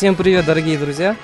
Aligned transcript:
Всем 0.00 0.14
привет, 0.14 0.46
дорогие 0.46 0.78
друзья! 0.78 1.14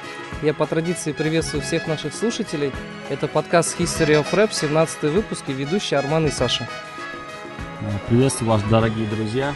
Я 0.42 0.52
по 0.52 0.66
традиции 0.66 1.12
приветствую 1.12 1.62
всех 1.62 1.86
наших 1.86 2.12
слушателей. 2.12 2.72
Это 3.08 3.26
подкаст 3.26 3.80
History 3.80 4.22
of 4.22 4.30
Rap, 4.32 4.52
17 4.52 5.04
выпуск 5.04 5.44
и 5.46 5.54
ведущий 5.54 5.94
Арман 5.94 6.26
и 6.26 6.30
Саша. 6.30 6.68
Приветствую 8.06 8.50
вас, 8.50 8.62
дорогие 8.64 9.06
друзья. 9.06 9.54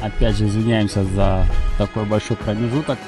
Опять 0.00 0.38
же, 0.38 0.46
извиняемся 0.46 1.04
за 1.04 1.44
такой 1.76 2.06
большой 2.06 2.38
промежуток. 2.38 2.98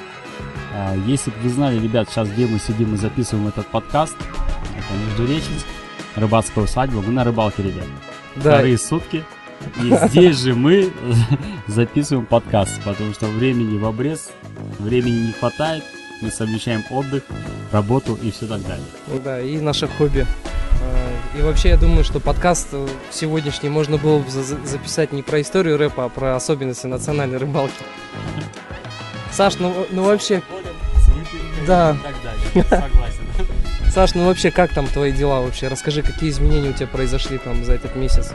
А, 0.71 0.95
Если 1.07 1.31
бы 1.31 1.37
вы 1.41 1.49
знали, 1.49 1.79
ребят, 1.79 2.11
сейчас 2.11 2.29
где 2.29 2.45
мы 2.45 2.59
сидим 2.59 2.93
и 2.93 2.97
записываем 2.97 3.47
этот 3.47 3.65
подкаст, 3.65 4.15
это 4.19 4.93
Междуреченск, 5.07 5.65
рыбацкая 6.15 6.65
усадьба, 6.65 7.01
мы 7.01 7.11
на 7.11 7.23
рыбалке, 7.23 7.63
ребят. 7.63 7.87
Да, 8.35 8.51
Вторые 8.51 8.77
сутки. 8.77 9.25
И 9.81 10.07
здесь 10.09 10.37
же 10.37 10.53
мы 10.53 10.93
записываем 11.65 12.27
подкаст, 12.27 12.79
потому 12.83 13.13
что 13.13 13.25
времени 13.25 13.79
в 13.79 13.85
обрез, 13.87 14.29
времени 14.79 15.27
не 15.27 15.31
хватает, 15.33 15.83
мы 16.21 16.31
совмещаем 16.31 16.83
отдых, 16.89 17.23
работу 17.71 18.17
и 18.21 18.31
все 18.31 18.45
так 18.47 18.61
далее. 18.63 18.85
да, 19.23 19.39
и 19.41 19.57
наше 19.59 19.87
хобби. 19.87 20.25
А, 20.81 21.37
И 21.37 21.41
вообще, 21.41 21.69
я 21.69 21.77
думаю, 21.77 22.03
что 22.03 22.19
подкаст 22.19 22.67
э, 22.71 22.87
сегодняшний 23.11 23.69
можно 23.69 23.97
было 23.97 24.19
бы 24.19 24.29
за- 24.29 24.43
записать 24.65 25.11
не 25.11 25.21
про 25.23 25.41
историю 25.41 25.77
рэпа, 25.77 26.05
а 26.05 26.09
про 26.09 26.35
особенности 26.35 26.87
национальной 26.87 27.37
рыбалки. 27.37 27.73
Саш, 29.31 29.59
ну, 29.59 29.85
ну 29.91 30.03
вообще, 30.03 30.41
Да. 31.67 31.97
Согласен. 32.53 33.25
Саш, 33.93 34.13
ну 34.15 34.25
вообще, 34.25 34.51
как 34.51 34.73
там 34.73 34.87
твои 34.87 35.11
дела 35.11 35.41
вообще? 35.41 35.67
Расскажи, 35.67 36.01
какие 36.01 36.29
изменения 36.29 36.69
у 36.69 36.73
тебя 36.73 36.87
произошли 36.87 37.37
там 37.37 37.63
за 37.65 37.73
этот 37.73 37.95
месяц? 37.95 38.31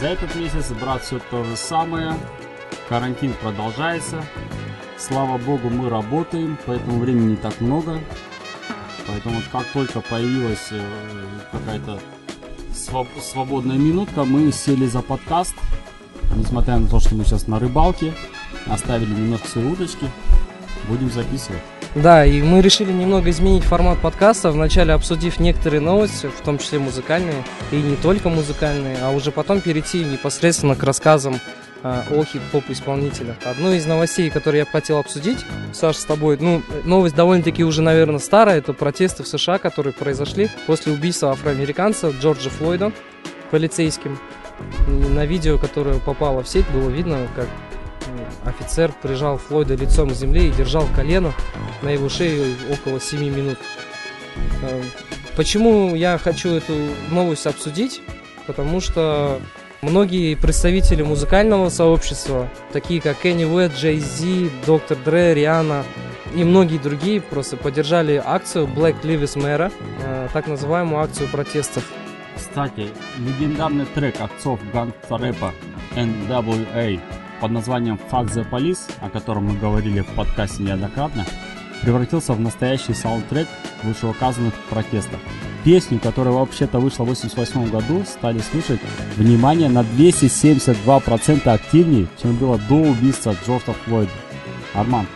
За 0.00 0.06
этот 0.08 0.34
месяц, 0.34 0.70
брат, 0.80 1.02
все 1.02 1.18
то 1.30 1.44
же 1.44 1.56
самое. 1.56 2.14
Карантин 2.88 3.34
продолжается. 3.34 4.22
Слава 5.00 5.38
богу, 5.38 5.70
мы 5.70 5.88
работаем, 5.88 6.58
поэтому 6.66 7.00
времени 7.00 7.30
не 7.30 7.36
так 7.36 7.58
много. 7.62 7.98
Поэтому 9.08 9.40
как 9.50 9.64
только 9.72 10.02
появилась 10.02 10.68
э, 10.72 10.82
какая-то 11.50 11.98
своб- 12.74 13.08
свободная 13.22 13.78
минутка, 13.78 14.24
мы 14.24 14.52
сели 14.52 14.86
за 14.86 15.00
подкаст. 15.00 15.54
Несмотря 16.36 16.76
на 16.76 16.86
то, 16.86 17.00
что 17.00 17.14
мы 17.14 17.24
сейчас 17.24 17.46
на 17.46 17.58
рыбалке, 17.58 18.12
оставили 18.66 19.08
немножко 19.08 19.48
свои 19.48 19.64
удочки, 19.64 20.06
будем 20.86 21.10
записывать. 21.10 21.62
Да, 21.94 22.26
и 22.26 22.42
мы 22.42 22.60
решили 22.60 22.92
немного 22.92 23.30
изменить 23.30 23.64
формат 23.64 23.98
подкаста, 24.00 24.50
вначале 24.50 24.92
обсудив 24.92 25.40
некоторые 25.40 25.80
новости, 25.80 26.26
в 26.26 26.42
том 26.42 26.58
числе 26.58 26.78
музыкальные, 26.78 27.42
и 27.72 27.76
не 27.76 27.96
только 27.96 28.28
музыкальные, 28.28 28.98
а 29.02 29.10
уже 29.10 29.32
потом 29.32 29.62
перейти 29.62 30.04
непосредственно 30.04 30.76
к 30.76 30.82
рассказам 30.82 31.40
о 31.82 32.24
хип-хоп 32.24 32.64
исполнителях. 32.68 33.36
Одну 33.44 33.72
из 33.72 33.86
новостей, 33.86 34.30
которые 34.30 34.60
я 34.60 34.64
хотел 34.66 34.98
обсудить, 34.98 35.44
Саш, 35.72 35.96
с 35.96 36.04
тобой, 36.04 36.36
ну, 36.40 36.62
новость 36.84 37.14
довольно-таки 37.14 37.64
уже, 37.64 37.82
наверное, 37.82 38.18
старая, 38.18 38.58
это 38.58 38.72
протесты 38.72 39.22
в 39.22 39.28
США, 39.28 39.58
которые 39.58 39.92
произошли 39.92 40.50
после 40.66 40.92
убийства 40.92 41.30
афроамериканца 41.30 42.10
Джорджа 42.10 42.50
Флойда 42.50 42.92
полицейским. 43.50 44.18
И 44.88 44.90
На 44.90 45.24
видео, 45.24 45.58
которое 45.58 45.98
попало 45.98 46.42
в 46.42 46.48
сеть, 46.48 46.68
было 46.70 46.90
видно, 46.90 47.26
как 47.34 47.48
офицер 48.44 48.92
прижал 49.02 49.38
Флойда 49.38 49.74
лицом 49.74 50.10
к 50.10 50.14
земле 50.14 50.48
и 50.48 50.52
держал 50.52 50.86
колено 50.94 51.32
на 51.82 51.88
его 51.88 52.08
шее 52.08 52.54
около 52.70 53.00
7 53.00 53.20
минут. 53.34 53.58
Э, 54.62 54.82
Почему 55.36 55.94
я 55.94 56.18
хочу 56.18 56.50
эту 56.50 56.74
новость 57.10 57.46
обсудить? 57.46 58.02
Потому 58.46 58.80
что 58.80 59.40
многие 59.82 60.34
представители 60.34 61.02
музыкального 61.02 61.68
сообщества, 61.68 62.48
такие 62.72 63.00
как 63.00 63.18
Кенни 63.18 63.44
Уэт, 63.44 63.72
Джей 63.74 63.98
Зи, 63.98 64.50
Доктор 64.66 64.98
Дре, 65.04 65.34
Риана 65.34 65.84
и 66.34 66.44
многие 66.44 66.78
другие, 66.78 67.20
просто 67.20 67.56
поддержали 67.56 68.22
акцию 68.24 68.66
Black 68.66 69.02
Lives 69.02 69.36
Matter, 69.36 69.72
э, 70.02 70.28
так 70.32 70.46
называемую 70.46 71.02
акцию 71.02 71.28
протестов. 71.28 71.84
Кстати, 72.36 72.88
легендарный 73.18 73.86
трек 73.86 74.20
отцов 74.20 74.60
гангстер-рэпа 74.72 75.52
NWA 75.96 77.00
под 77.40 77.50
названием 77.50 77.98
Fuck 78.10 78.28
the 78.28 78.48
Police, 78.48 78.90
о 79.00 79.10
котором 79.10 79.46
мы 79.46 79.58
говорили 79.58 80.00
в 80.00 80.08
подкасте 80.14 80.62
неоднократно, 80.62 81.26
превратился 81.82 82.32
в 82.32 82.40
настоящий 82.40 82.94
саундтрек 82.94 83.48
вышеуказанных 83.82 84.54
протестов. 84.68 85.20
Песню, 85.64 86.00
которая 86.00 86.34
вообще-то 86.34 86.78
вышла 86.78 87.04
в 87.04 87.10
1988 87.10 87.70
году, 87.70 88.04
стали 88.06 88.40
слушать, 88.40 88.80
внимание, 89.16 89.68
на 89.68 89.80
272% 89.80 91.48
активнее, 91.48 92.06
чем 92.22 92.36
было 92.36 92.58
до 92.68 92.74
убийства 92.76 93.36
Джорджа 93.46 93.72
Флойда. 93.84 94.10
Арман, 94.74 95.06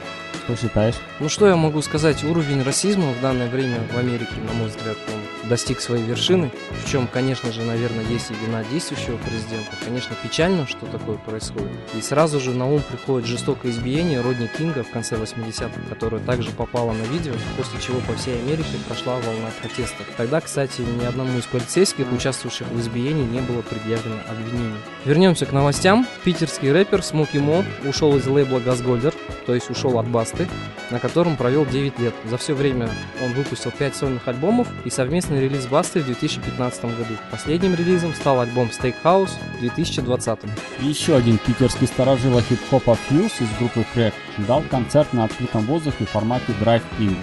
что 0.45 0.57
считаешь? 0.57 0.95
Ну 1.21 1.29
что 1.29 1.49
я 1.49 1.57
могу 1.57 1.81
сказать, 1.83 2.23
уровень 2.25 2.63
расизма 2.63 3.13
в 3.13 3.21
данное 3.21 3.49
время 3.49 3.81
в 3.93 3.99
Америке, 3.99 4.35
на 4.47 4.53
мой 4.53 4.69
взгляд, 4.69 4.97
он 5.13 5.49
достиг 5.49 5.81
своей 5.81 6.05
вершины, 6.05 6.51
в 6.85 6.91
чем, 6.91 7.07
конечно 7.07 7.53
же, 7.53 7.63
наверное, 7.63 8.05
есть 8.05 8.31
и 8.31 8.35
вина 8.35 8.65
действующего 8.65 9.17
президента. 9.19 9.73
Конечно, 9.85 10.17
печально, 10.23 10.67
что 10.67 10.87
такое 10.87 11.17
происходит. 11.17 11.71
И 11.95 12.01
сразу 12.01 12.41
же 12.41 12.53
на 12.53 12.71
ум 12.71 12.83
приходит 12.91 13.29
жестокое 13.29 13.73
избиение 13.73 14.21
Родни 14.21 14.49
Кинга 14.49 14.85
в 14.85 14.91
конце 14.91 15.17
80-х, 15.17 15.81
которое 15.89 16.21
также 16.23 16.51
попало 16.51 16.93
на 16.93 17.03
видео, 17.05 17.33
после 17.57 17.81
чего 17.81 18.01
по 18.01 18.15
всей 18.15 18.39
Америке 18.41 18.79
прошла 18.87 19.15
волна 19.15 19.51
протестов. 19.61 20.07
Тогда, 20.17 20.41
кстати, 20.41 20.81
ни 20.81 21.05
одному 21.05 21.39
из 21.39 21.45
полицейских, 21.45 22.11
участвовавших 22.13 22.69
в 22.69 22.81
избиении, 22.81 23.25
не 23.25 23.41
было 23.41 23.63
предъявлено 23.63 24.17
обвинений. 24.29 24.79
Вернемся 25.05 25.47
к 25.47 25.53
новостям. 25.53 26.07
Питерский 26.25 26.73
рэпер 26.73 27.03
Смоки 27.03 27.39
Мо 27.39 27.65
ушел 27.85 28.17
из 28.17 28.27
лейбла 28.27 28.61
Газгольдер, 28.61 29.15
то 29.47 29.55
есть 29.55 29.71
ушел 29.71 29.99
от 29.99 30.09
Басты, 30.35 30.49
на 30.91 30.99
котором 30.99 31.37
провел 31.37 31.65
9 31.65 31.99
лет. 31.99 32.15
За 32.25 32.37
все 32.37 32.55
время 32.55 32.89
он 33.23 33.33
выпустил 33.33 33.71
5 33.71 33.97
сольных 33.97 34.29
альбомов 34.29 34.69
и 34.85 34.91
совместный 34.91 35.41
релиз 35.41 35.67
Басты 35.67 36.01
в 36.01 36.07
2015 36.07 36.85
году. 36.85 37.15
Последним 37.31 37.75
релизом 37.75 38.15
стал 38.15 38.41
альбом 38.41 38.69
Steakhouse 38.69 39.31
в 39.57 39.61
2020. 39.61 40.39
Еще 40.81 41.17
один 41.17 41.39
питерский 41.39 41.87
старожила 41.87 42.43
хип-хопа 42.43 42.97
Fuse 43.09 43.43
из 43.43 43.59
группы 43.59 43.85
Crack 43.95 44.15
дал 44.47 44.63
концерт 44.63 45.13
на 45.13 45.25
открытом 45.25 45.63
воздухе 45.63 46.05
в 46.05 46.11
формате 46.11 46.53
Drive-In, 46.61 47.17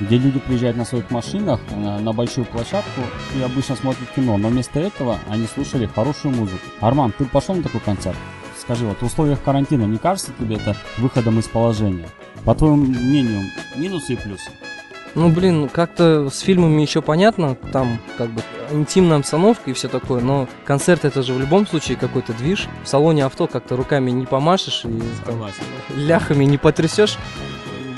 где 0.00 0.18
люди 0.18 0.38
приезжают 0.40 0.76
на 0.76 0.84
своих 0.84 1.10
машинах 1.10 1.60
э, 1.70 1.98
на 2.00 2.12
большую 2.12 2.44
площадку 2.44 3.02
и 3.36 3.42
обычно 3.42 3.76
смотрят 3.76 4.08
кино, 4.14 4.36
но 4.36 4.48
вместо 4.48 4.80
этого 4.80 5.18
они 5.28 5.46
слушали 5.46 5.86
хорошую 5.86 6.34
музыку. 6.34 6.66
Арман, 6.80 7.12
ты 7.16 7.24
пошел 7.24 7.54
на 7.54 7.62
такой 7.62 7.80
концерт? 7.80 8.16
Скажи, 8.68 8.84
вот 8.84 9.00
в 9.00 9.06
условиях 9.06 9.42
карантина 9.42 9.84
не 9.84 9.96
кажется 9.96 10.30
тебе 10.38 10.56
это 10.56 10.76
выходом 10.98 11.38
из 11.38 11.46
положения? 11.46 12.06
По 12.44 12.54
твоему 12.54 12.76
мнению, 12.76 13.44
минусы 13.74 14.12
и 14.12 14.16
плюсы? 14.16 14.50
Ну, 15.14 15.30
блин, 15.30 15.70
как-то 15.70 16.28
с 16.28 16.40
фильмами 16.40 16.82
еще 16.82 17.00
понятно, 17.00 17.54
там 17.72 17.98
как 18.18 18.28
бы 18.28 18.42
интимная 18.70 19.20
обстановка 19.20 19.70
и 19.70 19.72
все 19.72 19.88
такое, 19.88 20.20
но 20.20 20.48
концерт 20.66 21.06
это 21.06 21.22
же 21.22 21.32
в 21.32 21.40
любом 21.40 21.66
случае 21.66 21.96
какой-то 21.96 22.34
движ. 22.34 22.68
В 22.84 22.88
салоне 22.88 23.24
авто 23.24 23.46
как-то 23.46 23.74
руками 23.74 24.10
не 24.10 24.26
помашешь 24.26 24.84
и 24.84 25.00
там, 25.24 25.46
ляхами 25.96 26.44
не 26.44 26.58
потрясешь. 26.58 27.16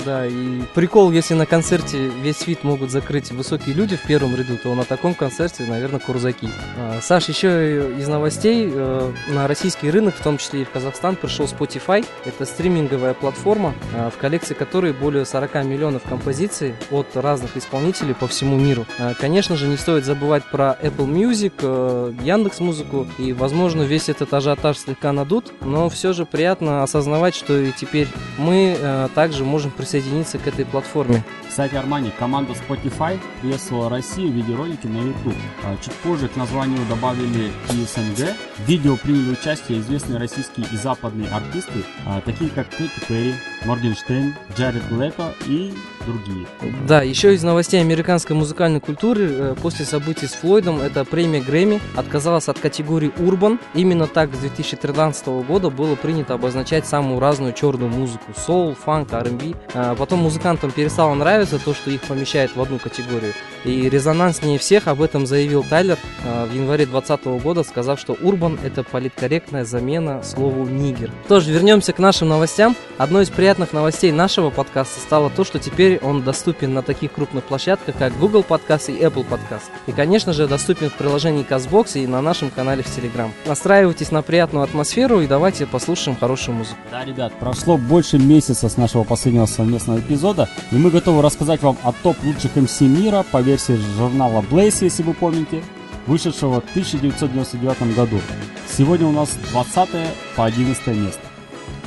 Да, 0.05 0.25
и 0.25 0.61
прикол, 0.73 1.11
если 1.11 1.35
на 1.35 1.45
концерте 1.45 2.07
весь 2.07 2.47
вид 2.47 2.63
могут 2.63 2.89
закрыть 2.89 3.31
высокие 3.31 3.75
люди 3.75 3.95
в 3.95 4.01
первом 4.01 4.35
ряду, 4.35 4.57
то 4.57 4.73
на 4.73 4.83
таком 4.83 5.13
концерте, 5.13 5.63
наверное, 5.63 5.99
курзаки. 5.99 6.49
А, 6.77 6.99
Саш, 7.01 7.29
еще 7.29 7.91
из 7.97 8.07
новостей, 8.07 8.69
э, 8.73 9.13
на 9.29 9.47
российский 9.47 9.91
рынок, 9.91 10.15
в 10.15 10.23
том 10.23 10.37
числе 10.37 10.61
и 10.61 10.65
в 10.65 10.71
Казахстан, 10.71 11.15
пришел 11.15 11.45
Spotify. 11.45 12.05
Это 12.25 12.45
стриминговая 12.45 13.13
платформа, 13.13 13.75
а, 13.95 14.09
в 14.09 14.17
коллекции 14.17 14.53
которой 14.53 14.93
более 14.93 15.25
40 15.25 15.63
миллионов 15.65 16.01
композиций 16.03 16.73
от 16.89 17.15
разных 17.15 17.55
исполнителей 17.57 18.15
по 18.15 18.27
всему 18.27 18.57
миру. 18.57 18.85
А, 18.97 19.13
Конечно 19.13 19.55
же, 19.55 19.67
не 19.67 19.77
стоит 19.77 20.03
забывать 20.05 20.43
про 20.45 20.77
Apple 20.81 21.07
Music, 21.07 21.53
э, 21.61 22.13
Яндекс 22.23 22.59
Музыку, 22.59 23.07
и, 23.19 23.33
возможно, 23.33 23.83
весь 23.83 24.09
этот 24.09 24.33
ажиотаж 24.33 24.77
слегка 24.77 25.11
надут, 25.11 25.53
но 25.61 25.89
все 25.89 26.13
же 26.13 26.25
приятно 26.25 26.81
осознавать, 26.81 27.35
что 27.35 27.57
и 27.57 27.71
теперь 27.71 28.07
мы 28.37 28.75
э, 28.79 29.09
также 29.13 29.45
можем 29.45 29.69
присоединиться 29.71 29.90
к 29.91 30.47
этой 30.47 30.65
платформе. 30.65 31.21
Кстати, 31.49 31.75
Армани, 31.75 32.11
команда 32.17 32.53
Spotify 32.53 33.19
приветствовала 33.41 33.89
Россию 33.89 34.31
в 34.31 34.35
видеоролике 34.35 34.87
на 34.87 34.99
YouTube. 34.99 35.35
А 35.63 35.75
Чуть 35.81 35.93
позже 35.95 36.29
к 36.29 36.37
названию 36.37 36.79
добавили 36.87 37.51
и 37.71 37.85
СНГ. 37.85 38.33
В 38.57 38.67
видео 38.67 38.95
приняли 38.95 39.31
участие 39.31 39.79
известные 39.79 40.17
российские 40.17 40.65
и 40.71 40.77
западные 40.77 41.29
артисты, 41.29 41.83
а, 42.05 42.21
такие 42.21 42.49
как 42.51 42.69
Кэти 42.69 43.05
Перри, 43.05 43.35
Моргенштерн, 43.65 44.33
Джаред 44.55 44.89
Лето 44.91 45.33
и 45.47 45.73
другие. 46.05 46.45
Да, 46.87 47.01
еще 47.01 47.33
из 47.33 47.43
новостей 47.43 47.81
американской 47.81 48.35
музыкальной 48.35 48.79
культуры 48.79 49.27
э, 49.29 49.55
после 49.61 49.85
событий 49.85 50.27
с 50.27 50.33
Флойдом 50.33 50.81
это 50.81 51.05
премия 51.05 51.41
Грэмми 51.41 51.81
отказалась 51.95 52.49
от 52.49 52.59
категории 52.59 53.11
Урбан. 53.19 53.59
Именно 53.73 54.07
так 54.07 54.33
с 54.33 54.39
2013 54.39 55.27
года 55.47 55.69
было 55.69 55.95
принято 55.95 56.33
обозначать 56.33 56.87
самую 56.87 57.19
разную 57.19 57.53
черную 57.53 57.89
музыку. 57.89 58.33
Соул, 58.35 58.75
фанк, 58.75 59.13
R&B. 59.13 59.53
А 59.73 59.95
потом 59.95 60.19
музыкантам 60.19 60.71
перестало 60.71 61.13
нравиться 61.15 61.59
то, 61.59 61.73
что 61.73 61.91
их 61.91 62.01
помещают 62.01 62.55
в 62.55 62.61
одну 62.61 62.79
категорию. 62.79 63.33
И 63.63 63.89
резонанснее 63.89 64.57
всех 64.57 64.87
об 64.87 65.01
этом 65.01 65.25
заявил 65.25 65.63
Тайлер 65.63 65.97
э, 66.23 66.45
в 66.45 66.53
январе 66.53 66.85
2020 66.85 67.43
года, 67.43 67.63
сказав, 67.63 67.99
что 67.99 68.13
Урбан 68.21 68.57
это 68.63 68.83
политкорректная 68.83 69.65
замена 69.65 70.23
слову 70.23 70.65
нигер. 70.65 71.11
Тоже 71.27 71.51
вернемся 71.51 71.93
к 71.93 71.99
нашим 71.99 72.29
новостям. 72.29 72.75
Одной 72.97 73.23
из 73.23 73.29
приятных 73.29 73.73
новостей 73.73 74.11
нашего 74.11 74.49
подкаста 74.49 74.99
стало 74.99 75.29
то, 75.29 75.43
что 75.43 75.59
теперь 75.59 75.90
он 75.99 76.23
доступен 76.23 76.73
на 76.73 76.81
таких 76.81 77.11
крупных 77.11 77.43
площадках, 77.43 77.95
как 77.97 78.17
Google 78.17 78.43
Подкаст 78.43 78.89
и 78.89 78.93
Apple 78.93 79.23
Подкаст. 79.23 79.71
И, 79.87 79.91
конечно 79.91 80.33
же, 80.33 80.47
доступен 80.47 80.89
в 80.89 80.93
приложении 80.93 81.45
CastBox 81.45 82.03
и 82.03 82.07
на 82.07 82.21
нашем 82.21 82.49
канале 82.49 82.83
в 82.83 82.87
Telegram. 82.87 83.29
Настраивайтесь 83.45 84.11
на 84.11 84.21
приятную 84.21 84.63
атмосферу 84.63 85.21
и 85.21 85.27
давайте 85.27 85.65
послушаем 85.65 86.17
хорошую 86.17 86.57
музыку. 86.57 86.77
Да, 86.91 87.03
ребят, 87.05 87.33
прошло 87.39 87.77
больше 87.77 88.17
месяца 88.17 88.69
с 88.69 88.77
нашего 88.77 89.03
последнего 89.03 89.45
совместного 89.45 89.99
эпизода, 89.99 90.49
и 90.71 90.75
мы 90.75 90.89
готовы 90.89 91.21
рассказать 91.21 91.61
вам 91.61 91.77
о 91.83 91.91
топ 91.91 92.17
лучших 92.23 92.55
МС 92.55 92.81
мира 92.81 93.25
по 93.31 93.41
версии 93.41 93.79
журнала 93.97 94.41
Blaze, 94.41 94.83
если 94.83 95.03
вы 95.03 95.13
помните, 95.13 95.63
вышедшего 96.07 96.61
в 96.61 96.69
1999 96.71 97.95
году. 97.95 98.19
Сегодня 98.67 99.07
у 99.07 99.11
нас 99.11 99.37
20 99.51 99.89
по 100.35 100.45
11 100.45 100.87
место. 100.87 101.30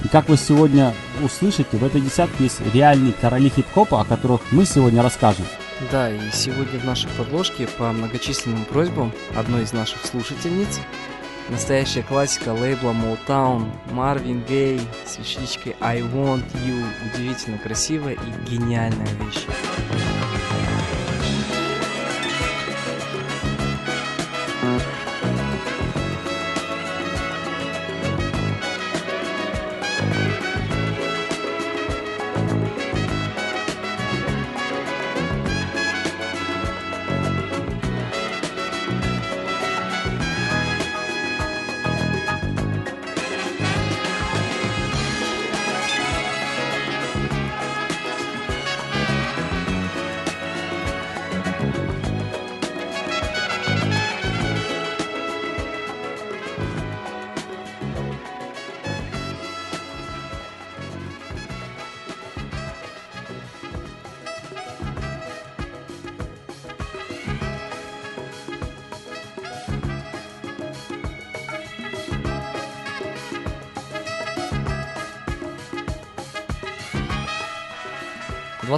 И 0.04 0.08
как 0.08 0.28
вы 0.28 0.36
сегодня 0.36 0.94
услышите, 1.22 1.76
в 1.76 1.84
этой 1.84 2.00
десятке 2.00 2.44
есть 2.44 2.60
реальные 2.72 3.14
короли 3.14 3.48
хип-хопа, 3.48 4.02
о 4.02 4.04
которых 4.04 4.42
мы 4.52 4.66
сегодня 4.66 5.02
расскажем. 5.02 5.46
Да, 5.90 6.10
и 6.10 6.18
сегодня 6.32 6.78
в 6.78 6.84
нашей 6.84 7.08
подложке 7.16 7.66
по 7.66 7.90
многочисленным 7.90 8.64
просьбам 8.66 9.12
одной 9.34 9.62
из 9.62 9.72
наших 9.72 10.04
слушательниц 10.04 10.80
настоящая 11.48 12.02
классика 12.02 12.50
лейбла 12.50 12.92
Motown, 12.92 13.70
Marvin 13.90 14.46
Gaye 14.46 14.80
с 15.04 15.18
вещичкой 15.18 15.76
I 15.80 16.00
Want 16.00 16.44
You, 16.64 16.84
удивительно 17.12 17.58
красивая 17.58 18.14
и 18.14 18.50
гениальная 18.50 19.08
вещь. 19.20 19.44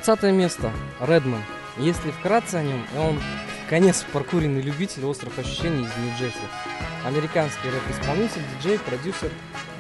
20 0.07 0.23
место. 0.35 0.71
Редман. 1.01 1.43
Если 1.79 2.13
вкратце 2.13 2.55
о 2.55 2.63
нем, 2.63 2.87
он 2.97 3.21
конец 3.69 4.07
паркуренный 4.13 4.61
любитель 4.61 5.05
острых 5.05 5.37
ощущений 5.37 5.85
из 5.85 5.97
Нью-Джерси. 5.97 6.47
Американский 7.05 7.69
рэп-исполнитель, 7.69 8.43
диджей, 8.55 8.79
продюсер. 8.79 9.33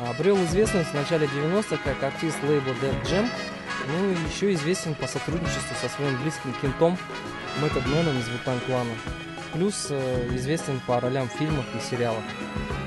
Обрел 0.05 0.37
известность 0.47 0.91
в 0.91 0.95
начале 0.95 1.29
90-х 1.29 1.79
как 1.85 2.03
артист 2.03 2.39
лейбла 2.43 2.73
Dead 2.73 3.03
Jam. 3.05 3.29
Ну 3.87 4.11
и 4.11 4.17
еще 4.29 4.53
известен 4.55 4.97
по 4.97 5.07
сотрудничеству 5.07 5.77
со 5.81 5.89
своим 5.89 6.21
близким 6.21 6.53
кентом 6.61 6.99
Мэттед 7.61 7.87
Мэном 7.87 8.19
из 8.19 8.29
Вутан 8.29 8.59
Клана. 8.67 8.91
Плюс 9.53 9.87
э, 9.91 10.29
известен 10.35 10.81
по 10.89 10.99
ролям 10.99 11.29
в 11.29 11.35
фильмах 11.35 11.67
и 11.77 11.89
сериалах. 11.89 12.25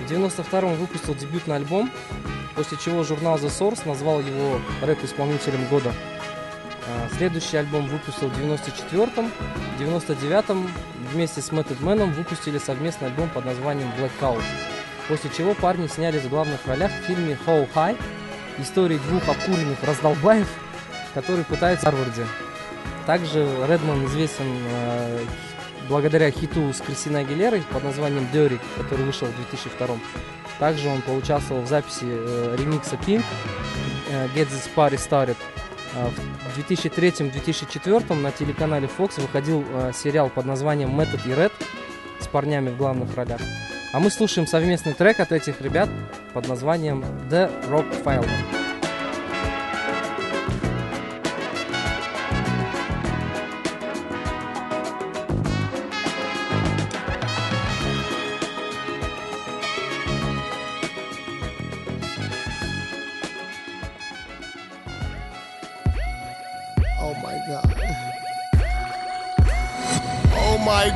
В 0.06 0.12
92-м 0.12 0.76
выпустил 0.76 1.16
дебютный 1.16 1.56
альбом, 1.56 1.90
после 2.58 2.78
чего 2.78 3.06
журнал 3.06 3.38
The 3.38 3.48
Source 3.48 3.88
назвал 3.88 4.20
его 4.20 4.60
рэп-исполнителем 4.82 5.66
года. 5.68 5.94
А, 6.90 7.08
следующий 7.16 7.58
альбом 7.58 7.86
выпустил 7.88 8.30
в 8.30 8.40
94-м. 8.40 9.32
В 9.78 9.82
99-м 9.82 10.72
вместе 11.12 11.42
с 11.42 11.52
Method 11.52 11.80
Man 11.82 12.12
выпустили 12.14 12.58
совместный 12.58 13.10
альбом 13.10 13.30
под 13.30 13.46
названием 13.46 13.92
Blackout. 14.00 14.42
После 15.08 15.30
чего 15.36 15.54
парни 15.54 15.88
снялись 15.88 16.24
в 16.24 16.30
главных 16.30 16.66
ролях 16.66 16.92
в 16.92 17.06
фильме 17.06 17.38
How 17.46 17.68
High. 17.74 17.98
Истории 18.58 18.98
двух 18.98 19.28
обкуренных 19.30 19.82
раздолбаев, 19.84 20.48
которые 21.14 21.46
пытаются 21.46 21.90
в 21.90 21.94
Гарварде. 21.94 22.26
Также 23.06 23.48
Редман 23.68 24.06
известен 24.06 24.46
э, 24.70 25.20
благодаря 25.88 26.30
хиту 26.32 26.74
с 26.74 26.82
Кристиной 26.82 27.22
Агилерой 27.22 27.64
под 27.72 27.84
названием 27.84 28.28
Dirty, 28.34 28.60
который 28.78 29.06
вышел 29.06 29.28
в 29.28 29.36
2002 29.36 29.98
Также 30.60 30.90
он 30.90 31.02
поучаствовал 31.02 31.62
в 31.62 31.68
записи 31.68 32.04
э, 32.04 32.56
ремикса 32.60 32.96
King 32.96 33.24
э, 34.10 34.28
Get 34.36 34.50
This 34.50 34.70
Party 34.76 34.98
Started 34.98 35.38
в 35.94 36.60
2003-2004 36.60 38.14
на 38.14 38.32
телеканале 38.32 38.90
Fox 38.98 39.20
выходил 39.22 39.64
э, 39.68 39.92
сериал 39.94 40.30
под 40.30 40.46
названием 40.46 40.98
«Метод 40.98 41.26
и 41.26 41.34
Ред» 41.34 41.54
с 42.20 42.28
парнями 42.28 42.70
в 42.70 42.78
главных 42.78 43.16
ролях. 43.16 43.42
А 43.92 44.00
мы 44.00 44.12
слушаем 44.12 44.48
совместный 44.48 44.94
трек 44.94 45.20
от 45.20 45.32
этих 45.32 45.62
ребят 45.62 45.90
под 46.34 46.48
названием 46.48 47.04
«The 47.30 47.50
Rock 47.70 48.04
File». 48.04 48.59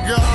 Closing 0.06 0.33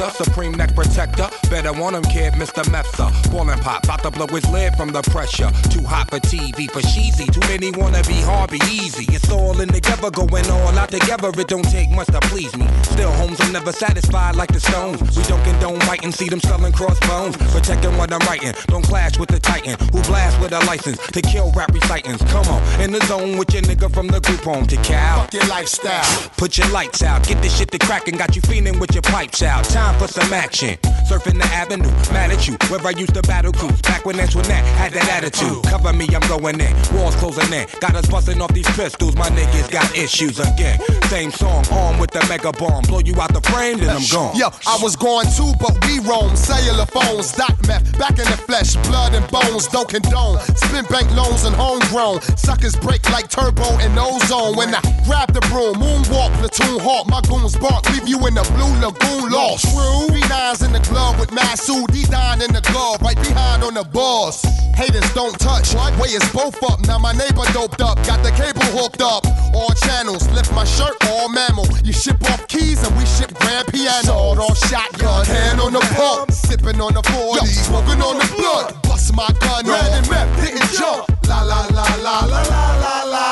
the. 0.00 0.24
Supreme 0.24 0.52
neck 0.52 0.74
protector. 0.74 1.29
Better 1.70 1.82
want 1.82 1.94
him, 1.94 2.02
kid, 2.02 2.32
Mr. 2.32 2.64
Mepsa. 2.64 3.30
Ballin' 3.30 3.58
pop, 3.60 3.86
bout 3.86 4.02
to 4.02 4.10
blow 4.10 4.26
his 4.26 4.44
lid 4.50 4.74
from 4.74 4.88
the 4.88 5.02
pressure. 5.02 5.50
Too 5.70 5.82
hot 5.84 6.10
for 6.10 6.18
TV, 6.18 6.68
for 6.68 6.80
cheesy. 6.80 7.26
Too 7.26 7.40
many 7.46 7.70
wanna 7.70 8.02
be 8.02 8.20
hard, 8.22 8.50
be 8.50 8.60
easy. 8.68 9.06
It's 9.14 9.30
all 9.30 9.60
in 9.60 9.68
together, 9.68 10.10
going 10.10 10.50
all 10.50 10.76
out 10.76 10.90
together. 10.90 11.28
It 11.28 11.46
don't 11.46 11.62
take 11.70 11.90
much 11.90 12.08
to 12.08 12.18
please 12.22 12.56
me. 12.56 12.66
Still, 12.82 13.12
homes, 13.12 13.40
I'm 13.40 13.52
never 13.52 13.70
satisfied 13.70 14.34
like 14.34 14.52
the 14.52 14.58
Stones. 14.58 15.00
We 15.16 15.22
don't 15.24 15.42
condone 15.44 15.78
fighting, 15.80 16.10
see 16.10 16.28
them 16.28 16.40
selling 16.40 16.72
crossbones. 16.72 17.36
Protecting 17.36 17.96
what 17.96 18.12
I'm 18.12 18.26
writing. 18.26 18.52
Don't 18.66 18.82
clash 18.82 19.16
with 19.18 19.28
the 19.28 19.38
Titan, 19.38 19.76
who 19.92 20.02
blast 20.02 20.40
with 20.40 20.52
a 20.52 20.60
license 20.66 20.98
to 20.98 21.22
kill 21.22 21.52
rap 21.52 21.72
recitants. 21.72 22.24
Come 22.32 22.46
on, 22.48 22.80
in 22.80 22.90
the 22.90 23.00
zone 23.06 23.38
with 23.38 23.54
your 23.54 23.62
nigga 23.62 23.92
from 23.94 24.08
the 24.08 24.20
group 24.20 24.40
home 24.40 24.66
to 24.66 24.76
Cal. 24.78 25.22
Fuck 25.22 25.34
your 25.34 25.46
lifestyle. 25.46 26.30
Put 26.36 26.58
your 26.58 26.68
lights 26.70 27.04
out. 27.04 27.24
Get 27.28 27.40
this 27.42 27.56
shit 27.56 27.70
to 27.70 27.78
crackin', 27.78 28.16
got 28.16 28.34
you 28.34 28.42
feeling 28.42 28.80
with 28.80 28.92
your 28.92 29.02
pipes 29.02 29.42
out. 29.42 29.64
Time 29.66 29.96
for 30.00 30.08
some 30.08 30.32
action. 30.32 30.76
Surfing 31.08 31.38
the 31.38 31.59
avenue, 31.60 31.92
mad 32.10 32.32
at 32.32 32.48
you. 32.48 32.56
Where 32.68 32.80
I 32.86 32.90
used 32.96 33.14
to 33.14 33.22
battle 33.22 33.52
cruise. 33.52 33.80
Back 33.82 34.06
when 34.06 34.18
Antoinette 34.18 34.64
had 34.80 34.92
that 34.94 35.08
attitude. 35.10 35.62
Cover 35.64 35.92
me, 35.92 36.08
I'm 36.14 36.26
going 36.26 36.58
in. 36.58 36.72
Walls 36.96 37.14
closing 37.16 37.52
in. 37.52 37.66
Got 37.80 37.94
us 37.96 38.06
busting 38.08 38.40
off 38.40 38.52
these 38.54 38.70
pistols. 38.72 39.14
My 39.16 39.28
niggas 39.28 39.70
got 39.70 39.86
issues 39.94 40.40
again. 40.40 40.80
Same 41.12 41.30
song, 41.30 41.64
armed 41.70 42.00
with 42.00 42.10
the 42.12 42.24
mega 42.28 42.52
bomb. 42.52 42.82
Blow 42.84 43.00
you 43.00 43.14
out 43.20 43.34
the 43.34 43.42
frame, 43.52 43.78
then 43.78 43.90
I'm 43.90 44.06
gone. 44.10 44.34
Yo, 44.36 44.48
I 44.66 44.78
was 44.80 44.96
going 44.96 45.28
too, 45.36 45.52
but 45.60 45.76
we 45.84 46.00
roam. 46.00 46.34
Cellular 46.34 46.86
phones, 46.86 47.32
dot 47.32 47.54
meth, 47.66 47.84
back 47.98 48.16
in 48.16 48.24
the 48.24 48.40
flesh, 48.48 48.76
blood 48.88 49.12
and 49.14 49.26
bones, 49.28 49.68
don't 49.68 49.88
condone. 49.88 50.40
Spin 50.56 50.84
bank 50.86 51.12
loans 51.14 51.44
and 51.44 51.54
homegrown. 51.54 52.22
Suckers 52.38 52.76
break 52.76 53.04
like 53.10 53.28
turbo 53.28 53.68
and 53.84 53.98
ozone. 53.98 54.56
When 54.56 54.74
I 54.74 54.80
grab 55.04 55.32
the 55.34 55.44
broom, 55.52 55.74
moonwalk, 55.76 56.32
platoon 56.40 56.80
hawk, 56.80 57.06
my 57.08 57.20
goons 57.28 57.56
bark, 57.56 57.84
leave 57.92 58.08
you 58.08 58.18
in 58.26 58.34
the 58.34 58.46
blue 58.56 58.72
lagoon 58.80 59.30
lost. 59.30 59.68
True. 59.68 60.08
B9's 60.08 60.62
in 60.62 60.72
the 60.72 60.80
club 60.80 61.18
with 61.20 61.32
Masu, 61.40 61.86
D9 61.88 62.46
in 62.46 62.52
the 62.52 62.60
glove, 62.72 63.00
right 63.02 63.16
behind 63.16 63.64
on 63.64 63.74
the 63.74 63.84
boss. 63.84 64.42
Haters 64.76 65.08
don't 65.14 65.38
touch, 65.38 65.74
way 65.98 66.08
is 66.08 66.26
both 66.32 66.62
up. 66.62 66.80
Now 66.86 66.98
my 66.98 67.12
neighbor 67.12 67.44
doped 67.52 67.80
up, 67.80 67.96
got 68.06 68.22
the 68.22 68.30
cable 68.30 68.64
hooked 68.76 69.02
up. 69.02 69.24
All 69.54 69.72
channels, 69.86 70.28
lift 70.30 70.52
my 70.52 70.64
shirt, 70.64 70.96
all 71.08 71.28
mammal. 71.28 71.66
You 71.84 71.92
ship 71.92 72.22
off 72.30 72.46
keys 72.48 72.82
and 72.86 72.96
we 72.96 73.04
ship 73.06 73.32
grand 73.34 73.68
piano. 73.68 74.06
Sawed 74.06 74.38
off 74.38 74.58
shotgun, 74.68 75.26
hand 75.26 75.60
on 75.60 75.72
the 75.72 75.80
pump, 75.96 76.30
sipping 76.30 76.80
on 76.80 76.94
the 76.94 77.02
40, 77.02 77.46
smoking 77.46 78.00
on 78.00 78.18
the 78.18 78.28
blood. 78.36 78.82
Bust 78.82 79.14
my 79.14 79.28
gun, 79.40 79.66
red 79.66 79.92
and 79.92 80.08
map, 80.10 80.28
didn't 80.40 80.70
jump. 80.72 81.08
La 81.28 81.42
la 81.42 81.66
la 81.72 81.86
la 82.02 82.20
la 82.26 82.42
la 82.42 82.64
la 82.84 83.02
la. 83.04 83.26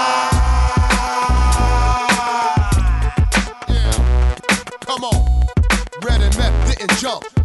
Yeah, 3.68 3.92
come 4.80 5.04
on. 5.04 5.38
Red 6.02 6.20
and 6.22 6.36
meth 6.36 6.78
didn't 6.78 6.98
jump. 6.98 7.37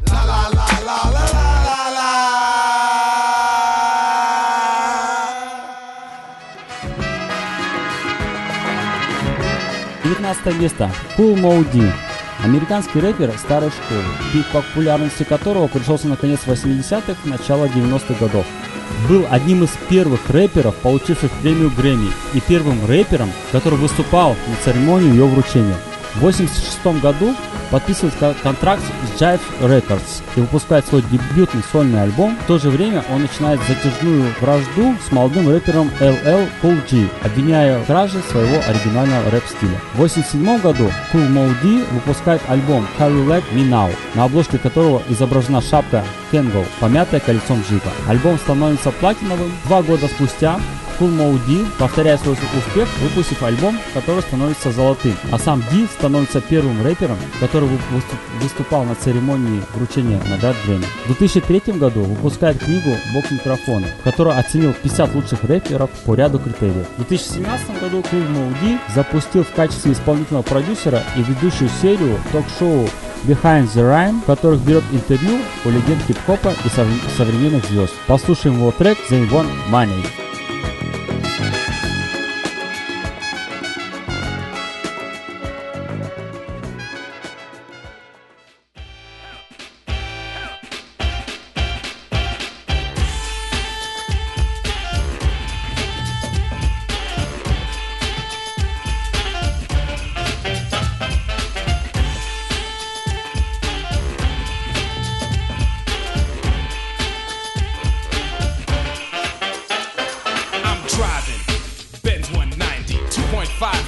19 10.34 10.62
место. 10.62 10.92
Cool 11.18 11.36
Mo. 11.36 11.94
Американский 12.44 13.00
рэпер 13.00 13.32
старой 13.38 13.70
школы, 13.70 14.02
пик 14.34 14.46
популярности 14.48 15.24
которого 15.24 15.68
пришелся 15.68 16.08
на 16.08 16.18
конец 16.18 16.40
80-х, 16.46 17.16
начало 17.26 17.66
90-х 17.66 18.16
годов. 18.20 18.46
Был 19.08 19.26
одним 19.30 19.64
из 19.64 19.70
первых 19.90 20.30
рэперов, 20.30 20.76
получивших 20.78 21.32
премию 21.42 21.72
Грэмми, 21.72 22.10
и 22.34 22.42
первым 22.42 22.86
рэпером, 22.86 23.32
который 23.52 23.78
выступал 23.78 24.36
на 24.48 24.56
церемонии 24.64 25.10
ее 25.10 25.26
вручения. 25.26 25.78
В 26.16 26.18
1986 26.20 27.02
году 27.02 27.36
подписывает 27.72 28.14
ко- 28.16 28.36
контракт 28.44 28.84
с 28.84 29.20
Jive 29.22 29.40
Records 29.62 30.22
и 30.36 30.42
выпускает 30.42 30.86
свой 30.86 31.02
дебютный 31.12 31.64
сольный 31.72 32.04
альбом. 32.04 32.38
В 32.44 32.48
то 32.48 32.60
же 32.60 32.70
время 32.70 33.04
он 33.12 33.24
начинает 33.24 33.60
затяжную 33.68 34.32
вражду 34.40 34.96
с 35.08 35.12
молодым 35.12 35.50
рэпером 35.50 35.90
LL 36.00 36.48
Cool 36.62 36.80
G, 36.90 37.08
обвиняя 37.24 37.80
в 37.80 37.86
краже 37.86 38.22
своего 38.30 38.58
оригинального 38.68 39.32
рэп-стиля. 39.32 39.80
В 39.94 40.04
1987 40.04 40.62
году 40.62 40.92
Cool 41.12 41.28
Mo 41.30 41.86
выпускает 41.94 42.42
альбом 42.48 42.86
How 43.00 43.10
Like 43.28 43.52
Me 43.52 43.68
Now, 43.68 43.90
на 44.14 44.26
обложке 44.26 44.60
которого 44.60 45.02
изображена 45.10 45.62
шапка 45.62 46.04
Kangol, 46.32 46.66
помятая 46.80 47.20
колесом 47.22 47.64
джипа. 47.68 47.90
Альбом 48.08 48.38
становится 48.38 48.92
платиновым. 48.92 49.52
Два 49.66 49.82
года 49.82 50.08
спустя 50.08 50.60
Cool 51.04 51.18
Mo 51.18 51.38
D 51.48 51.66
повторяет 51.78 52.22
свой 52.22 52.34
успех, 52.58 52.88
выпустив 53.02 53.44
альбом, 53.44 53.78
который 53.94 54.22
становится 54.22 54.72
золотым. 54.72 55.16
А 55.32 55.38
сам 55.38 55.62
Ди 55.72 55.86
становится 55.88 56.40
первым 56.40 56.82
рэпером, 56.82 57.18
который 57.42 57.68
вы- 57.68 57.78
выступ- 57.92 58.42
выступал 58.42 58.86
на 58.86 58.96
церемонии 58.96 59.62
вручения 59.76 60.22
наград 60.30 60.56
Грэмми. 60.66 60.86
В 61.04 61.08
2003 61.08 61.78
году 61.78 62.04
выпускает 62.04 62.64
книгу 62.64 62.92
«Бог 63.14 63.30
микрофона», 63.32 63.88
в 64.00 64.04
которой 64.04 64.38
оценил 64.38 64.74
50 64.82 65.14
лучших 65.14 65.44
рэперов 65.44 65.90
по 66.06 66.16
ряду 66.16 66.40
критериев. 66.40 66.88
В 66.98 67.06
2017 67.06 67.80
году 67.82 68.00
Cool 68.10 68.28
Mo 68.32 68.56
D 68.62 68.78
запустил 68.96 69.44
в 69.44 69.52
качестве 69.52 69.92
исполнительного 69.92 70.44
продюсера 70.44 71.04
и 71.18 71.22
ведущую 71.22 71.70
серию 71.82 72.18
ток-шоу 72.32 72.88
Behind 73.26 73.66
the 73.74 73.82
Rhyme, 73.82 74.22
в 74.22 74.26
которых 74.26 74.62
берет 74.62 74.84
интервью 74.94 75.38
у 75.66 75.70
легенд 75.70 76.02
хип-хопа 76.08 76.54
и 76.64 76.70
сов- 76.70 76.88
современных 77.18 77.66
звезд. 77.66 77.94
Послушаем 78.08 78.56
его 78.58 78.72
трек 78.72 78.98
«They 79.10 79.30
Want 79.30 79.50
Money». 79.70 80.06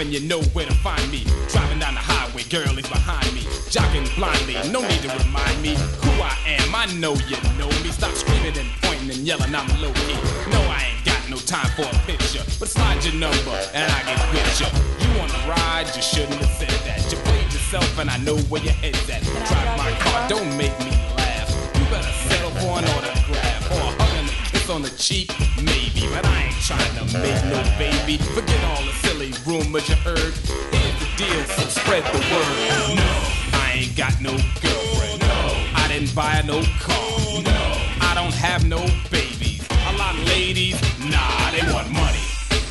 And 0.05 0.13
you 0.13 0.21
know 0.21 0.41
where 0.53 0.65
to 0.65 0.73
find 0.85 1.01
me. 1.11 1.25
Driving 1.49 1.79
down 1.79 1.95
the 1.95 1.99
highway, 1.99 2.43
girl 2.53 2.77
is 2.77 2.87
behind 2.87 3.25
me. 3.33 3.41
Jogging 3.73 4.05
blindly, 4.13 4.53
no 4.69 4.85
need 4.85 5.01
to 5.01 5.09
remind 5.09 5.57
me 5.65 5.73
who 6.05 6.13
I 6.21 6.37
am. 6.45 6.75
I 6.75 6.85
know 7.01 7.17
you 7.25 7.37
know 7.57 7.69
me. 7.81 7.89
Stop 7.89 8.13
screaming 8.13 8.53
and 8.53 8.69
pointing 8.85 9.09
and 9.09 9.25
yelling, 9.25 9.53
I'm 9.55 9.65
low 9.81 9.91
key. 10.05 10.19
No, 10.53 10.61
I 10.69 10.93
ain't 10.93 11.05
got 11.05 11.17
no 11.25 11.37
time 11.37 11.69
for 11.73 11.89
a 11.89 11.97
picture, 12.05 12.45
but 12.61 12.69
slide 12.69 13.01
your 13.03 13.17
number 13.17 13.57
and 13.73 13.89
I 13.89 13.99
get 14.05 14.21
with 14.29 14.61
you. 14.61 14.69
You 15.01 15.09
wanna 15.17 15.41
ride, 15.49 15.89
you 15.95 16.03
shouldn't 16.05 16.37
have 16.37 16.53
said 16.53 16.77
that. 16.85 17.01
You 17.09 17.17
played 17.25 17.49
yourself, 17.49 17.89
and 17.97 18.09
I 18.09 18.17
know 18.17 18.37
where 18.53 18.61
your 18.61 18.77
head's 18.77 19.09
at. 19.09 19.25
Drive 19.49 19.71
my 19.73 19.91
car, 20.05 20.29
don't 20.29 20.53
make 20.55 20.77
me 20.85 20.93
laugh. 21.17 21.49
You 21.73 21.83
better 21.89 22.13
settle 22.29 22.53
for 22.61 22.77
an 22.77 22.85
autograph 22.93 23.73
or 23.73 23.89
a 23.89 23.91
hug 23.97 24.13
and 24.21 24.29
a 24.29 24.37
kiss 24.53 24.69
on 24.69 24.83
the 24.83 24.93
cheek, 25.01 25.33
maybe. 25.57 26.05
But 26.13 26.25
I 26.29 26.53
ain't 26.53 26.61
trying 26.61 26.93
to 27.01 27.05
make 27.17 27.41
no 27.49 27.57
baby. 27.81 28.21
Forget 28.37 28.61
all 28.69 28.85
the 28.85 29.04
silly 29.15 29.33
rumors 29.45 29.87
you 29.87 29.95
heard. 29.95 30.17
Here's 30.17 30.99
the 30.99 31.09
deal, 31.17 31.43
so 31.45 31.63
spread 31.67 32.03
the 32.03 32.19
word. 32.19 32.95
No, 32.95 33.11
I 33.53 33.73
ain't 33.75 33.95
got 33.95 34.19
no 34.21 34.31
girlfriend. 34.61 35.21
No, 35.21 35.39
I 35.75 35.87
didn't 35.87 36.13
buy 36.13 36.41
no 36.45 36.61
car. 36.79 37.41
No, 37.41 37.61
I 38.01 38.11
don't 38.15 38.33
have 38.33 38.65
no 38.65 38.79
babies. 39.09 39.65
A 39.87 39.97
lot 39.97 40.15
of 40.15 40.25
ladies, 40.25 40.75
nah, 40.99 41.51
they 41.51 41.63
want 41.73 41.89
money. 41.91 42.19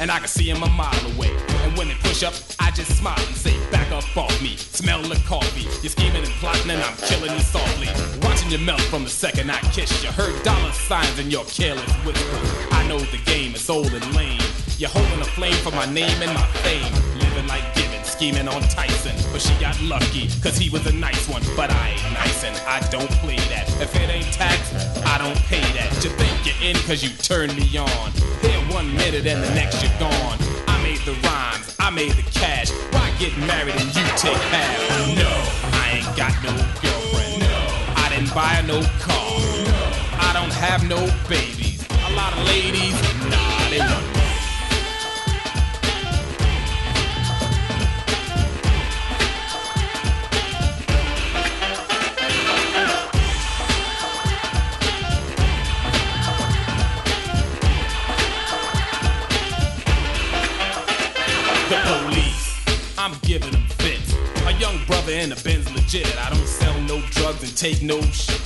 And 0.01 0.11
I 0.11 0.19
can 0.19 0.29
see 0.29 0.53
them 0.53 0.63
a 0.63 0.69
mile 0.69 1.07
away. 1.15 1.31
And 1.63 1.77
when 1.79 1.89
they 1.89 1.95
push 1.95 2.23
up, 2.23 2.35
I 2.59 2.71
just 2.73 2.99
smile 2.99 3.25
and 3.27 3.37
say, 3.37 3.55
back 3.71 3.91
up 3.93 4.05
off 4.17 4.43
me. 4.43 4.57
Smell 4.57 5.03
the 5.03 5.17
coffee. 5.27 5.67
You're 5.83 5.91
scheming 5.91 6.25
and 6.25 6.35
plotting, 6.41 6.71
and 6.71 6.83
I'm 6.83 6.97
killing 6.97 7.33
you 7.33 7.41
softly. 7.41 7.89
Watching 8.23 8.51
you 8.51 8.59
melt 8.59 8.83
from 8.83 9.05
the 9.05 9.11
second 9.11 9.51
I 9.51 9.61
kiss 9.73 10.03
you. 10.03 10.11
Heard 10.11 10.43
dollar 10.43 10.73
signs 10.73 11.19
in 11.19 11.31
your 11.31 11.45
careless 11.45 11.93
whisper. 12.05 12.39
I 12.73 12.87
know 12.87 12.99
the 12.99 13.21
game 13.25 13.55
is 13.55 13.71
old 13.71 13.95
and 13.95 14.15
lame. 14.15 14.41
You're 14.77 14.91
holding 14.91 15.21
a 15.21 15.25
flame 15.25 15.55
for 15.63 15.71
my 15.71 15.87
name 15.87 16.21
and 16.21 16.35
my 16.35 16.47
fame. 16.67 16.93
Living 17.21 17.47
like 17.47 17.63
Gibbon, 17.77 18.03
scheming 18.03 18.49
on 18.49 18.61
Tyson. 18.63 19.15
But 19.31 19.41
she 19.41 19.55
got 19.61 19.81
lucky, 19.83 20.29
cause 20.43 20.59
he 20.59 20.69
was 20.69 20.85
a 20.87 20.93
nice 20.93 21.29
one. 21.29 21.43
But 21.55 21.71
I 21.71 21.91
ain't 21.91 22.13
nice 22.13 22.43
and 22.43 22.57
I 22.67 22.81
don't 22.91 23.11
play 23.23 23.37
that. 23.55 23.71
If 23.81 23.95
it 23.95 24.11
ain't 24.11 24.33
tax, 24.33 24.75
I 25.07 25.19
don't 25.19 25.39
pay 25.47 25.63
that. 25.79 25.95
You 26.03 26.11
think 26.11 26.35
you're 26.45 26.71
in 26.71 26.75
cause 26.89 27.05
you 27.05 27.11
turned 27.23 27.55
me 27.55 27.79
on. 27.79 28.11
Here 28.43 28.59
one 28.75 28.91
minute 28.97 29.27
and 29.27 29.45
the 29.45 29.55
next 29.55 29.81
you're 29.81 29.95
gone. 30.01 30.39
I 30.67 30.83
made 30.83 30.99
the 31.07 31.15
rhymes, 31.23 31.77
I 31.79 31.91
made 31.91 32.13
the 32.13 32.27
cash. 32.35 32.73
Why 32.91 33.15
get 33.21 33.37
married 33.47 33.77
and 33.77 33.95
you 33.95 34.03
take 34.19 34.43
half? 34.51 35.15
No, 35.15 35.31
I 35.71 36.03
ain't 36.03 36.17
got 36.19 36.35
no 36.43 36.51
girlfriend. 36.83 37.47
No, 37.47 37.63
I 37.95 38.11
didn't 38.11 38.35
buy 38.35 38.59
no 38.67 38.83
car. 38.99 39.39
No, 39.71 39.81
I 40.19 40.33
don't 40.35 40.53
have 40.53 40.83
no 40.89 40.99
babies. 41.29 41.87
A 42.09 42.13
lot 42.17 42.33
of 42.37 42.45
ladies, 42.47 42.95
nah, 43.31 43.71
they 43.71 43.79
want 43.79 44.14
I'm 63.05 63.13
giving 63.21 63.53
them 63.53 63.67
fits. 63.85 64.15
A 64.47 64.53
young 64.53 64.83
brother 64.87 65.13
in 65.13 65.31
a 65.31 65.37
Benz 65.45 65.71
legit. 65.75 66.09
I 66.17 66.31
don't 66.31 66.49
sell 66.49 66.81
no 66.89 67.03
drugs 67.11 67.43
and 67.43 67.55
take 67.55 67.83
no 67.83 68.01
shit. 68.01 68.41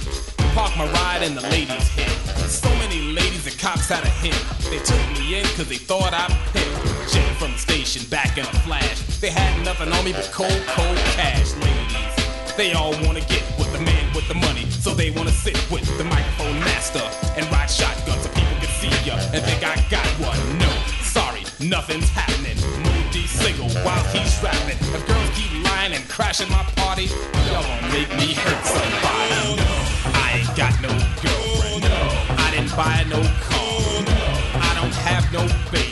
Park 0.53 0.77
my 0.77 0.91
ride 0.99 1.23
and 1.23 1.37
the 1.37 1.43
ladies 1.43 1.87
hit. 1.95 2.11
So 2.51 2.69
many 2.83 3.01
ladies 3.15 3.47
and 3.47 3.57
cops 3.57 3.89
had 3.89 4.03
a 4.03 4.11
hint. 4.19 4.35
They 4.69 4.83
took 4.83 4.99
me 5.15 5.39
in 5.39 5.45
cause 5.55 5.69
they 5.69 5.77
thought 5.77 6.13
I 6.13 6.27
picked. 6.51 7.15
Jet 7.15 7.37
from 7.37 7.53
the 7.53 7.59
station 7.59 8.03
back 8.11 8.37
in 8.37 8.43
a 8.47 8.59
flash. 8.67 8.99
They 9.21 9.31
had 9.31 9.65
nothing 9.65 9.93
on 9.93 10.05
me 10.05 10.11
but 10.11 10.29
cold, 10.33 10.51
cold 10.75 10.99
cash, 11.15 11.55
ladies. 11.63 12.57
They 12.57 12.73
all 12.73 12.99
wanna 13.07 13.23
get 13.31 13.47
with 13.61 13.71
the 13.73 13.79
man 13.79 14.13
with 14.13 14.27
the 14.27 14.35
money, 14.35 14.69
so 14.71 14.91
they 14.91 15.11
wanna 15.13 15.31
sit 15.31 15.55
with 15.71 15.87
the 15.99 16.03
microphone 16.03 16.59
master 16.67 17.07
and 17.39 17.47
ride 17.53 17.71
shotgun 17.71 18.19
so 18.19 18.29
people 18.31 18.59
can 18.59 18.73
see 18.83 18.91
ya 19.07 19.15
and 19.33 19.41
think 19.45 19.63
I 19.63 19.79
got 19.89 20.07
one. 20.19 20.59
No, 20.59 20.71
sorry, 21.07 21.45
nothing's 21.61 22.09
happening. 22.09 22.58
Single 23.29 23.69
while 23.85 24.03
he's 24.13 24.43
rapping. 24.43 24.79
If 24.95 25.07
girls 25.07 25.31
keep 25.37 25.53
lying 25.65 25.93
and 25.93 26.09
crashing 26.09 26.49
my 26.51 26.65
party, 26.77 27.07
y'all 27.53 27.63
gonna 27.63 27.93
make 27.93 28.09
me 28.17 28.35
hurt 28.35 28.65
somebody. 28.65 29.57
No, 29.57 29.57
I 30.15 30.41
ain't 30.41 30.57
got 30.57 30.75
no 30.81 30.89
girlfriend. 31.23 31.83
No, 31.83 32.01
I 32.45 32.51
didn't 32.51 32.75
buy 32.75 33.05
no 33.09 33.21
car. 33.47 34.03
No, 34.09 34.21
I 34.61 34.75
don't 34.81 34.95
have 34.95 35.33
no 35.33 35.47
babies. 35.71 35.88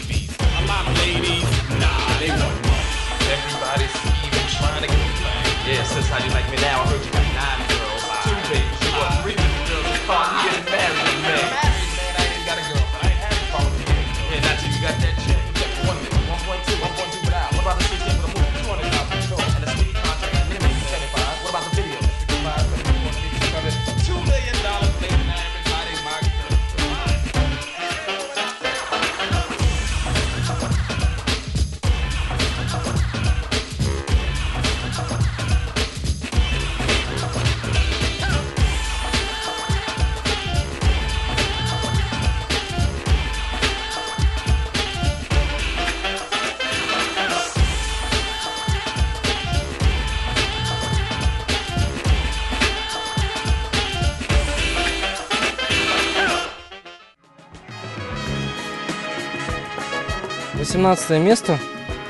17 60.94 61.20
место. 61.20 61.58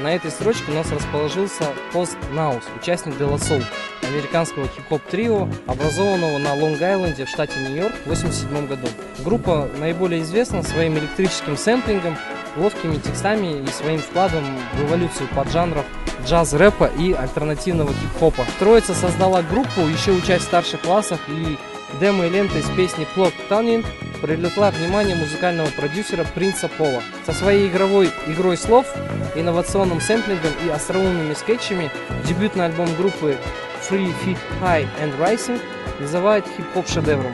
На 0.01 0.15
этой 0.15 0.31
строчке 0.31 0.71
у 0.71 0.75
нас 0.75 0.93
расположился 0.93 1.65
Пост 1.95 2.19
Наус, 2.33 2.63
участник 2.79 3.17
Делосол, 3.17 3.63
американского 4.03 4.69
хип-хоп 4.69 5.01
трио, 5.11 5.49
образованного 5.67 6.37
на 6.37 6.55
Лонг-Айленде 6.55 7.25
в 7.25 7.29
штате 7.31 7.59
Нью-Йорк 7.61 7.95
в 7.95 8.03
1987 8.03 8.67
году. 8.67 8.87
Группа 9.25 9.71
наиболее 9.79 10.21
известна 10.21 10.63
своим 10.63 10.99
электрическим 10.99 11.57
сэмплингом, 11.57 12.19
ловкими 12.59 12.97
текстами 12.97 13.63
и 13.63 13.67
своим 13.69 13.99
вкладом 13.99 14.45
в 14.75 14.83
эволюцию 14.85 15.29
поджанров 15.35 15.87
джаз-рэпа 16.27 16.91
и 16.99 17.15
альтернативного 17.15 17.95
хип-хопа. 17.95 18.45
Троица 18.59 18.93
создала 18.93 19.41
группу, 19.43 19.81
еще 19.87 20.13
участь 20.13 20.45
в 20.45 20.49
старших 20.49 20.83
классах 20.83 21.21
и 21.29 21.57
демо 21.99 22.27
и 22.27 22.29
ленты 22.29 22.61
с 22.61 22.69
песней 22.77 23.07
Plot 23.17 23.33
Tuning 23.49 23.87
привлекла 24.21 24.71
внимание 24.71 25.17
музыкального 25.17 25.69
продюсера 25.69 26.25
Принца 26.35 26.69
Пола. 26.69 27.03
Со 27.25 27.33
своей 27.33 27.69
игровой 27.69 28.11
игрой 28.27 28.57
слов, 28.57 28.87
инновационным 29.35 30.01
сэмплингом 30.01 30.53
и 30.65 30.69
остроумными 30.69 31.35
скетчами 31.35 31.91
дебютный 32.27 32.67
альбом 32.67 32.89
группы 32.97 33.37
Free 33.89 34.13
Feet 34.25 34.39
High 34.63 34.87
and 35.01 35.19
Rising 35.19 35.61
называют 36.01 36.47
хип-хоп 36.57 36.89
шедевром. 36.89 37.33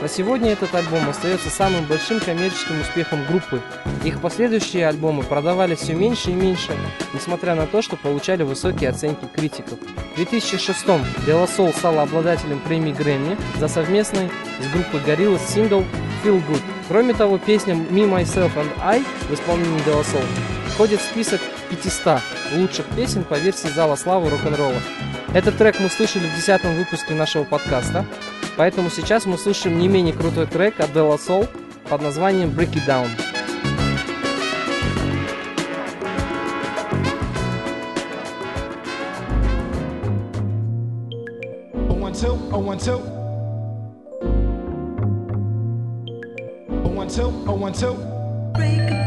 На 0.00 0.08
сегодня 0.08 0.50
этот 0.52 0.74
альбом 0.74 1.08
остается 1.08 1.48
самым 1.48 1.86
большим 1.86 2.20
коммерческим 2.20 2.80
успехом 2.80 3.24
группы. 3.24 3.62
Их 4.04 4.20
последующие 4.20 4.86
альбомы 4.86 5.22
продавались 5.22 5.78
все 5.78 5.94
меньше 5.94 6.30
и 6.30 6.34
меньше, 6.34 6.72
несмотря 7.14 7.54
на 7.54 7.66
то, 7.66 7.80
что 7.80 7.96
получали 7.96 8.42
высокие 8.42 8.90
оценки 8.90 9.24
критиков. 9.34 9.78
В 10.12 10.16
2006 10.16 10.84
Dela 11.26 11.48
Soul 11.48 11.74
стала 11.74 12.02
обладателем 12.02 12.60
премии 12.60 12.92
Грэмми 12.92 13.38
за 13.58 13.68
совместный 13.68 14.30
с 14.60 14.66
группой 14.72 15.00
Gorillaz 15.00 15.40
сингл 15.48 15.84
Feel 16.24 16.42
Good. 16.48 16.62
Кроме 16.88 17.12
того, 17.12 17.36
песня 17.36 17.74
Me, 17.74 18.08
Myself 18.08 18.52
and 18.56 18.70
I 18.80 19.04
в 19.28 19.34
исполнении 19.34 19.84
Soul 19.84 20.24
входит 20.68 20.98
в 21.00 21.04
список 21.04 21.38
500 21.68 22.18
лучших 22.54 22.86
песен 22.96 23.24
по 23.24 23.34
версии 23.34 23.68
Зала 23.68 23.94
Славы 23.94 24.30
рок-н-ролла. 24.30 24.80
Этот 25.34 25.58
трек 25.58 25.78
мы 25.80 25.90
слышали 25.90 26.26
в 26.26 26.34
10 26.34 26.64
выпуске 26.78 27.12
нашего 27.12 27.44
подкаста, 27.44 28.06
поэтому 28.56 28.88
сейчас 28.88 29.26
мы 29.26 29.36
слушаем 29.36 29.78
не 29.78 29.86
менее 29.86 30.14
крутой 30.14 30.46
трек 30.46 30.80
от 30.80 30.90
Dela 30.90 31.18
Soul 31.18 31.46
под 31.90 32.00
названием 32.00 32.48
Break 32.48 32.72
It 32.72 32.86
Down. 32.86 33.08
Oh 41.90 42.00
one 42.00 42.12
two, 42.14 42.38
oh 42.50 42.60
one 42.60 42.78
two. 42.78 43.23
One 47.04 47.12
two, 47.12 47.44
oh 47.46 47.52
one 47.52 47.74
two. 47.74 49.03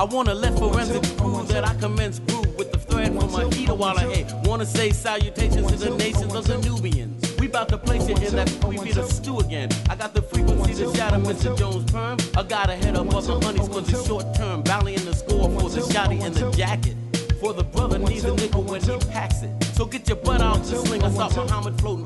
I 0.00 0.04
wanna 0.04 0.32
let 0.32 0.58
forensic 0.58 1.02
prove 1.18 1.46
that 1.48 1.68
I 1.68 1.74
commence 1.74 2.20
groove 2.20 2.56
with 2.56 2.72
the 2.72 2.78
thread 2.78 3.14
from 3.20 3.30
my 3.32 3.44
heater 3.54 3.74
while 3.74 3.98
I 3.98 4.04
hey. 4.04 4.26
Wanna 4.44 4.64
say 4.64 4.92
salutations 4.92 5.70
to 5.70 5.76
the 5.76 5.94
nations 5.94 6.34
of 6.34 6.46
the 6.46 6.56
Nubians. 6.56 7.36
We 7.38 7.48
bout 7.48 7.68
to 7.68 7.76
place 7.76 8.08
you 8.08 8.16
in 8.16 8.34
that 8.34 8.48
we 8.64 8.78
beat 8.78 8.96
a 8.96 9.02
stew 9.04 9.40
again. 9.40 9.68
I 9.90 9.96
got 9.96 10.14
the 10.14 10.22
frequency 10.22 10.72
to 10.82 10.96
shatter 10.96 11.18
Mr. 11.18 11.54
Jones 11.54 11.84
perm. 11.92 12.16
I 12.34 12.42
got 12.44 12.70
a 12.70 12.76
head 12.76 12.96
up 12.96 13.14
of 13.14 13.26
the 13.26 13.40
honeys 13.40 13.68
cause 13.68 13.92
it's 13.92 14.06
short 14.06 14.34
term. 14.34 14.62
Valley 14.62 14.96
the 14.96 15.14
score 15.14 15.50
for 15.50 15.68
the 15.68 15.82
shotty 15.92 16.24
in 16.24 16.32
the 16.32 16.50
jacket. 16.52 16.96
For 17.38 17.52
the 17.52 17.64
brother 17.64 17.98
needs 17.98 18.24
a 18.24 18.34
nickel 18.34 18.62
when 18.62 18.80
he 18.80 18.96
packs 19.10 19.42
it. 19.42 19.50
So 19.74 19.84
get 19.84 20.08
your 20.08 20.16
butt 20.16 20.40
out 20.40 20.64
to 20.64 20.76
sling. 20.76 21.02
I 21.02 21.10
saw 21.10 21.28
Muhammad 21.28 21.78
floating. 21.78 21.99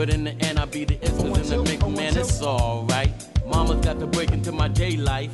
But 0.00 0.08
in 0.08 0.24
the 0.24 0.30
end 0.46 0.58
I 0.58 0.64
be 0.64 0.86
the 0.86 0.96
issues 1.04 1.50
in 1.50 1.62
the 1.62 1.62
mix, 1.62 1.84
man, 1.84 2.16
it's 2.16 2.40
alright. 2.40 3.12
Mama's 3.46 3.84
got 3.84 4.00
to 4.00 4.06
break 4.06 4.30
into 4.30 4.50
my 4.50 4.66
day 4.66 4.96
life. 4.96 5.30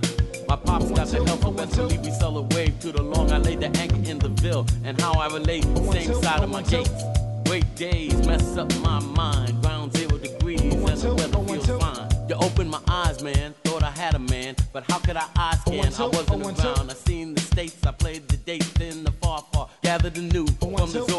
My 0.48 0.57
pops 0.57 0.90
got 0.90 1.07
the 1.07 1.24
help 1.24 1.46
of 1.46 1.55
Wesley, 1.55 1.98
we 1.98 2.11
sell 2.11 2.37
a 2.37 2.42
wave 2.42 2.81
to 2.81 2.90
the 2.90 3.00
long. 3.00 3.31
I 3.31 3.38
laid 3.38 3.61
the 3.61 3.68
anchor 3.79 3.94
in 3.94 4.18
the 4.18 4.29
ville, 4.29 4.66
and 4.83 5.00
how 5.00 5.12
I 5.12 5.29
relate, 5.29 5.62
same 5.92 6.12
side 6.20 6.42
of 6.42 6.50
my 6.50 6.62
gates. 6.62 7.05
Great 7.44 7.76
days 7.76 8.26
mess 8.26 8.57
up 8.57 8.68
my 8.81 8.98
mind, 8.98 9.62
ground 9.62 9.96
zero 9.96 10.18
degrees, 10.18 10.61
and 10.61 10.98
the 10.98 11.14
weather 11.14 11.44
feels 11.44 11.81
fine. 11.81 12.11
You 12.29 12.35
opened 12.35 12.70
my 12.72 12.81
eyes, 12.88 13.22
man, 13.22 13.55
thought 13.62 13.85
I 13.85 13.92
had 13.92 14.16
a 14.16 14.18
man, 14.18 14.57
but 14.72 14.83
how 14.90 14.98
could 14.98 15.16
I 15.16 15.29
eye 15.37 15.59
scan? 15.61 15.94
I 15.94 16.07
wasn't 16.07 16.42
around, 16.42 16.90
I 16.90 16.94
seen 16.94 17.35
the 17.37 17.40
states, 17.40 17.87
I 17.87 17.92
played 17.92 18.26
the 18.26 18.37
dates 18.38 18.81
in 18.81 19.05
the 19.05 19.12
far, 19.12 19.44
far, 19.52 19.68
gathered 19.85 20.16
the 20.16 20.22
new 20.22 20.48
from 20.59 20.72
the 20.72 21.07
Zoras 21.07 21.15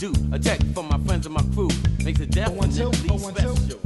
do, 0.00 0.14
a 0.32 0.38
check 0.38 0.58
from 0.72 0.88
my 0.88 0.98
friends 1.00 1.26
and 1.26 1.34
my 1.34 1.42
crew 1.52 1.68
makes 2.02 2.20
it 2.20 2.30
definitely 2.30 2.70
special. 2.72 3.80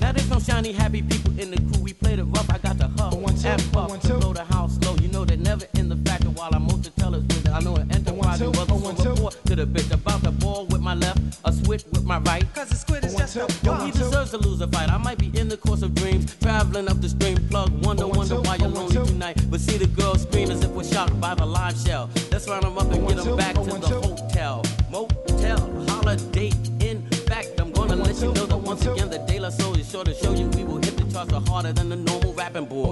Now 0.00 0.10
there's 0.10 0.28
no 0.28 0.40
shiny 0.40 0.72
happy 0.72 1.00
people 1.00 1.38
in 1.38 1.52
the 1.52 1.58
crew. 1.58 1.84
We 1.84 1.92
played 1.92 2.18
it 2.18 2.24
rough. 2.24 2.50
I 2.50 2.58
got 2.58 2.76
the 2.76 2.88
huff 2.88 3.14
and 3.14 3.72
puff 3.72 4.00
to 4.00 4.14
blow 4.14 4.32
the 4.32 4.44
house 4.44 4.76
slow. 4.80 4.96
You 4.96 5.06
know 5.08 5.24
that 5.24 5.38
never 5.38 5.66
in 5.74 5.88
the 5.88 5.94
factor 6.08 6.30
while 6.30 6.50
I'm 6.52 6.64
most 6.64 6.84
to 6.86 6.90
tell 6.90 7.14
us 7.14 7.22
with 7.22 7.46
it. 7.46 7.52
I 7.52 7.60
know 7.60 7.76
an 7.76 7.88
enterprise 7.92 8.42
was 8.42 8.58
a 8.58 9.10
report 9.10 9.38
to 9.44 9.54
the 9.54 9.64
bitch 9.64 9.92
about 9.92 10.22
the 10.22 10.32
ball 10.32 10.66
with 10.66 10.80
my 10.80 10.94
left, 10.94 11.20
a 11.44 11.52
switch 11.52 11.84
with 11.92 12.04
my 12.04 12.18
right. 12.18 12.44
Cause 12.52 12.70
the 12.70 12.74
squid 12.74 13.04
is 13.04 13.14
just 13.14 13.36
a 13.36 13.46
Yo, 13.62 13.74
he 13.84 13.92
deserves 13.92 14.32
to 14.32 14.38
lose 14.38 14.60
a 14.60 14.66
fight. 14.66 14.90
I 14.90 14.96
might 14.98 15.18
be 15.18 15.30
in 15.38 15.48
the 15.48 15.56
course 15.56 15.82
of 15.82 15.94
dreams, 15.94 16.34
traveling 16.40 16.88
up 16.88 17.00
the 17.00 17.08
stream. 17.08 17.36
Plug 17.48 17.70
wonder, 17.84 18.08
wonder 18.08 18.40
why 18.40 18.56
you're 18.56 18.68
lonely 18.68 19.06
tonight. 19.06 19.36
But 19.48 19.60
see 19.60 19.76
the 19.76 19.86
girl 19.86 20.16
scream 20.16 20.50
as 20.50 20.64
if 20.64 20.70
we're 20.70 20.82
shocked 20.82 21.20
by 21.20 21.36
the 21.36 21.46
live 21.46 21.78
shell. 21.78 22.10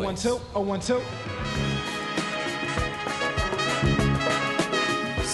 One, 0.08 0.16
two, 0.16 0.40
oh, 0.54 0.62
one, 0.62 0.80
two. 0.80 1.02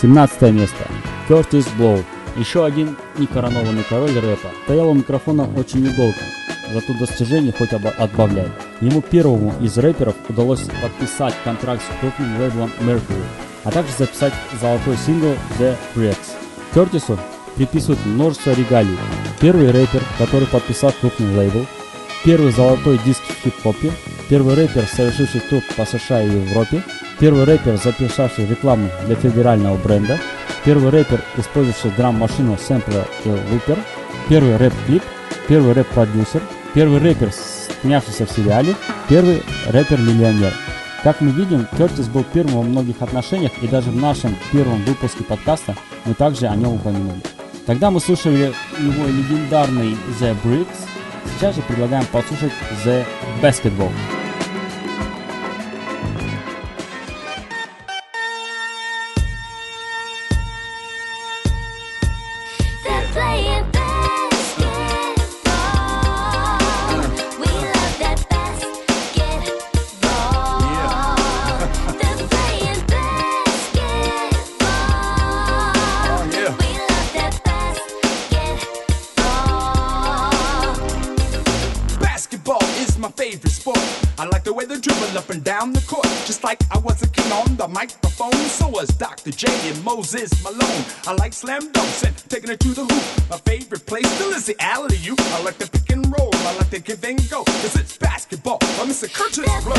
17 0.01 0.51
место. 0.53 0.85
Curtis 1.29 1.69
Blow. 1.79 2.03
Еще 2.35 2.65
один 2.65 2.97
некоронованный 3.17 3.85
король 3.89 4.19
рэпа. 4.19 4.49
Стоял 4.65 4.89
у 4.89 4.95
микрофона 4.95 5.49
очень 5.57 5.83
недолго, 5.85 6.19
зато 6.73 6.93
достижений 6.99 7.55
хоть 7.57 7.73
оба- 7.73 7.95
отбавляй. 7.97 8.49
Ему 8.81 9.01
первому 9.01 9.55
из 9.61 9.79
рэперов 9.79 10.17
удалось 10.29 10.63
подписать 10.83 11.37
контракт 11.45 11.81
с 11.81 12.01
крупным 12.01 12.37
лейблом 12.41 12.73
Mercury, 12.81 13.25
а 13.63 13.71
также 13.71 13.93
записать 13.97 14.35
золотой 14.61 14.97
сингл 14.97 15.37
The 15.61 15.77
Breaks. 15.95 16.33
Кертису 16.75 17.17
приписывают 17.55 18.05
множество 18.07 18.51
регалий. 18.51 18.99
Первый 19.41 19.71
рэпер, 19.71 20.03
который 20.19 20.49
подписал 20.49 20.93
крупный 21.01 21.33
лейбл, 21.37 21.65
первый 22.25 22.53
золотой 22.53 22.99
диск 23.05 23.23
в 23.23 23.45
хип-хопе, 23.45 23.93
первый 24.29 24.55
рэпер, 24.55 24.87
совершивший 24.87 25.41
тур 25.41 25.63
по 25.77 25.85
США 25.85 26.23
и 26.23 26.31
Европе, 26.31 26.83
первый 27.21 27.45
рэпер, 27.45 27.77
записавший 27.77 28.47
рекламу 28.47 28.89
для 29.07 29.15
федерального 29.15 29.77
бренда, 29.77 30.19
первый 30.65 30.91
рэпер, 30.91 31.23
использовавший 31.37 31.91
драм-машину, 31.93 32.57
сэмплер 32.59 33.07
и 33.25 33.29
лупер, 33.29 33.79
первый 34.29 34.57
рэп-клип, 34.57 35.03
первый 35.47 35.75
рэп-продюсер, 35.75 36.43
первый 36.73 36.99
рэпер, 36.99 37.31
снявшийся 37.83 38.25
в 38.27 38.31
сериале, 38.31 38.75
первый 39.09 39.43
рэпер-миллионер. 39.67 40.53
Как 41.03 41.21
мы 41.21 41.31
видим, 41.33 41.67
Кертис 41.77 42.09
был 42.09 42.25
первым 42.25 42.55
во 42.55 42.63
многих 42.63 43.03
отношениях, 43.03 43.53
и 43.61 43.69
даже 43.69 43.91
в 43.91 43.97
нашем 43.97 44.35
первом 44.51 44.83
выпуске 44.85 45.23
подкаста 45.23 45.77
мы 46.07 46.15
также 46.15 46.47
о 46.47 46.57
нем 46.57 46.75
упомянули. 46.75 47.21
Тогда 47.67 47.91
мы 47.91 48.01
слушали 48.01 48.55
его 48.79 49.07
легендарный 49.07 49.97
The 50.19 50.35
Bricks, 50.43 50.94
сейчас 51.26 51.56
же 51.56 51.62
предлагаем 51.62 52.06
послушать 52.12 52.52
The 52.86 53.06
Basketball. 53.42 53.92
Dribble 84.85 85.17
up 85.17 85.31
and 85.31 85.43
down 85.43 85.73
the 85.73 85.81
court. 85.89 86.05
Just 86.27 86.45
like 86.45 86.61
I 86.71 86.77
was 86.77 87.03
a 87.03 87.09
king 87.09 87.33
on 87.33 87.57
the 87.57 87.67
microphone, 87.67 88.35
so 88.35 88.69
was 88.69 88.87
Dr. 88.89 89.31
J 89.31 89.49
and 89.71 89.83
Moses 89.83 90.31
Malone. 90.45 90.85
I 91.07 91.15
like 91.15 91.33
slam 91.33 91.73
dunks 91.73 92.07
and 92.07 92.15
taking 92.29 92.51
it 92.51 92.61
to 92.61 92.69
the 92.69 92.85
hoop. 92.85 93.31
My 93.31 93.39
favorite 93.39 93.87
place 93.87 94.07
still 94.17 94.33
is 94.33 94.45
the 94.45 94.57
alley 94.61 94.97
You, 94.97 95.17
I 95.19 95.43
like 95.43 95.57
the 95.57 95.71
pick 95.71 95.91
and 95.91 96.05
roll. 96.19 96.29
I 96.35 96.55
like 96.59 96.69
the 96.69 96.81
give 96.81 97.03
and 97.03 97.19
go. 97.31 97.45
Cause 97.45 97.77
it's 97.77 97.97
basketball. 97.97 98.59
I'm 98.79 98.89
Mr. 98.89 99.09
Kurtis 99.09 99.47
Blow. 99.65 99.75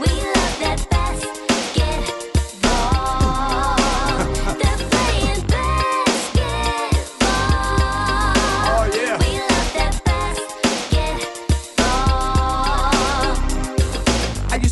We 0.00 0.35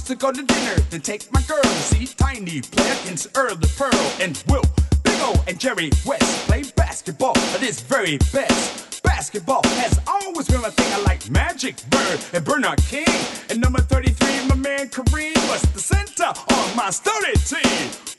to 0.04 0.14
go 0.14 0.30
to 0.30 0.42
dinner, 0.42 0.74
then 0.90 1.00
take 1.00 1.32
my 1.32 1.40
girl 1.42 1.62
see 1.64 2.06
Tiny 2.06 2.60
play 2.60 2.90
against 3.02 3.36
Earl 3.36 3.56
the 3.56 3.68
Pearl 3.78 4.12
and 4.20 4.42
Will. 4.48 4.64
Big 5.02 5.18
O 5.20 5.34
and 5.48 5.58
Jerry 5.58 5.90
West 6.04 6.46
play 6.46 6.64
basketball 6.76 7.36
at 7.54 7.62
its 7.62 7.80
very 7.80 8.18
best. 8.32 9.02
Basketball 9.02 9.62
has 9.64 9.98
always 10.06 10.48
been 10.48 10.60
my 10.60 10.70
thing. 10.70 10.92
I 10.92 11.02
like 11.04 11.30
Magic 11.30 11.76
Bird 11.88 12.20
and 12.34 12.44
Bernard 12.44 12.82
King. 12.84 13.06
And 13.48 13.60
number 13.60 13.80
33, 13.80 14.48
my 14.48 14.56
man 14.56 14.88
Kareem 14.88 15.36
was 15.48 15.62
the 15.72 15.80
center 15.80 16.24
on 16.24 16.76
my 16.76 16.90
study 16.90 17.32
team. 17.44 18.13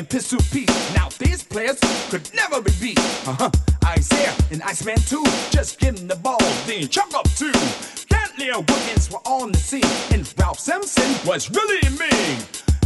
And 0.00 0.08
Pistol 0.08 0.40
Pete. 0.50 0.68
Now 0.94 1.10
these 1.18 1.42
players 1.42 1.78
could 2.08 2.26
never 2.34 2.62
be 2.62 2.72
beat. 2.80 2.98
Uh-huh. 3.28 3.50
Isaiah 3.84 4.34
and 4.50 4.62
Iceman 4.62 4.96
too. 4.96 5.22
Just 5.50 5.78
give 5.78 6.08
the 6.08 6.16
ball, 6.16 6.40
then 6.66 6.88
chuck 6.88 7.12
up 7.14 7.28
two. 7.36 7.52
Cantley 8.08 8.48
and 8.48 8.66
Wiggins 8.70 9.10
were 9.10 9.24
on 9.26 9.52
the 9.52 9.58
scene, 9.58 9.84
and 10.10 10.22
Ralph 10.38 10.58
Simpson 10.58 11.10
was 11.28 11.50
really 11.50 11.82
mean. 11.98 12.38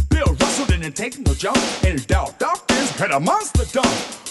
Bill 0.09 0.35
Russell 0.41 0.65
didn't 0.65 0.93
take 0.97 1.17
no 1.25 1.33
jump, 1.33 1.57
and 1.85 2.05
Dow 2.05 2.35
Dawkins 2.37 2.91
had 2.91 3.11
a 3.11 3.19
monster 3.19 3.63
dunk. 3.71 4.24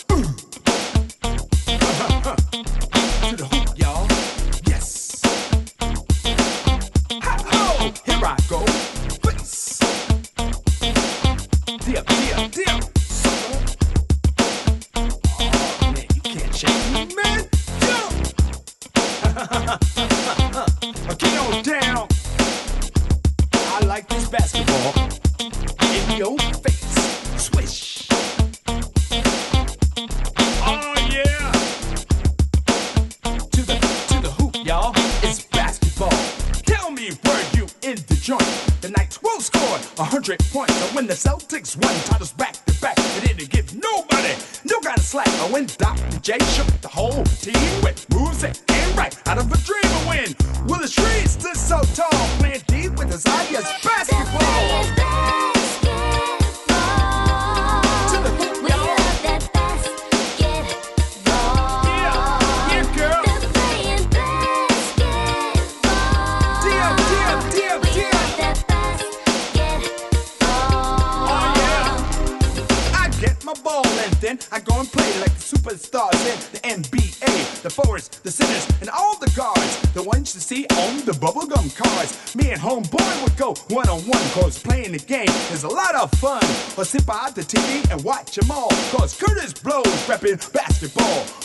The 77.94 78.30
centers, 78.30 78.66
and 78.80 78.90
all 78.90 79.16
the 79.18 79.30
guards. 79.36 79.80
The 79.92 80.02
ones 80.02 80.34
you 80.34 80.40
see 80.40 80.66
on 80.66 81.04
the 81.04 81.12
bubblegum 81.12 81.76
cards. 81.76 82.34
Me 82.34 82.50
and 82.50 82.60
homeboy 82.60 83.22
would 83.22 83.36
go 83.36 83.54
one 83.72 83.88
on 83.88 84.00
one, 84.00 84.28
cause 84.30 84.58
playing 84.58 84.90
the 84.90 84.98
game 84.98 85.28
is 85.52 85.62
a 85.62 85.68
lot 85.68 85.94
of 85.94 86.10
fun. 86.18 86.42
Or 86.76 86.84
sit 86.84 87.06
by 87.06 87.30
the 87.32 87.42
TV 87.42 87.88
and 87.92 88.02
watch 88.02 88.34
them 88.34 88.50
all, 88.50 88.70
cause 88.90 89.16
Kurtis 89.16 89.62
Blows 89.62 89.86
repping 90.08 90.52
basketball. 90.52 91.43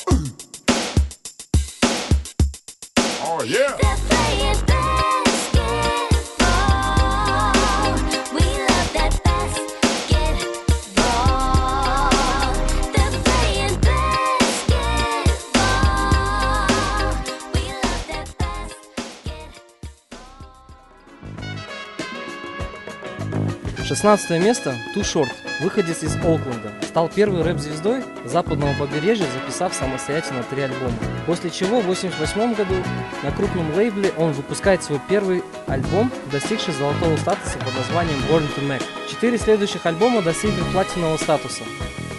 16 24.02 24.42
место– 24.42 24.78
Too 24.96 25.02
Short, 25.02 25.28
выходец 25.60 26.04
из 26.04 26.16
Окленда. 26.16 26.72
Стал 26.84 27.10
первой 27.10 27.42
рэп-звездой 27.42 28.02
западного 28.24 28.74
побережья, 28.76 29.26
записав 29.26 29.74
самостоятельно 29.74 30.42
три 30.44 30.62
альбома. 30.62 30.94
После 31.26 31.50
чего 31.50 31.82
в 31.82 31.84
1988 31.84 32.54
году 32.54 32.76
на 33.24 33.32
крупном 33.32 33.74
лейбле 33.76 34.14
он 34.18 34.32
выпускает 34.32 34.82
свой 34.82 35.02
первый 35.10 35.44
альбом, 35.68 36.10
достигший 36.32 36.74
золотого 36.76 37.18
статуса 37.18 37.58
под 37.58 37.76
названием 37.76 38.20
Born 38.30 38.48
to 38.56 38.66
Mac. 38.66 38.82
Четыре 39.10 39.38
следующих 39.38 39.86
альбома 39.86 40.22
достигли 40.22 40.64
платинового 40.72 41.18
статуса. 41.18 41.64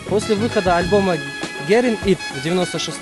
После 0.07 0.35
выхода 0.35 0.77
альбома 0.77 1.15
Get 1.67 1.99
It 2.05 2.19
в 2.19 2.41
1996 2.41 2.99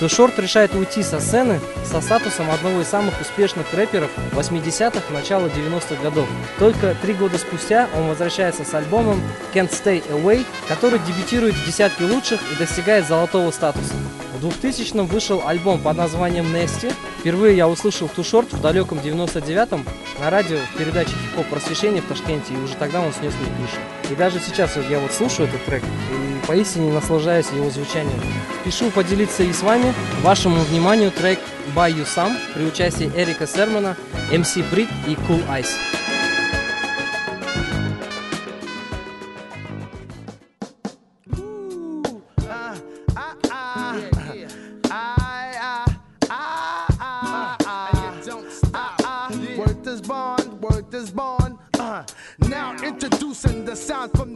Too 0.00 0.08
Short 0.08 0.40
решает 0.40 0.74
уйти 0.74 1.02
со 1.02 1.20
сцены 1.20 1.60
со 1.84 2.00
статусом 2.00 2.50
одного 2.50 2.80
из 2.80 2.88
самых 2.88 3.20
успешных 3.20 3.70
рэперов 3.74 4.10
80-х, 4.32 5.12
начала 5.12 5.48
90-х 5.48 6.02
годов. 6.02 6.26
Только 6.58 6.96
три 7.02 7.12
года 7.12 7.36
спустя 7.36 7.86
он 7.94 8.08
возвращается 8.08 8.64
с 8.64 8.72
альбомом 8.72 9.20
Can't 9.52 9.70
Stay 9.70 10.02
Away, 10.10 10.46
который 10.68 11.00
дебютирует 11.00 11.54
в 11.54 11.66
десятке 11.66 12.04
лучших 12.04 12.40
и 12.50 12.56
достигает 12.56 13.06
золотого 13.06 13.50
статуса. 13.50 13.92
В 14.38 14.46
2000-м 14.46 15.04
вышел 15.04 15.42
альбом 15.46 15.82
под 15.82 15.98
названием 15.98 16.46
Nasty. 16.46 16.94
Впервые 17.18 17.58
я 17.58 17.68
услышал 17.68 18.08
Too 18.08 18.24
Short 18.24 18.56
в 18.56 18.60
далеком 18.62 19.00
99-м 19.00 19.84
на 20.18 20.30
радио 20.30 20.56
в 20.72 20.78
передаче 20.78 21.10
«Хип-хоп 21.10 21.46
просвещение» 21.48 22.00
в 22.00 22.06
Ташкенте, 22.06 22.54
и 22.54 22.56
уже 22.56 22.74
тогда 22.76 23.02
он 23.02 23.12
снес 23.12 23.34
мне 23.34 23.54
крышу. 23.54 23.76
И 24.10 24.14
даже 24.14 24.40
сейчас 24.40 24.78
я 24.88 24.98
вот 24.98 25.12
слушаю 25.12 25.46
этот 25.46 25.62
трек 25.66 25.82
и 25.82 26.29
поистине 26.50 26.90
наслаждаюсь 26.92 27.46
его 27.54 27.70
звучанием. 27.70 28.20
Спешу 28.62 28.90
поделиться 28.90 29.44
и 29.44 29.52
с 29.52 29.62
вами. 29.62 29.94
Вашему 30.22 30.56
вниманию 30.62 31.12
трек 31.12 31.38
By 31.76 31.92
You 31.92 32.04
Some 32.04 32.36
при 32.54 32.64
участии 32.64 33.08
Эрика 33.14 33.46
Сермана, 33.46 33.96
MC 34.32 34.68
Брит 34.68 34.88
и 35.06 35.12
Cool 35.12 35.46
Ice. 35.60 35.99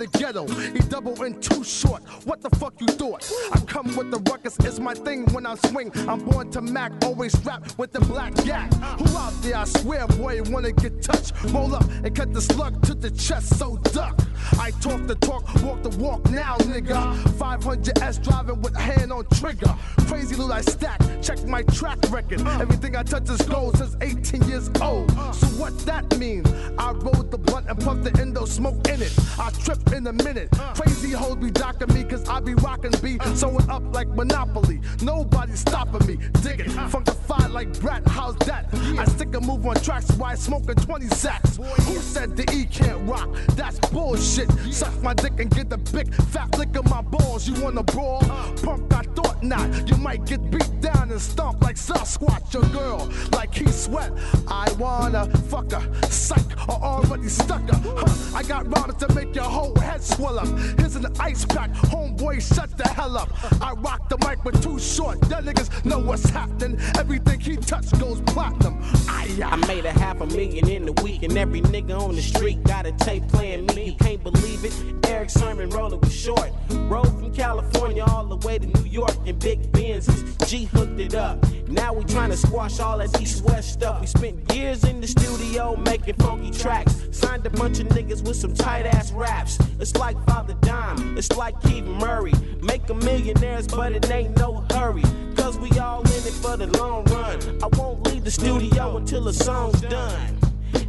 The 0.05 0.19
ghetto. 0.19 0.47
He 0.47 0.81
double 0.81 1.23
and 1.23 1.43
too 1.43 1.65
short. 1.65 2.03
What 2.27 2.43
the 2.43 2.51
fuck 2.59 2.79
you 2.79 2.89
thought? 2.89 3.31
I 3.55 3.61
come 3.61 3.97
with 3.97 4.11
the 4.11 4.19
ruckus, 4.31 4.55
it's 4.61 4.79
my 4.79 4.93
thing 4.93 5.25
when 5.33 5.47
I 5.47 5.55
swing. 5.55 5.91
I'm 6.07 6.23
born 6.23 6.51
to 6.51 6.61
Mack, 6.61 6.93
always 7.05 7.33
strapped 7.39 7.79
with 7.79 7.93
the 7.93 8.01
black 8.01 8.35
gat. 8.45 8.73
Who 8.75 9.17
out 9.17 9.33
there? 9.41 9.57
I 9.57 9.65
swear, 9.65 10.07
boy, 10.07 10.43
wanna 10.51 10.73
get 10.73 11.03
touched. 11.03 11.33
Roll 11.45 11.75
up 11.75 11.89
and 12.05 12.15
cut 12.15 12.35
the 12.35 12.43
slug 12.43 12.83
to 12.83 12.95
the 12.95 13.11
chest, 13.13 13.59
so 13.59 13.77
duck. 13.95 14.21
I 14.61 14.73
talk 14.73 15.07
the 15.07 15.15
talk, 15.15 15.43
walk 15.63 15.83
the 15.83 15.97
walk 15.97 16.29
now, 16.29 16.57
nigga. 16.59 17.17
500S 17.39 18.23
driving 18.23 18.61
with 18.61 18.77
hand 18.77 19.11
on 19.11 19.25
trigger. 19.33 19.75
Crazy 20.07 20.37
loot 20.37 20.53
I 20.53 20.61
stack, 20.61 21.01
check 21.23 21.43
my 21.47 21.63
track 21.63 21.99
record. 22.11 22.47
Everything 22.61 22.95
I 22.95 23.05
touch 23.05 23.31
is 23.31 23.41
gold 23.43 23.79
since 23.79 23.97
18 24.03 24.43
years 24.51 24.69
old. 24.83 25.11
So 25.35 25.47
that 25.85 26.19
mean? 26.19 26.45
I 26.79 26.93
rolled 26.93 27.31
the 27.31 27.39
blunt 27.39 27.69
and 27.69 27.79
puffed 27.79 28.05
the 28.05 28.21
endo 28.21 28.45
smoke 28.45 28.87
in 28.89 29.03
it. 29.03 29.13
I 29.39 29.51
trip 29.51 29.93
in 29.93 30.07
a 30.07 30.13
minute. 30.13 30.51
Crazy 30.75 31.13
hoes 31.13 31.37
be 31.37 31.51
docking 31.51 31.93
me 31.95 32.05
cause 32.05 32.29
I 32.29 32.41
be 32.41 32.55
rocking 32.55 32.93
B. 33.03 33.19
Sewing 33.35 33.69
up 33.71 33.83
like 33.95 34.09
Monopoly. 34.09 34.81
Nobody 35.03 35.55
stopping 35.55 36.07
me. 36.07 36.17
Dig 36.43 36.61
it. 36.61 36.69
Funkified 36.69 37.53
like 37.53 37.79
Brat. 37.81 38.07
How's 38.07 38.37
that? 38.47 38.69
I 38.99 39.05
stick 39.07 39.35
a 39.35 39.41
move 39.41 39.67
on 39.67 39.77
tracks 39.77 40.11
while 40.17 40.37
smoking 40.37 40.77
20 40.77 41.09
sacks. 41.09 41.57
Who 41.57 41.97
said 41.97 42.37
the 42.37 42.45
E 42.53 42.67
can't 42.67 43.09
rock? 43.09 43.29
That's 43.57 43.79
bullshit. 43.91 44.51
Suck 44.73 45.01
my 45.03 45.15
dick 45.15 45.39
and 45.39 45.51
get 45.51 45.71
the 45.71 45.79
big 45.79 46.13
fat 46.15 46.57
lick 46.59 46.77
of 46.77 46.89
my 46.89 47.03
balls. 47.03 47.49
You 47.49 47.61
wanna 47.63 47.83
brawl? 47.83 48.21
Punk, 48.63 48.93
I 48.93 49.03
thought 49.15 49.43
not. 49.43 49.89
You 49.89 49.97
might 49.97 50.25
get 50.25 50.51
beat 50.51 50.81
down 50.81 51.11
and 51.11 51.21
stomp 51.21 51.63
like 51.63 51.77
Sasquatch. 51.77 52.53
Your 52.53 52.65
girl, 52.65 53.11
like 53.33 53.55
he 53.55 53.67
sweat. 53.69 54.13
I 54.49 54.71
wanna 54.79 55.29
fuck 55.49 55.64
her. 55.73 56.03
Psych, 56.11 56.69
or 56.69 56.83
already 56.83 57.29
stuck 57.29 57.63
her. 57.69 57.81
Huh, 57.97 58.39
I 58.39 58.43
got 58.43 58.67
rounded 58.75 58.99
to 59.01 59.15
make 59.15 59.35
your 59.35 59.45
whole 59.45 59.75
head 59.79 60.03
swell 60.03 60.39
up. 60.39 60.49
Here's 60.79 60.97
an 60.97 61.07
ice 61.19 61.45
pack. 61.45 61.73
Homeboy, 61.73 62.41
shut 62.55 62.77
the 62.77 62.89
hell 62.89 63.17
up. 63.17 63.31
I 63.63 63.73
rock 63.73 64.09
the 64.09 64.19
mic 64.27 64.45
with 64.45 64.63
too 64.63 64.79
short. 64.79 65.21
That 65.23 65.45
niggas 65.45 65.85
know 65.85 65.99
what's 65.99 66.29
happening. 66.29 66.79
Everything 66.99 67.41
he 67.41 67.57
touch 67.57 67.91
goes 67.99 68.21
platinum. 68.23 68.79
Aye, 69.09 69.41
I 69.45 69.57
made 69.67 69.85
a 69.85 69.93
half 69.93 70.21
a 70.21 70.27
million 70.27 70.69
in 70.69 70.89
a 70.89 70.93
week, 71.03 71.23
and 71.23 71.37
every 71.37 71.61
nigga 71.63 71.99
on 71.99 72.15
the 72.17 72.23
street 72.23 72.63
got 72.65 72.87
a 72.87 72.93
tape 72.93 73.27
playing 73.29 73.67
me. 73.75 73.91
You 73.91 73.97
can't 73.97 74.23
believe 74.23 74.65
it. 74.65 74.75
Erick 75.09 75.31
Sermon 75.31 75.71
rolling 75.71 76.01
was 76.01 76.15
short. 76.15 76.51
Rode 76.71 77.07
from 77.07 77.33
California 77.33 78.05
all 78.05 78.25
the 78.25 78.37
way 78.47 78.59
to 78.59 78.67
New 78.67 78.89
York 78.89 79.17
in 79.27 79.39
big 79.39 79.63
Benzes. 79.73 80.49
G 80.49 80.65
hooked 80.65 81.01
it 81.01 81.15
up. 81.15 81.45
Now 81.75 81.93
we 81.93 82.05
trying 82.05 82.31
to 82.31 82.37
squash 82.37 82.79
all 82.79 82.99
that 82.99 83.21
East 83.21 83.43
West 83.43 83.73
stuff. 83.73 84.01
We 84.01 84.07
spent 84.07 84.55
years 84.55 84.85
in 84.85 85.01
the 85.01 85.09
studio 85.09 85.75
making 85.75 86.15
funky 86.15 86.53
tracks. 86.53 86.95
Signed 87.11 87.45
a 87.47 87.51
bunch 87.51 87.81
of 87.81 87.89
niggas 87.89 88.23
with 88.25 88.37
some 88.37 88.55
tight 88.55 88.87
ass 88.87 89.11
raps. 89.11 89.59
It's 89.81 89.97
like 89.97 90.17
Father 90.25 90.55
Dime, 90.61 91.19
it's 91.19 91.37
like 91.37 91.61
Keith 91.63 91.85
Murray. 91.85 92.33
Make 92.63 92.89
a 92.91 92.95
millionaires, 92.95 93.67
but 93.67 93.91
it 93.91 94.09
ain't 94.09 94.37
no 94.39 94.65
hurry. 94.71 95.03
Cause 95.35 95.59
we 95.59 95.69
all 95.81 96.03
in 96.03 96.25
it 96.31 96.39
for 96.43 96.57
the 96.57 96.69
long 96.79 97.05
run. 97.07 97.41
I 97.61 97.67
won't 97.77 98.07
leave 98.07 98.23
the 98.23 98.31
studio 98.31 98.97
until 98.97 99.25
the 99.25 99.33
song's 99.33 99.81
done. 99.81 100.44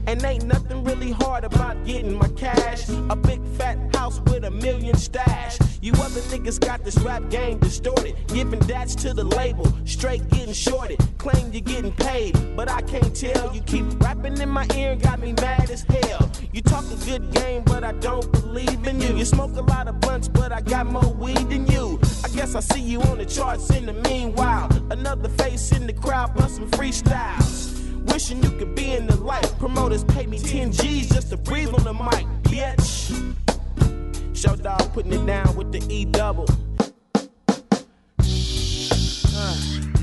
And 0.07 0.23
ain't 0.23 0.45
nothing 0.45 0.83
really 0.83 1.11
hard 1.11 1.43
about 1.43 1.83
getting 1.85 2.17
my 2.17 2.27
cash. 2.29 2.87
A 3.09 3.15
big 3.15 3.41
fat 3.57 3.77
house 3.95 4.19
with 4.27 4.43
a 4.43 4.51
million 4.51 4.95
stash. 4.95 5.57
You 5.81 5.93
other 5.93 6.21
niggas 6.21 6.59
got 6.59 6.83
this 6.83 6.97
rap 6.99 7.29
game 7.29 7.59
distorted. 7.59 8.15
Giving 8.27 8.59
dats 8.61 8.95
to 8.95 9.13
the 9.13 9.23
label, 9.23 9.71
straight 9.85 10.27
getting 10.29 10.53
shorted. 10.53 10.99
Claim 11.17 11.51
you're 11.51 11.61
getting 11.61 11.91
paid, 11.91 12.33
but 12.55 12.69
I 12.69 12.81
can't 12.81 13.15
tell. 13.15 13.53
You 13.53 13.61
keep 13.61 13.85
rapping 14.01 14.39
in 14.39 14.49
my 14.49 14.67
ear 14.75 14.91
and 14.91 15.01
got 15.01 15.19
me 15.19 15.33
mad 15.33 15.69
as 15.69 15.83
hell. 15.83 16.31
You 16.53 16.61
talk 16.61 16.85
a 16.91 17.05
good 17.05 17.31
game, 17.31 17.63
but 17.65 17.83
I 17.83 17.91
don't 17.93 18.31
believe 18.31 18.87
in 18.87 18.99
you. 18.99 19.15
You 19.15 19.25
smoke 19.25 19.55
a 19.57 19.61
lot 19.61 19.87
of 19.87 19.99
blunts, 19.99 20.27
but 20.27 20.51
I 20.51 20.61
got 20.61 20.85
more 20.85 21.13
weed 21.13 21.49
than 21.49 21.67
you. 21.67 21.99
I 22.23 22.29
guess 22.29 22.55
I 22.55 22.61
see 22.61 22.81
you 22.81 23.01
on 23.03 23.17
the 23.17 23.25
charts 23.25 23.69
in 23.71 23.85
the 23.85 23.93
meanwhile. 23.93 24.69
Another 24.89 25.29
face 25.29 25.71
in 25.71 25.85
the 25.87 25.93
crowd, 25.93 26.33
busting 26.35 26.69
freestyles. 26.71 27.74
Wishing 28.05 28.41
you 28.43 28.51
could 28.51 28.75
be 28.75 28.93
in 28.93 29.07
the 29.07 29.15
light. 29.17 29.51
Promoters 29.59 30.03
pay 30.03 30.25
me 30.25 30.39
10 30.39 30.71
G's 30.71 31.09
just 31.09 31.29
to 31.29 31.37
breathe 31.37 31.73
on 31.73 31.83
the 31.83 31.93
mic, 31.93 32.25
bitch. 32.43 33.35
Show 34.35 34.55
dog 34.55 34.93
putting 34.93 35.13
it 35.13 35.25
down 35.25 35.55
with 35.55 35.71
the 35.71 35.81
E 35.93 36.05
double. 36.05 36.47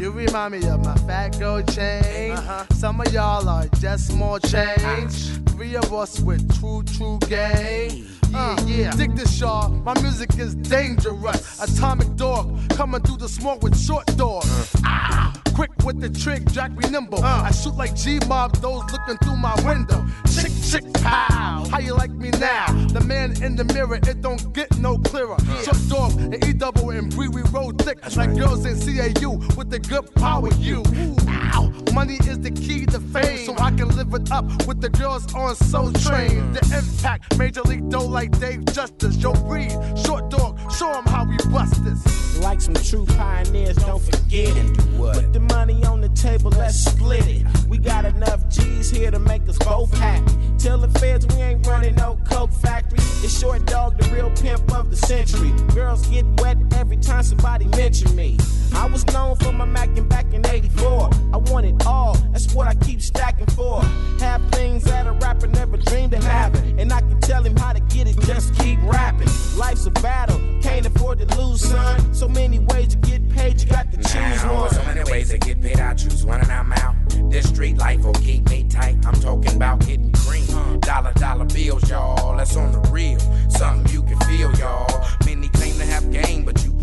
You 0.03 0.11
remind 0.11 0.53
me 0.53 0.67
of 0.69 0.85
my 0.85 0.97
fat 1.07 1.39
gold 1.39 1.73
chain. 1.73 2.37
Some 2.73 3.01
of 3.01 3.13
y'all 3.13 3.49
are 3.49 3.67
just 3.79 4.09
small 4.09 4.39
change. 4.41 5.29
Three 5.51 5.77
of 5.77 5.95
us 5.95 6.19
with 6.19 6.43
true, 6.59 6.83
true 6.83 7.21
game. 7.29 8.09
Uh, 8.35 8.57
yeah, 8.67 8.91
dig 8.97 9.15
this, 9.15 9.39
y'all. 9.39 9.69
My 9.69 9.95
music 10.01 10.37
is 10.39 10.57
dangerous. 10.57 11.63
Atomic 11.63 12.17
dog 12.17 12.59
coming 12.71 13.01
through 13.03 13.19
the 13.19 13.29
smoke 13.29 13.63
with 13.63 13.79
short 13.79 14.07
doors. 14.17 14.73
Ah, 14.85 15.33
quick 15.55 15.71
with 15.85 16.01
the 16.01 16.09
trick, 16.09 16.45
Jack 16.53 16.77
be 16.77 16.89
nimble. 16.89 17.25
Uh. 17.25 17.43
I 17.43 17.51
shoot 17.51 17.75
like 17.77 17.95
G 17.95 18.19
Mob, 18.29 18.57
those 18.57 18.83
looking 18.91 19.17
through 19.19 19.37
my 19.37 19.55
window. 19.65 20.05
Chick, 20.33 20.53
chick, 20.63 20.93
pow. 20.95 21.65
How 21.71 21.79
you 21.79 21.95
like 21.95 22.11
me 22.11 22.31
now? 22.31 22.67
The 22.89 23.01
man 23.01 23.43
in 23.43 23.57
the 23.57 23.65
mirror, 23.65 23.97
it 23.97 24.21
don't 24.21 24.53
get 24.53 24.77
no 24.79 24.99
clearer. 24.99 25.37
Short 25.65 25.79
dog 25.89 26.21
and 26.21 26.45
E 26.45 26.53
double 26.53 26.91
and 26.91 27.15
Bree, 27.15 27.29
we 27.29 27.43
roll 27.53 27.73
thick 27.73 27.99
like 28.17 28.37
girls 28.37 28.65
in 28.65 28.77
CAU 28.77 29.39
with 29.57 29.71
the 29.71 29.79
good 29.79 30.15
power. 30.15 30.49
You, 30.55 30.83
ow. 31.29 31.73
Money 31.93 32.15
is 32.27 32.41
the 32.41 32.51
key 32.51 32.87
to 32.87 33.01
fame, 33.01 33.47
so 33.47 33.55
I 33.59 33.71
can 33.71 33.89
live 33.97 34.13
it 34.15 34.31
up 34.31 34.45
with 34.67 34.81
the 34.81 34.89
girls 34.89 35.33
on 35.35 35.55
Soul 35.57 35.93
Train. 35.93 36.53
The 36.53 36.83
impact, 36.83 37.39
Major 37.39 37.63
League 37.63 37.89
dough 37.91 38.07
like 38.07 38.39
Dave 38.41 38.65
Justice. 38.67 39.17
Yo, 39.17 39.33
breed, 39.35 39.73
short 40.05 40.31
dog, 40.31 40.52
show 40.73 40.91
'em 40.93 41.05
how 41.07 41.25
we 41.25 41.37
bust 41.51 41.85
this. 41.85 42.39
Like 42.39 42.61
some 42.61 42.75
true 42.75 43.05
pioneers, 43.05 43.77
don't 43.77 44.03
forget 44.03 44.57
it. 44.57 44.77
Put 44.97 45.33
the 45.33 45.41
money 45.41 45.85
on 45.85 46.01
the 46.01 46.09
table, 46.09 46.51
let's 46.51 46.79
split 46.85 47.27
it. 47.27 47.47
We 47.69 47.79
got 47.79 48.05
enough 48.05 48.49
G's 48.49 48.91
here 48.91 49.11
to 49.11 49.19
make 49.19 49.49
us 49.49 49.59
both 49.59 49.97
happy. 49.97 50.33
Tell 50.59 50.79
the 50.79 50.89
feds 50.99 51.27
we 51.27 51.43
ain't 51.43 51.67
running 51.67 51.95
no 51.97 52.19
coke 52.29 52.53
factory. 52.53 52.99
It's 53.25 53.39
short 53.39 53.67
dog, 53.67 53.99
the 53.99 54.09
real 54.15 54.31
pimp 54.31 54.73
of 54.75 54.91
the 54.91 54.97
century. 54.97 55.53
Girls 55.75 56.07
get 56.07 56.25
wet 56.41 56.57
every 56.77 56.97
time 56.97 57.23
somebody 57.23 57.67
mention 57.67 58.15
me. 58.17 58.39
I 58.75 58.87
was 58.87 59.07
known 59.09 59.37
for 59.37 59.53
my 59.53 59.67
macking 59.67 60.09
back 60.09 60.33
in 60.33 60.47
84. 60.47 61.11
I 61.33 61.37
want 61.37 61.67
it 61.67 61.87
all, 61.87 62.15
that's 62.33 62.55
what 62.55 62.67
I 62.67 62.75
keep 62.75 63.03
stacking 63.03 63.47
for. 63.47 63.83
Have 64.21 64.43
things 64.51 64.85
that 64.85 65.07
a 65.07 65.13
rapper 65.13 65.47
never 65.47 65.77
dreamed 65.77 66.15
of 66.15 66.25
having. 66.25 66.81
And 66.81 66.93
I 66.93 67.01
can 67.01 67.21
tell 67.21 67.43
him 67.43 67.57
how 67.57 67.73
to 67.73 67.81
get 67.81 68.09
it, 68.09 68.19
just 68.21 68.55
keep 68.55 68.79
rapping. 68.83 69.29
Life's 69.57 69.87
a 69.87 69.91
battle, 69.91 70.41
can't 70.63 70.87
afford 70.87 71.19
to 71.19 71.39
lose, 71.39 71.61
son. 71.61 72.15
So 72.15 72.29
many 72.29 72.59
ways 72.61 72.89
to 72.89 72.97
get 72.99 73.29
paid, 73.29 73.61
you 73.61 73.69
got 73.69 73.91
to 73.91 73.97
choose 73.99 74.45
one. 74.45 74.71
so 74.71 74.83
many 74.85 75.11
ways 75.11 75.31
to 75.31 75.39
get 75.39 75.61
paid, 75.61 75.81
I 75.81 75.95
choose 75.95 76.25
one 76.25 76.41
and 76.41 76.51
I'm 76.51 76.73
out. 76.73 76.95
This 77.31 77.49
street 77.49 77.79
life 77.79 78.05
will 78.05 78.13
keep 78.15 78.49
me 78.49 78.65
tight. 78.65 79.05
I'm 79.07 79.15
talking 79.15 79.57
about 79.57 79.81
getting 79.81 80.13
green. 80.13 80.81
Dollar, 80.81 81.13
dollar 81.15 81.45
bills, 81.47 81.89
y'all. 81.91 82.37
That's 82.37 82.57
on 82.57 82.73
the 82.73 82.81
real. 82.91 83.19
Something 83.49 83.93
you 83.93 84.03
can 84.03 84.19
feel, 84.21 84.53
y'all. 84.55 85.07
Many 85.25 85.49
claim 85.49 85.77
to 85.79 85.87
have 85.87 86.11
game, 86.11 86.13
but 86.13 86.21
you 86.23 86.33
can 86.33 86.42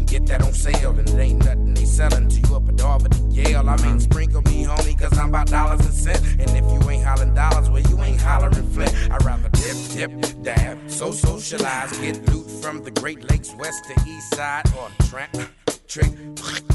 get 0.09 0.25
that 0.27 0.41
on 0.41 0.53
sale. 0.53 0.91
And 0.91 1.07
it 1.07 1.17
ain't 1.17 1.45
nothing 1.45 1.73
they 1.73 1.85
selling 1.85 2.27
to 2.27 2.39
you 2.39 2.55
up 2.55 2.67
at 2.67 2.79
Harvard 2.79 3.15
and 3.15 3.33
Yale. 3.33 3.69
I 3.69 3.77
mean, 3.83 3.99
sprinkle 3.99 4.41
me, 4.43 4.65
homie, 4.65 4.99
cause 4.99 5.17
I'm 5.17 5.29
about 5.29 5.47
dollars 5.47 5.81
and 5.81 5.93
cents. 5.93 6.21
And 6.39 6.49
if 6.49 6.65
you 6.71 6.89
ain't 6.89 7.03
hollering 7.03 7.33
dollars, 7.33 7.69
well, 7.69 7.81
you 7.81 8.01
ain't 8.01 8.21
hollering 8.21 8.67
flint. 8.71 8.93
I'd 9.11 9.23
rather 9.23 9.49
dip, 9.49 9.77
dip, 9.93 10.43
dab. 10.43 10.77
So 10.89 11.11
socialize, 11.11 11.97
get 11.99 12.27
loot 12.29 12.49
from 12.61 12.83
the 12.83 12.91
Great 12.91 13.29
Lakes, 13.29 13.53
west 13.57 13.83
to 13.85 14.09
east 14.09 14.35
side, 14.35 14.65
or 14.77 14.89
tramp. 15.07 15.58
Trick, 15.89 16.11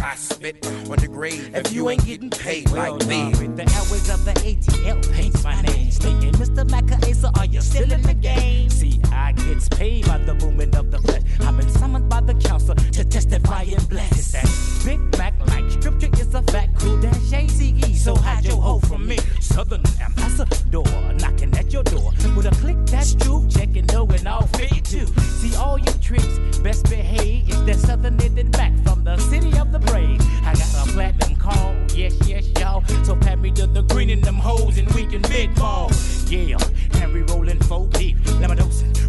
I 0.02 0.16
spit 0.16 0.66
on 0.66 0.96
the 0.96 1.06
grave 1.06 1.54
if 1.54 1.72
you 1.72 1.88
ain't 1.88 2.04
getting 2.04 2.30
paid 2.30 2.68
like 2.72 2.98
this. 2.98 3.38
The 3.38 3.62
airways 3.62 4.10
of 4.10 4.24
the 4.24 4.32
ATL 4.32 5.12
paints 5.12 5.44
my 5.44 5.62
name. 5.62 5.92
Stinging 5.92 6.32
Mr. 6.32 6.66
Macaesa, 6.68 7.30
are 7.38 7.44
you 7.44 7.60
still 7.60 7.92
in 7.92 8.02
the 8.02 8.14
game? 8.14 8.68
See, 8.70 9.00
I 9.12 9.30
gets 9.30 9.68
paid 9.68 10.06
by 10.06 10.18
the 10.18 10.34
movement 10.34 10.74
of 10.74 10.90
the 10.90 10.98
flesh. 10.98 11.22
I've 11.42 11.56
been 11.56 11.68
summoned 11.68 12.08
by 12.08 12.22
the 12.22 12.34
council 12.34 12.74
to 12.74 13.04
testify 13.04 13.62
and 13.62 13.88
bless. 13.88 14.32
That 14.32 14.50
Big 14.84 15.00
Mac 15.16 15.34
like 15.46 15.70
scripture 15.70 16.10
is 16.20 16.34
a 16.34 16.42
fact. 16.42 16.74
Cool 16.80 17.00
dash 17.00 17.32
ACE, 17.32 18.02
so 18.02 18.16
hide 18.16 18.44
your 18.44 18.60
hoe 18.60 18.80
from 18.80 19.06
me. 19.06 19.18
Southern 19.38 19.82
ambassador 20.00 20.82
knocking 21.20 21.56
at 21.56 21.72
your 21.72 21.84
door 21.84 22.10
with 22.36 22.46
a 22.46 22.54
click 22.60 22.76
that's 22.86 23.14
true. 23.14 23.46
Checking 23.48 23.86
no 23.86 24.06
and 24.06 24.26
all 24.26 24.46
fit 24.58 24.84
too. 24.84 25.06
See 25.38 25.54
all 25.56 25.78
you 25.78 25.92
tricks, 26.02 26.58
best 26.58 26.90
behave. 26.90 27.48
It's 27.48 27.60
that 27.62 27.78
Southern 27.78 28.16
knitted 28.16 28.50
back 28.50 28.72
from 28.82 29.03
the 29.04 29.18
city 29.18 29.56
of 29.58 29.70
the 29.70 29.78
brave. 29.78 30.20
I 30.44 30.54
got 30.54 30.88
a 30.88 30.92
platinum 30.92 31.36
call, 31.36 31.74
yes, 31.94 32.16
yes, 32.26 32.48
y'all. 32.58 32.84
So 33.04 33.14
pat 33.14 33.38
me 33.38 33.50
to 33.52 33.66
the 33.66 33.82
green 33.82 34.10
in 34.10 34.20
them 34.22 34.36
hoes 34.36 34.78
and 34.78 34.90
we 34.94 35.06
can 35.06 35.22
big 35.22 35.54
ball. 35.54 35.90
Yeah, 36.26 36.58
Henry 36.92 37.22
rolling 37.24 37.60
four 37.60 37.86
deep, 37.88 38.16
lemon 38.40 38.58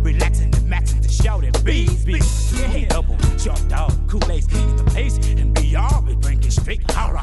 relaxing 0.01 0.53
and 0.53 0.71
maxing 0.71 1.01
to 1.01 1.09
shout 1.09 1.43
it. 1.43 1.63
Bees, 1.63 2.03
bees, 2.03 2.59
yeah, 2.59 2.87
double, 2.89 3.17
short 3.37 3.67
dog, 3.69 3.91
Kool-Aid 4.09 4.51
in 4.53 4.75
the 4.75 4.83
place 4.83 5.17
and 5.29 5.53
beyond. 5.53 6.07
We 6.07 6.15
bringing 6.15 6.51
straight 6.51 6.89
horror. 6.91 7.19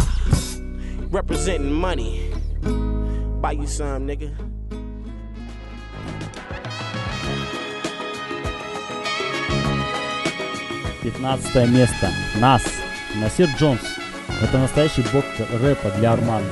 Representing 1.10 1.72
money. 1.72 2.32
Buy 2.62 3.52
you 3.52 3.66
some, 3.66 4.08
nigga. 4.08 4.61
Пятнадцатое 11.02 11.66
место. 11.66 12.10
Нас. 12.36 12.62
Насир 13.16 13.48
Джонс. 13.58 13.80
Это 14.40 14.58
настоящий 14.58 15.04
бог 15.12 15.24
рэпа 15.60 15.90
для 15.98 16.12
Армана. 16.12 16.46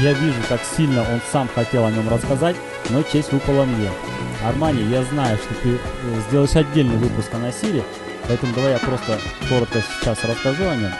Я 0.00 0.14
вижу, 0.14 0.38
как 0.48 0.62
сильно 0.64 1.02
он 1.02 1.20
сам 1.30 1.48
хотел 1.54 1.84
о 1.84 1.90
нем 1.90 2.08
рассказать, 2.08 2.56
но 2.88 3.02
честь 3.02 3.30
выпала 3.30 3.64
мне. 3.64 3.90
Армани, 4.42 4.84
я 4.84 5.02
знаю, 5.04 5.36
что 5.36 5.54
ты 5.62 5.74
э, 5.74 5.78
сделаешь 6.28 6.56
отдельный 6.56 6.96
выпуск 6.96 7.28
о 7.34 7.38
Насире, 7.38 7.84
поэтому 8.26 8.54
давай 8.54 8.72
я 8.72 8.78
просто 8.78 9.18
коротко 9.50 9.82
сейчас 9.82 10.24
расскажу 10.24 10.66
о 10.66 10.76
нем. 10.76 10.92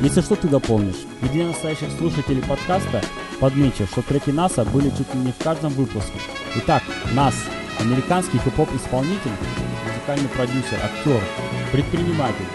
Если 0.00 0.20
что, 0.20 0.36
ты 0.36 0.46
дополнишь. 0.46 1.02
И 1.22 1.26
для 1.26 1.46
настоящих 1.46 1.88
слушателей 1.98 2.42
подкаста 2.42 3.02
подмечу, 3.40 3.86
что 3.86 4.02
треки 4.02 4.30
НАСА 4.30 4.64
были 4.64 4.90
чуть 4.90 5.12
ли 5.12 5.20
не 5.20 5.32
в 5.32 5.42
каждом 5.42 5.72
выпуске. 5.72 6.20
Итак, 6.54 6.84
НАС– 7.14 7.34
американский 7.80 8.38
хип-хоп-исполнитель, 8.38 9.32
музыкальный 9.88 10.28
продюсер, 10.28 10.78
актер, 10.84 11.20
предприниматель. 11.72 12.46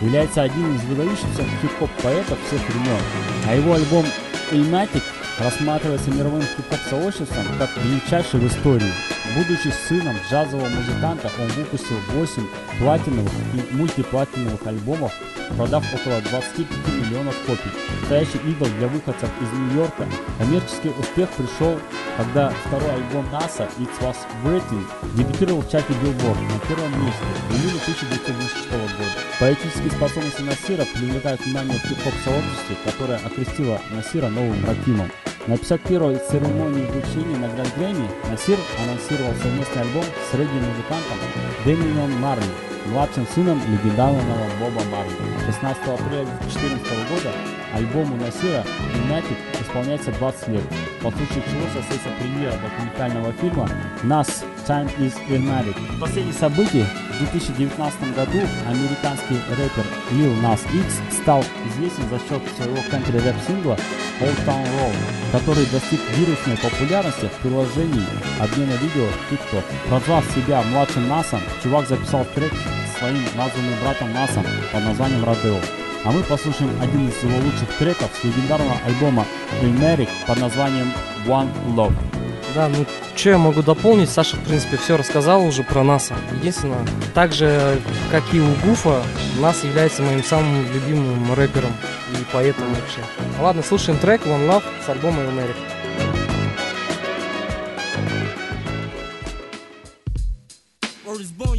Является 0.00 0.42
одним 0.42 0.76
из 0.76 0.84
выдающихся 0.84 1.42
хип-хоп 1.62 1.90
поэтов 2.02 2.38
всех 2.46 2.60
времен. 2.68 3.00
А 3.48 3.54
его 3.54 3.72
альбом 3.72 4.04
«Ильматик» 4.52 5.02
рассматривается 5.38 6.10
мировым 6.10 6.42
хип-хоп-сообществом 6.42 7.46
как 7.58 7.70
величайший 7.82 8.40
в 8.40 8.46
истории. 8.46 8.92
Будучи 9.36 9.68
сыном 9.86 10.16
джазового 10.30 10.66
музыканта, 10.66 11.30
он 11.38 11.48
выпустил 11.48 11.96
8 12.14 12.46
платиновых 12.78 13.32
и 13.52 13.74
мультиплатиновых 13.74 14.66
альбомов, 14.66 15.12
продав 15.58 15.84
около 15.92 16.22
25 16.22 16.66
миллионов 17.04 17.36
копий. 17.46 17.70
Настоящий 18.00 18.38
идол 18.48 18.66
для 18.78 18.88
выходцев 18.88 19.28
из 19.42 19.58
Нью-Йорка. 19.58 20.06
Коммерческий 20.38 20.88
успех 20.88 21.28
пришел, 21.36 21.78
когда 22.16 22.48
второй 22.64 22.94
альбом 22.94 23.30
НАСА 23.30 23.68
«It 23.78 23.90
Was 24.00 24.16
Written» 24.42 24.82
дебютировал 25.18 25.60
в 25.60 25.70
чарте 25.70 25.92
Billboard 25.92 26.40
на 26.40 26.58
первом 26.66 27.04
месте 27.04 27.24
в 27.50 27.56
июле 27.56 27.78
1996 27.82 28.70
года. 28.70 29.10
Поэтические 29.38 29.90
способности 29.90 30.40
Насира 30.40 30.86
привлекают 30.94 31.44
внимание 31.44 31.78
в 31.78 31.82
хип-хоп-сообществе, 31.82 32.76
которое 32.86 33.18
окрестило 33.18 33.78
Насира 33.90 34.28
новым 34.28 34.64
Ракимом. 34.64 35.10
На 35.46 35.52
51-й 35.52 36.18
церемонии 36.28 36.86
вручения 36.86 37.36
наград 37.36 37.68
Грэмми 37.76 38.10
Насир 38.28 38.58
анонсировал 38.82 39.32
совместный 39.40 39.82
альбом 39.82 40.02
с 40.02 40.34
регги-музыкантом 40.34 41.18
Дэмином 41.64 42.20
Марли, 42.20 42.42
младшим 42.86 43.24
сыном 43.32 43.60
легендарного 43.70 44.24
Боба 44.58 44.82
Марли. 44.90 45.12
16 45.46 45.82
апреля 45.84 46.26
2014 46.42 46.86
года 47.10 47.30
альбому 47.74 48.16
Насира 48.16 48.64
«Lunatic» 48.96 49.36
исполняется 49.62 50.10
20 50.10 50.48
лет, 50.48 50.64
по 51.00 51.12
случаю 51.12 51.44
чего 51.48 51.62
состоится 51.72 52.08
премьера 52.18 52.54
документального 52.58 53.32
фильма 53.34 53.70
«Нас. 54.02 54.44
Time 54.66 54.90
is 54.98 55.14
Ilmatic». 55.28 55.76
В 55.96 56.00
последних 56.00 56.34
событиях 56.34 56.88
в 56.88 57.18
2019 57.18 58.14
году 58.16 58.38
американский 58.68 59.38
рэпер 59.50 59.84
Lil 60.12 60.42
Nas 60.42 60.60
X 60.74 61.00
стал 61.20 61.44
известен 61.68 62.02
за 62.10 62.18
счет 62.18 62.42
своего 62.56 62.78
кантри-рэп-сингла 62.90 63.78
Old 64.20 64.46
Town 64.46 64.64
Road, 64.64 64.94
который 65.30 65.66
достиг 65.66 66.00
вирусной 66.16 66.56
популярности 66.56 67.26
в 67.26 67.42
приложении 67.42 68.06
обмена 68.40 68.72
видео 68.72 69.06
TikTok. 69.30 69.62
Прозвав 69.88 70.24
себя 70.34 70.62
младшим 70.62 71.08
Насом, 71.08 71.40
чувак 71.62 71.86
записал 71.86 72.26
трек 72.34 72.52
своим 72.98 73.22
названным 73.36 73.74
братом 73.82 74.12
Насом 74.12 74.44
под 74.72 74.84
названием 74.84 75.24
Родео. 75.24 75.60
А 76.04 76.10
мы 76.10 76.22
послушаем 76.22 76.70
один 76.80 77.08
из 77.08 77.22
его 77.22 77.36
лучших 77.38 77.68
треков 77.78 78.10
с 78.20 78.24
легендарного 78.24 78.76
альбома 78.84 79.26
Ilmatic 79.62 80.08
под 80.26 80.40
названием 80.40 80.92
One 81.26 81.50
Love. 81.74 82.25
Да, 82.56 82.70
ну 82.70 82.86
что 83.14 83.28
я 83.28 83.36
могу 83.36 83.60
дополнить? 83.62 84.08
Саша, 84.08 84.38
в 84.38 84.44
принципе, 84.44 84.78
все 84.78 84.96
рассказал 84.96 85.44
уже 85.44 85.62
про 85.62 85.82
НАСА. 85.84 86.14
Единственное, 86.40 86.86
так 87.12 87.34
же, 87.34 87.78
как 88.10 88.24
и 88.32 88.40
у 88.40 88.50
Гуфа, 88.64 89.02
НАС 89.38 89.62
является 89.62 90.00
моим 90.02 90.24
самым 90.24 90.64
любимым 90.72 91.34
рэпером 91.34 91.74
и 92.12 92.32
поэтом 92.32 92.72
вообще. 92.72 93.00
Ладно, 93.42 93.62
слушаем 93.62 93.98
трек 93.98 94.22
One 94.22 94.48
Love 94.48 94.64
с 94.86 94.88
альбома 94.88 95.20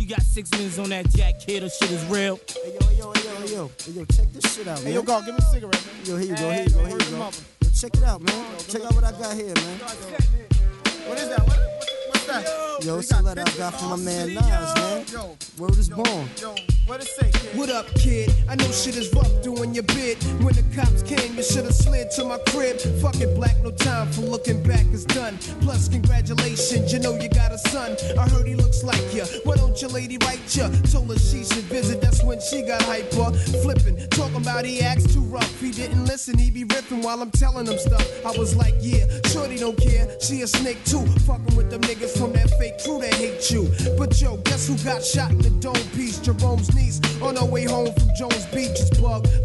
got 0.07 0.21
six 0.23 0.49
minutes 0.51 0.79
on 0.79 0.87
that 0.87 1.05
jack 1.09 1.37
kid, 1.45 1.61
or 1.61 1.69
shit 1.69 1.91
is 1.91 2.03
real. 2.05 2.39
Hey 2.47 2.77
yo, 2.79 2.91
yo, 2.97 3.13
yo, 3.13 3.45
yo, 3.45 3.71
hey 3.85 3.91
yo, 3.91 4.05
check 4.05 4.31
this 4.31 4.55
shit 4.55 4.65
out, 4.65 4.77
man. 4.77 4.87
Hey, 4.87 4.93
yo, 4.93 5.03
go, 5.03 5.19
give 5.19 5.35
me 5.35 5.39
a 5.39 5.53
cigarette, 5.53 5.85
man. 5.85 6.05
Yo, 6.05 6.15
here 6.15 6.29
you 6.29 6.35
go, 6.37 6.49
here 6.49 6.63
you 6.63 6.69
go, 6.69 6.85
here 6.85 6.97
you 6.97 7.11
go. 7.11 7.29
Yo, 7.61 7.69
check 7.75 7.93
it 7.93 8.03
out, 8.03 8.21
man. 8.21 8.45
Check 8.69 8.85
out 8.85 8.95
what 8.95 9.03
I 9.03 9.11
got 9.11 9.35
here, 9.35 9.53
man. 9.53 10.56
What 11.07 11.17
is 11.19 11.29
that? 11.29 11.39
What, 11.39 11.57
what, 11.57 11.89
what's 12.09 12.25
that? 12.27 12.83
Yo, 12.85 12.99
it's 12.99 13.11
a 13.11 13.21
letter 13.21 13.41
I 13.41 13.57
got 13.57 13.79
from 13.79 13.89
my 13.89 13.95
man 13.95 14.33
Nas, 14.33 14.75
man. 14.75 15.37
Word 15.57 15.77
is 15.77 15.89
born. 15.89 16.76
What 16.87 17.03
say? 17.03 17.29
What 17.53 17.69
up, 17.69 17.85
kid? 17.95 18.33
I 18.47 18.55
know 18.55 18.71
shit 18.71 18.95
is 18.95 19.13
rough 19.13 19.43
doing 19.43 19.73
your 19.73 19.83
bid. 19.83 20.23
When 20.41 20.55
the 20.55 20.63
cops 20.73 21.03
came, 21.03 21.35
you 21.35 21.43
should've 21.43 21.75
slid 21.75 22.11
to 22.11 22.23
my 22.23 22.37
crib. 22.47 22.79
Fuck 23.01 23.19
it, 23.19 23.35
black, 23.35 23.57
no 23.61 23.71
time 23.71 24.09
for 24.13 24.21
looking 24.21 24.63
back, 24.63 24.85
it's 24.93 25.03
done. 25.03 25.37
Plus, 25.59 25.89
congratulations, 25.89 26.93
you 26.93 26.99
know 26.99 27.13
you 27.19 27.27
got 27.27 27.51
a 27.51 27.57
son. 27.57 27.97
I 28.17 28.29
heard 28.29 28.47
he 28.47 28.55
looks 28.55 28.85
like 28.85 29.03
you. 29.13 29.25
Why 29.43 29.55
don't 29.57 29.81
your 29.81 29.91
lady 29.91 30.17
write 30.23 30.39
ya? 30.55 30.69
Told 30.89 31.09
her 31.11 31.19
she 31.19 31.43
should 31.43 31.67
visit, 31.67 31.99
that's 31.99 32.23
when 32.23 32.39
she 32.39 32.61
got 32.61 32.81
hyper. 32.83 33.33
Flipping, 33.61 33.97
talking 34.11 34.37
about 34.37 34.63
he 34.63 34.79
acts 34.79 35.13
too 35.13 35.23
rough. 35.23 35.59
He 35.59 35.71
didn't 35.71 36.05
listen, 36.05 36.37
he 36.37 36.49
be 36.49 36.63
ripping 36.63 37.01
while 37.01 37.21
I'm 37.21 37.31
telling 37.31 37.65
him 37.67 37.79
stuff. 37.79 38.25
I 38.25 38.31
was 38.37 38.55
like, 38.55 38.75
yeah, 38.79 39.05
shorty 39.27 39.57
don't 39.57 39.77
care. 39.77 40.07
She 40.21 40.41
a 40.41 40.47
snake 40.47 40.81
too. 40.85 41.05
Fucking 41.27 41.53
with 41.57 41.69
them 41.69 41.81
niggas 41.81 42.17
from 42.17 42.31
that 42.33 42.49
fake 42.51 42.79
crew 42.81 43.01
that 43.01 43.13
hate 43.15 43.51
you. 43.51 43.67
But 43.97 44.21
yo, 44.21 44.37
guess 44.37 44.69
who 44.69 44.77
got 44.85 45.03
shot 45.03 45.31
in 45.31 45.39
the 45.39 45.49
dome 45.59 45.75
piece? 45.93 46.19
Jerome's 46.19 46.73
niece 46.77 47.01
on 47.21 47.35
her 47.35 47.45
way 47.45 47.65
home 47.65 47.93
from 47.93 48.09
Jones 48.17 48.45
Beach 48.47 48.79
is. 48.79 48.87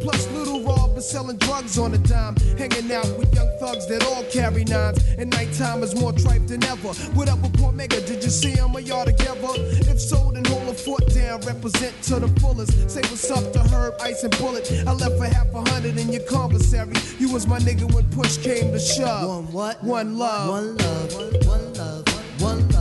Plus, 0.03 0.28
little 0.33 0.62
Rob 0.62 0.97
is 0.97 1.09
selling 1.09 1.37
drugs 1.39 1.78
on 1.78 1.95
a 1.95 1.99
dime. 1.99 2.35
Hanging 2.59 2.91
out 2.93 3.07
with 3.18 3.33
young 3.35 3.49
thugs 3.61 3.87
that 3.87 4.05
all 4.05 4.24
carry 4.24 4.64
nines. 4.64 4.99
And 5.18 5.30
nighttime 5.30 5.83
is 5.83 5.95
more 5.95 6.12
tripe 6.12 6.47
than 6.47 6.64
ever. 6.64 6.93
What 7.14 7.28
up 7.28 7.41
with 7.41 7.53
Cormega? 7.53 8.05
Did 8.07 8.24
you 8.24 8.30
see 8.30 8.51
him 8.51 8.74
or 8.74 8.80
y'all 8.80 9.05
together? 9.05 9.55
If 9.93 10.01
so, 10.01 10.33
then 10.33 10.45
hold 10.45 10.68
a 10.68 10.74
foot 10.74 11.07
down. 11.14 11.41
Represent 11.43 11.95
to 12.05 12.20
the 12.20 12.28
fullest. 12.41 12.91
Say 12.91 13.01
what's 13.03 13.30
up 13.30 13.53
to 13.53 13.61
Herb, 13.61 13.95
Ice, 14.01 14.24
and 14.24 14.37
Bullet. 14.39 14.70
I 14.87 14.93
left 14.93 15.16
for 15.16 15.26
half 15.26 15.53
a 15.55 15.70
hundred 15.70 15.99
in 15.99 16.12
your 16.12 16.24
commissary. 16.24 16.95
You 17.18 17.33
was 17.33 17.47
my 17.47 17.59
nigga 17.59 17.93
when 17.95 18.09
push 18.11 18.39
came 18.39 18.72
to 18.72 18.78
shove. 18.78 19.28
One 19.28 19.53
what? 19.53 19.85
One 19.85 20.18
love. 20.18 20.49
One 20.51 20.76
love. 20.76 21.47
One 21.47 21.74
love. 21.74 22.05
One 22.41 22.68
love. 22.68 22.71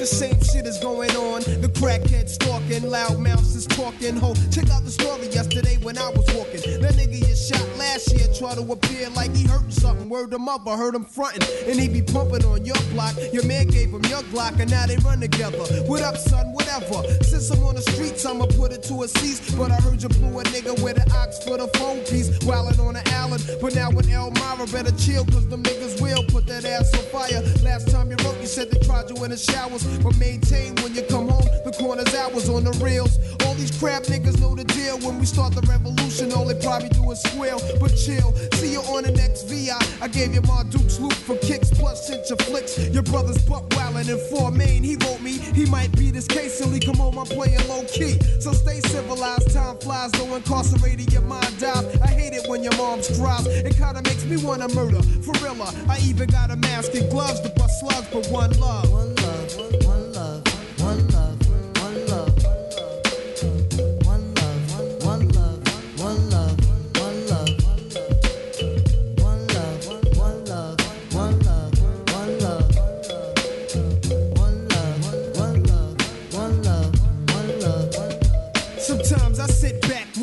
The 0.00 0.06
same 0.06 0.40
shit 0.42 0.64
is 0.64 0.78
going 0.78 1.10
on. 1.10 1.42
The 1.60 1.68
crackhead 1.76 2.26
stalking, 2.26 2.88
loud 2.88 3.18
mouths 3.18 3.54
is 3.54 3.66
talking. 3.66 4.16
Ho, 4.16 4.32
check 4.50 4.70
out 4.70 4.82
the 4.82 4.90
story 4.90 5.26
yesterday 5.28 5.76
when 5.82 5.98
I 5.98 6.08
was 6.08 6.24
walking. 6.34 6.80
That 6.80 6.94
nigga 6.94 7.20
you 7.20 7.36
shot 7.36 7.69
last 7.90 8.12
year 8.14 8.28
try 8.38 8.54
to 8.54 8.62
appear 8.72 9.08
like 9.10 9.34
he 9.34 9.44
hurting 9.46 9.70
something. 9.70 10.08
Word 10.08 10.32
him 10.32 10.48
up, 10.48 10.66
I 10.68 10.76
heard 10.76 10.94
him 10.94 11.04
fronting. 11.04 11.42
And 11.66 11.78
he 11.78 11.88
be 11.88 12.02
pumping 12.02 12.44
on 12.44 12.64
your 12.64 12.80
block. 12.92 13.14
Your 13.32 13.44
man 13.44 13.66
gave 13.66 13.90
him 13.90 14.04
your 14.04 14.22
Glock, 14.30 14.60
and 14.60 14.70
now 14.70 14.86
they 14.86 14.96
run 14.98 15.20
together. 15.20 15.58
What 15.90 16.02
up, 16.02 16.16
son? 16.16 16.52
Whatever. 16.52 17.02
Since 17.22 17.50
I'm 17.50 17.64
on 17.64 17.74
the 17.74 17.82
streets, 17.82 18.24
I'ma 18.24 18.46
put 18.46 18.72
it 18.72 18.82
to 18.84 19.02
a 19.02 19.08
cease. 19.08 19.40
But 19.54 19.70
I 19.72 19.76
heard 19.76 20.02
you 20.02 20.08
blew 20.08 20.38
a 20.38 20.44
nigga 20.44 20.80
with 20.82 20.98
an 20.98 21.10
ox 21.12 21.42
for 21.42 21.56
the 21.58 21.68
phone 21.78 21.98
piece. 22.00 22.28
Wildin' 22.46 22.78
on 22.78 22.94
the 22.94 23.04
island. 23.14 23.42
But 23.60 23.74
now 23.74 23.90
with 23.90 24.08
Elmira, 24.08 24.66
better 24.70 24.94
chill, 24.96 25.24
cause 25.24 25.48
them 25.48 25.62
niggas 25.62 26.00
will 26.00 26.22
put 26.28 26.46
that 26.46 26.64
ass 26.64 26.94
on 26.94 27.04
fire. 27.10 27.42
Last 27.62 27.90
time 27.90 28.10
you 28.10 28.16
wrote, 28.24 28.40
you 28.40 28.46
said 28.46 28.70
they 28.70 28.78
tried 28.86 29.10
you 29.10 29.16
in 29.24 29.30
the 29.30 29.36
showers. 29.36 29.82
But 29.98 30.16
maintain 30.18 30.76
when 30.76 30.94
you 30.94 31.02
come 31.02 31.28
home, 31.28 31.48
the 31.64 31.72
corner's 31.78 32.14
hours 32.14 32.48
on 32.48 32.64
the 32.64 32.72
reels. 32.84 33.18
All 33.46 33.54
these 33.54 33.72
crap 33.78 34.04
niggas 34.04 34.40
know 34.40 34.54
the 34.54 34.64
deal. 34.64 34.98
When 35.00 35.18
we 35.18 35.26
start 35.26 35.54
the 35.54 35.62
revolution, 35.62 36.32
all 36.32 36.44
they 36.44 36.58
probably 36.60 36.90
do 36.90 37.10
is 37.10 37.20
squeal. 37.22 37.58
But 37.80 37.96
chill, 37.96 38.34
see 38.60 38.72
you 38.72 38.80
on 38.80 39.04
the 39.04 39.10
next 39.12 39.48
VI. 39.48 39.78
I 40.02 40.08
gave 40.08 40.34
you 40.34 40.42
my 40.42 40.62
Duke's 40.64 41.00
loop 41.00 41.14
for 41.14 41.36
kicks, 41.36 41.70
plus 41.70 42.06
sent 42.06 42.28
your 42.28 42.36
flicks. 42.38 42.78
Your 42.90 43.02
brother's 43.02 43.42
buck 43.48 43.68
wildin' 43.70 44.10
in 44.10 44.18
four 44.28 44.50
main. 44.50 44.82
He 44.82 44.96
wrote 44.96 45.22
me, 45.22 45.32
he 45.32 45.64
might 45.64 45.90
be 45.96 46.10
this 46.10 46.26
case 46.26 46.58
till 46.58 46.70
come 46.80 46.96
home. 46.96 47.18
I'm 47.18 47.24
playing 47.24 47.66
low 47.68 47.84
key. 47.84 48.18
So 48.38 48.52
stay 48.52 48.80
civilized, 48.80 49.52
time 49.54 49.78
flies, 49.78 50.12
though 50.12 50.34
incarcerated, 50.36 51.10
your 51.10 51.22
mind 51.22 51.58
dies. 51.58 51.84
I 52.02 52.08
hate 52.08 52.34
it 52.34 52.46
when 52.48 52.62
your 52.62 52.76
mom's 52.76 53.08
cries. 53.18 53.46
It 53.46 53.76
kinda 53.76 54.02
makes 54.02 54.24
me 54.24 54.36
wanna 54.36 54.68
murder. 54.74 55.02
For 55.24 55.32
real, 55.42 55.56
I 55.88 55.98
even 56.04 56.28
got 56.28 56.50
a 56.50 56.56
mask 56.56 56.94
and 56.94 57.10
gloves 57.10 57.40
to 57.40 57.48
bust 57.50 57.80
slugs, 57.80 58.08
but 58.12 58.26
one 58.28 58.52
love. 58.60 58.90
One 58.92 59.14
love. 59.16 59.56
One 59.56 59.78
love. 59.80 59.99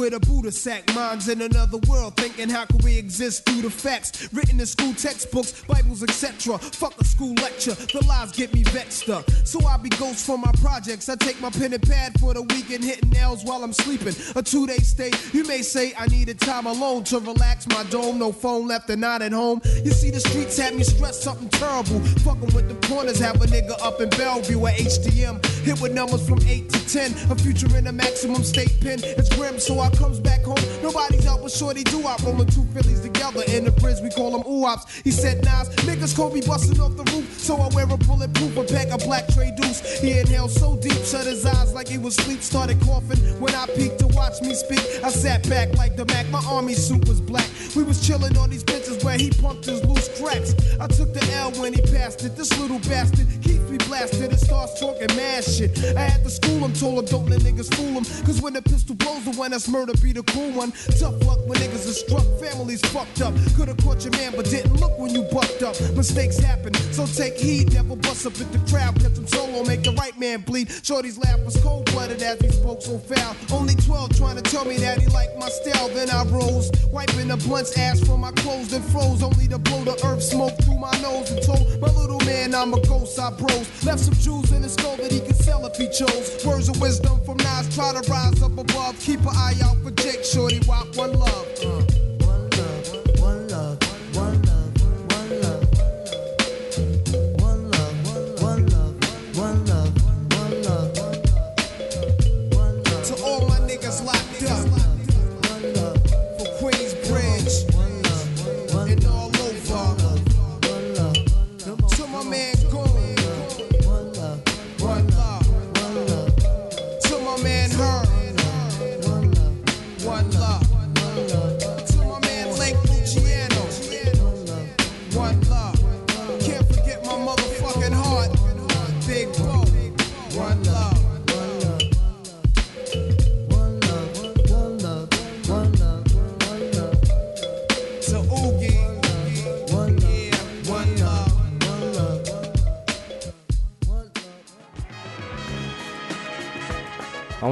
With 0.08 0.14
a 0.14 0.20
Buddha 0.26 0.37
sack, 0.52 0.94
minds 0.96 1.28
in 1.30 1.42
another 1.42 1.78
world, 1.90 2.16
thinking 2.18 2.50
how 2.50 2.66
can 2.66 2.80
we 2.80 2.98
exist 2.98 3.46
through 3.46 3.62
the 3.62 3.70
facts 3.70 4.30
written 4.34 4.60
in 4.60 4.66
school 4.66 4.94
textbooks, 4.94 5.64
Bibles, 5.64 6.04
etc. 6.04 6.58
Fuck 6.58 7.00
a 7.00 7.04
school 7.06 7.34
lecture, 7.36 7.74
the 7.74 8.06
lies 8.08 8.32
get 8.32 8.54
me 8.54 8.64
vexed 8.64 9.10
up. 9.10 9.30
So 9.44 9.66
I 9.66 9.78
be 9.78 9.90
ghost 9.90 10.26
for 10.26 10.38
my 10.38 10.52
projects. 10.62 11.10
I 11.10 11.16
take 11.16 11.40
my 11.42 11.50
pen 11.50 11.74
and 11.74 11.82
pad 11.82 12.20
for 12.20 12.34
the 12.34 12.42
weekend, 12.42 12.84
hitting 12.84 13.10
nails 13.10 13.44
while 13.44 13.64
I'm 13.64 13.74
sleeping. 13.74 14.16
A 14.36 14.44
two 14.44 14.68
day 14.68 14.78
stay, 14.78 15.12
you 15.34 15.44
may 15.46 15.62
say 15.62 15.94
I 15.98 16.08
needed 16.08 16.40
time 16.40 16.66
alone 16.66 17.04
to 17.06 17.20
relax 17.20 17.68
my 17.68 17.84
dome. 17.86 18.20
No 18.20 18.32
phone 18.32 18.68
left 18.68 18.90
and 18.90 19.02
not 19.02 19.22
at 19.22 19.32
home. 19.32 19.62
You 19.84 19.92
see, 19.92 20.12
the 20.12 20.20
streets 20.20 20.58
had 20.58 20.76
me 20.76 20.84
stressed 20.84 21.24
something 21.24 21.50
terrible. 21.50 22.00
Fucking 22.24 22.54
with 22.54 22.68
the 22.68 22.88
corners, 22.88 23.20
have 23.20 23.42
a 23.42 23.46
nigga 23.48 23.80
up 23.82 24.02
in 24.02 24.10
Bellevue 24.10 24.66
at 24.66 24.78
HDM. 24.78 25.46
Hit 25.64 25.82
with 25.82 25.94
numbers 25.94 26.28
from 26.28 26.40
8 26.46 26.70
to 26.70 26.90
10. 26.90 27.32
A 27.32 27.36
future 27.36 27.76
in 27.78 27.88
a 27.88 27.92
maximum 27.92 28.44
state 28.44 28.80
pen. 28.82 29.00
It's 29.04 29.34
grim, 29.36 29.60
so 29.60 29.80
I 29.80 29.90
comes 29.92 30.20
back 30.20 30.37
home. 30.44 30.62
Nobody's 30.82 31.26
out 31.28 31.42
with 31.42 31.54
shorty 31.54 31.84
do 31.84 32.06
I 32.06 32.16
rolling 32.24 32.48
two 32.48 32.66
Phillies 32.74 33.02
together 33.02 33.44
in 33.48 33.66
the 33.66 33.72
bridge. 33.72 33.98
We 34.02 34.10
call 34.10 34.32
them 34.32 34.44
oops. 34.48 35.02
He 35.02 35.12
said, 35.12 35.44
Nas, 35.44 35.70
niggas 35.88 36.16
call 36.16 36.34
me 36.34 36.42
busting 36.42 36.80
off 36.80 36.96
the 36.96 37.04
roof. 37.16 37.40
So 37.40 37.56
I 37.58 37.68
wear 37.74 37.86
a 37.86 37.98
bulletproof 37.98 38.58
and 38.58 38.68
pack 38.68 38.90
a 38.92 38.98
black 38.98 39.28
tray 39.30 39.52
deuce. 39.56 40.00
He 40.00 40.20
inhaled 40.20 40.52
so 40.52 40.76
deep, 40.78 41.04
shut 41.06 41.26
his 41.26 41.46
eyes 41.46 41.74
like 41.74 41.88
he 41.88 41.98
was 41.98 42.18
asleep. 42.18 42.42
Started 42.42 42.80
coughing 42.82 43.20
when 43.40 43.54
I 43.56 43.66
peeked 43.68 44.00
to 44.00 44.08
watch 44.08 44.42
me 44.42 44.54
speak. 44.54 44.82
I 45.04 45.10
sat 45.10 45.48
back 45.50 45.74
like 45.78 45.96
the 45.96 46.06
Mac. 46.06 46.28
My 46.30 46.44
army 46.48 46.74
suit 46.74 47.08
was 47.08 47.22
black. 47.22 47.48
We 47.76 47.84
was 47.84 48.06
chilling 48.06 48.38
on 48.38 48.50
these 48.50 48.64
benches 48.64 49.04
where 49.04 49.18
he 49.18 49.30
pumped 49.30 49.66
his 49.66 49.84
loose 49.86 50.10
cracks. 50.20 50.54
I 50.80 50.88
took 50.88 51.14
the 51.14 51.26
L 51.34 51.52
when 51.62 51.74
he 51.74 51.82
passed 51.82 52.24
it. 52.24 52.36
This 52.36 52.58
little 52.60 52.80
bastard 52.80 53.28
keeps 53.42 53.70
me 53.70 53.78
blasted 53.78 54.32
and 54.32 54.40
starts 54.40 54.80
talking 54.80 55.08
mad 55.16 55.44
shit. 55.44 55.78
I 55.96 56.02
had 56.02 56.24
to 56.24 56.30
school 56.30 56.60
him, 56.60 56.74
told 56.74 57.00
him 57.00 57.06
don't 57.06 57.30
let 57.30 57.42
niggas 57.42 57.74
fool 57.76 58.00
him. 58.00 58.04
Cause 58.26 58.42
when 58.42 58.54
the 58.54 58.62
pistol 58.62 58.96
blows, 58.96 59.26
the 59.26 59.32
one 59.32 59.52
that's 59.52 59.68
murder 59.68 59.94
be 60.02 60.14
the 60.14 60.24
one. 60.36 60.72
Tough 61.00 61.24
luck 61.26 61.40
when 61.46 61.60
niggas 61.60 61.88
are 61.88 61.94
struck, 61.94 62.26
families 62.40 62.82
fucked 62.90 63.22
up. 63.22 63.34
Could've 63.56 63.78
caught 63.78 64.04
your 64.04 64.12
man, 64.14 64.34
but 64.36 64.46
didn't 64.46 64.74
look 64.80 64.98
when 64.98 65.14
you 65.14 65.24
bucked 65.32 65.64
up. 65.64 65.76
Mistakes 65.96 66.38
happen, 66.40 66.74
so 66.92 67.06
take 67.06 67.38
heed. 67.38 67.74
Never 67.74 67.96
bust 67.96 68.26
up 68.26 68.34
at 68.40 68.52
the 68.52 68.60
crowd, 68.70 68.96
catch 69.00 69.18
him 69.18 69.28
solo, 69.28 69.64
make 69.64 69.84
the 69.84 69.92
right 69.92 70.18
man 70.20 70.42
bleed. 70.42 70.70
Shorty's 70.84 71.18
laugh 71.18 71.40
was 71.46 71.56
cold 71.62 71.86
blooded 71.92 72.22
as 72.22 72.40
he 72.42 72.50
spoke 72.50 72.82
so 72.82 72.98
foul. 72.98 73.36
Only 73.52 73.76
12 73.76 74.18
trying 74.18 74.36
to 74.36 74.42
tell 74.42 74.66
me 74.66 74.78
that 74.78 75.00
he 75.00 75.08
liked 75.08 75.38
my 75.40 75.50
style. 75.50 75.90
Then 75.90 76.10
I 76.10 76.24
rose, 76.26 76.72
wiping 76.92 77.28
the 77.28 77.38
blunt's 77.38 77.78
ash 77.78 78.00
from 78.02 78.22
my 78.22 78.32
clothes, 78.32 78.70
then 78.70 78.82
froze. 78.84 79.24
Only 79.24 79.48
to 79.48 79.58
blow 79.58 79.84
the 79.84 79.96
earth 80.06 80.24
smoke 80.24 80.58
through 80.64 80.80
my 80.80 80.96
nose 81.02 81.32
and 81.32 81.42
told 81.44 81.80
my 81.80 81.92
little 81.92 82.20
man 82.26 82.54
I'm 82.54 82.74
a 82.74 82.82
ghost. 82.88 83.20
I 83.20 83.32
bros 83.32 83.68
left 83.86 84.00
some 84.00 84.14
jewels 84.16 84.52
in 84.52 84.64
his 84.64 84.74
skull 84.74 84.98
that 84.98 85.12
he 85.12 85.20
could 85.20 85.36
sell 85.36 85.66
if 85.66 85.76
he 85.76 85.88
chose. 85.90 86.46
Words 86.46 86.70
of 86.70 86.80
wisdom 86.82 87.20
from 87.26 87.38
Nas, 87.38 87.74
try 87.76 87.94
to 87.94 88.10
rise 88.10 88.42
up 88.42 88.58
above. 88.58 89.00
Keep 89.00 89.22
an 89.22 89.36
eye 89.36 89.56
out 89.64 89.78
for 89.84 89.92
Jake 89.92 90.17
Shorty, 90.24 90.60
walk 90.68 90.96
one 90.96 91.14
love. 91.14 91.48
Uh. 91.64 92.07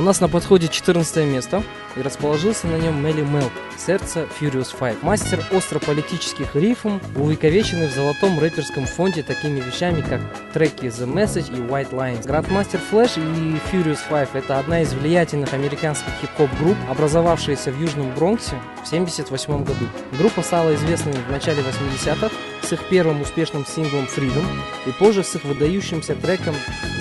Нас 0.06 0.22
на 0.22 0.30
подходе 0.30 0.68
14 0.68 1.26
место, 1.26 1.64
и 1.96 2.02
расположился 2.02 2.68
на 2.68 2.78
нем 2.78 3.04
Мелли 3.04 3.22
Мел, 3.22 3.50
сердце 3.78 4.28
Furious 4.40 4.74
Five. 4.78 4.98
Мастер 5.02 5.44
остро-политических 5.52 6.56
рифм, 6.56 7.00
увековеченный 7.16 7.88
в 7.88 7.94
золотом 7.94 8.40
рэперском 8.40 8.86
фонде 8.86 9.24
такими 9.24 9.60
вещами, 9.60 10.02
как 10.02 10.22
треки 10.54 10.86
The 10.86 11.12
Message 11.12 11.52
и 11.52 11.60
White 11.60 11.92
Lines. 11.92 12.26
Grandmaster 12.26 12.80
Flash 12.92 13.18
и 13.18 13.58
Furious 13.72 14.00
Five– 14.10 14.30
это 14.34 14.60
одна 14.60 14.82
из 14.82 14.94
влиятельных 14.94 15.54
американских 15.54 16.12
хип-хоп 16.22 16.50
групп, 16.60 16.78
образовавшаяся 16.90 17.72
в 17.72 17.82
Южном 17.82 18.14
Бронксе 18.14 18.56
в 18.84 18.88
1978 18.88 19.64
году. 19.64 19.86
Группа 20.18 20.42
стала 20.42 20.76
известной 20.76 21.14
в 21.14 21.32
начале 21.32 21.64
80-х 21.64 22.30
с 22.62 22.74
их 22.74 22.80
первым 22.90 23.22
успешным 23.22 23.66
синглом 23.66 24.06
Freedom 24.06 24.46
и 24.86 24.92
позже 24.92 25.24
с 25.24 25.36
их 25.36 25.44
выдающимся 25.44 26.16
треком 26.16 26.56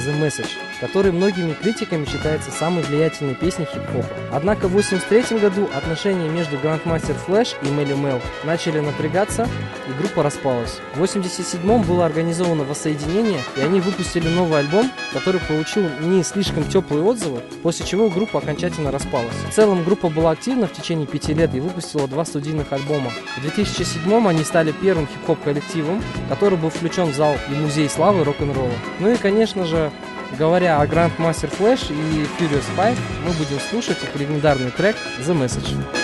The 0.07 0.21
Message, 0.21 0.51
который 0.81 1.13
многими 1.13 1.53
критиками 1.53 2.05
считается 2.05 2.51
самой 2.51 2.85
влиятельной 2.95 3.35
песней 3.35 3.67
хип-хопа. 3.67 4.09
Однако 4.33 4.69
в 4.69 4.77
1983 4.77 5.39
году 5.39 5.69
отношения 5.75 6.29
между 6.29 6.57
Grandmaster 6.57 7.17
Flash 7.27 7.55
и 7.63 7.71
Мелли 7.71 7.95
Мел 7.95 8.21
начали 8.45 8.81
напрягаться, 8.81 9.49
и 9.89 10.01
группа 10.01 10.23
распалась. 10.23 10.79
В 10.95 11.03
1987 11.03 11.85
было 11.85 12.07
организовано 12.07 12.65
воссоединение, 12.65 13.41
и 13.57 13.61
они 13.61 13.81
выпустили 13.81 14.29
новый 14.29 14.61
альбом, 14.61 14.91
который 15.13 15.41
получил 15.41 15.85
не 16.01 16.23
слишком 16.23 16.65
теплые 16.65 17.03
отзывы, 17.05 17.41
после 17.63 17.85
чего 17.85 18.09
группа 18.09 18.39
окончательно 18.39 18.91
распалась. 18.91 19.35
В 19.51 19.55
целом 19.55 19.85
группа 19.85 20.09
была 20.09 20.31
активна 20.31 20.67
в 20.67 20.73
течение 20.73 21.07
пяти 21.07 21.35
лет 21.35 21.55
и 21.55 21.61
выпустила 21.61 22.09
два 22.09 22.25
студийных 22.25 22.73
альбома. 22.73 23.11
В 23.37 23.43
2007 23.43 24.29
они 24.29 24.45
стали 24.45 24.73
первым 24.73 25.07
хип-хоп 25.07 25.43
коллективом, 25.43 26.03
который 26.29 26.57
был 26.59 26.71
включен 26.71 27.11
в 27.11 27.15
зал 27.15 27.35
и 27.51 27.55
музей 27.55 27.89
славы 27.89 28.25
рок-н-ролла. 28.25 28.71
Ну 29.01 29.13
и, 29.13 29.17
конечно 29.17 29.65
же, 29.65 29.91
говоря 30.35 30.81
о 30.81 30.87
Grandmaster 30.87 31.51
Flash 31.51 31.91
и 31.91 32.25
Furious 32.39 32.65
Five, 32.77 32.99
мы 33.25 33.33
будем 33.33 33.61
слушать 33.71 34.03
их 34.03 34.21
легендарный 34.21 34.71
трек 34.71 34.97
The 35.21 35.35
Message. 35.35 36.04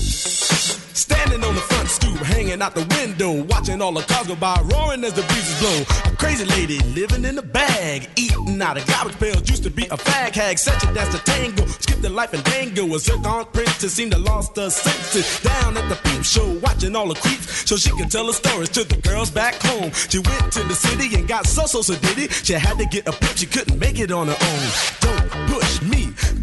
Standing 1.01 1.43
on 1.43 1.55
the 1.55 1.61
front 1.61 1.89
stoop, 1.89 2.15
hanging 2.17 2.61
out 2.61 2.75
the 2.75 2.85
window, 2.95 3.31
watching 3.45 3.81
all 3.81 3.91
the 3.91 4.01
cars 4.01 4.27
go 4.27 4.35
by, 4.35 4.55
roaring 4.71 5.03
as 5.03 5.13
the 5.13 5.23
breezes 5.23 5.59
blow. 5.59 5.81
A 6.05 6.15
crazy 6.15 6.45
lady 6.45 6.77
living 6.93 7.25
in 7.25 7.39
a 7.39 7.41
bag, 7.41 8.07
eating 8.15 8.61
out 8.61 8.77
of 8.77 8.85
garbage 8.85 9.17
pails. 9.17 9.49
Used 9.49 9.63
to 9.63 9.71
be 9.71 9.85
a 9.85 9.97
fag 9.97 10.35
hag, 10.35 10.59
such 10.59 10.83
a 10.83 10.93
dance 10.93 11.15
to 11.15 11.23
tango. 11.23 11.65
Skipped 11.65 12.03
the 12.03 12.09
light 12.09 12.29
fandango. 12.29 12.85
A 12.93 12.99
zircon 12.99 13.45
princess 13.51 13.93
seemed 13.93 14.11
to 14.11 14.19
lost 14.19 14.55
her 14.57 14.69
senses. 14.69 15.41
Down 15.41 15.75
at 15.75 15.89
the 15.89 15.95
peep 16.07 16.23
show, 16.23 16.47
watching 16.59 16.95
all 16.95 17.07
the 17.07 17.15
creeps, 17.15 17.67
so 17.67 17.77
she 17.77 17.89
could 17.97 18.11
tell 18.11 18.27
her 18.27 18.33
stories 18.33 18.69
to 18.69 18.83
the 18.83 18.97
girls 18.97 19.31
back 19.31 19.55
home. 19.55 19.91
She 20.07 20.19
went 20.19 20.53
to 20.53 20.63
the 20.65 20.75
city 20.75 21.15
and 21.15 21.27
got 21.27 21.47
so 21.47 21.65
so 21.65 21.81
so 21.81 21.95
did 21.95 22.19
it. 22.19 22.31
She 22.31 22.53
had 22.53 22.77
to 22.77 22.85
get 22.85 23.07
a 23.07 23.11
pimp, 23.11 23.37
she 23.37 23.47
couldn't 23.47 23.79
make 23.79 23.97
it 23.97 24.11
on 24.11 24.27
her 24.27 24.37
own. 24.39 24.67
Don't 25.01 25.29
push 25.49 25.81
me, 25.81 25.90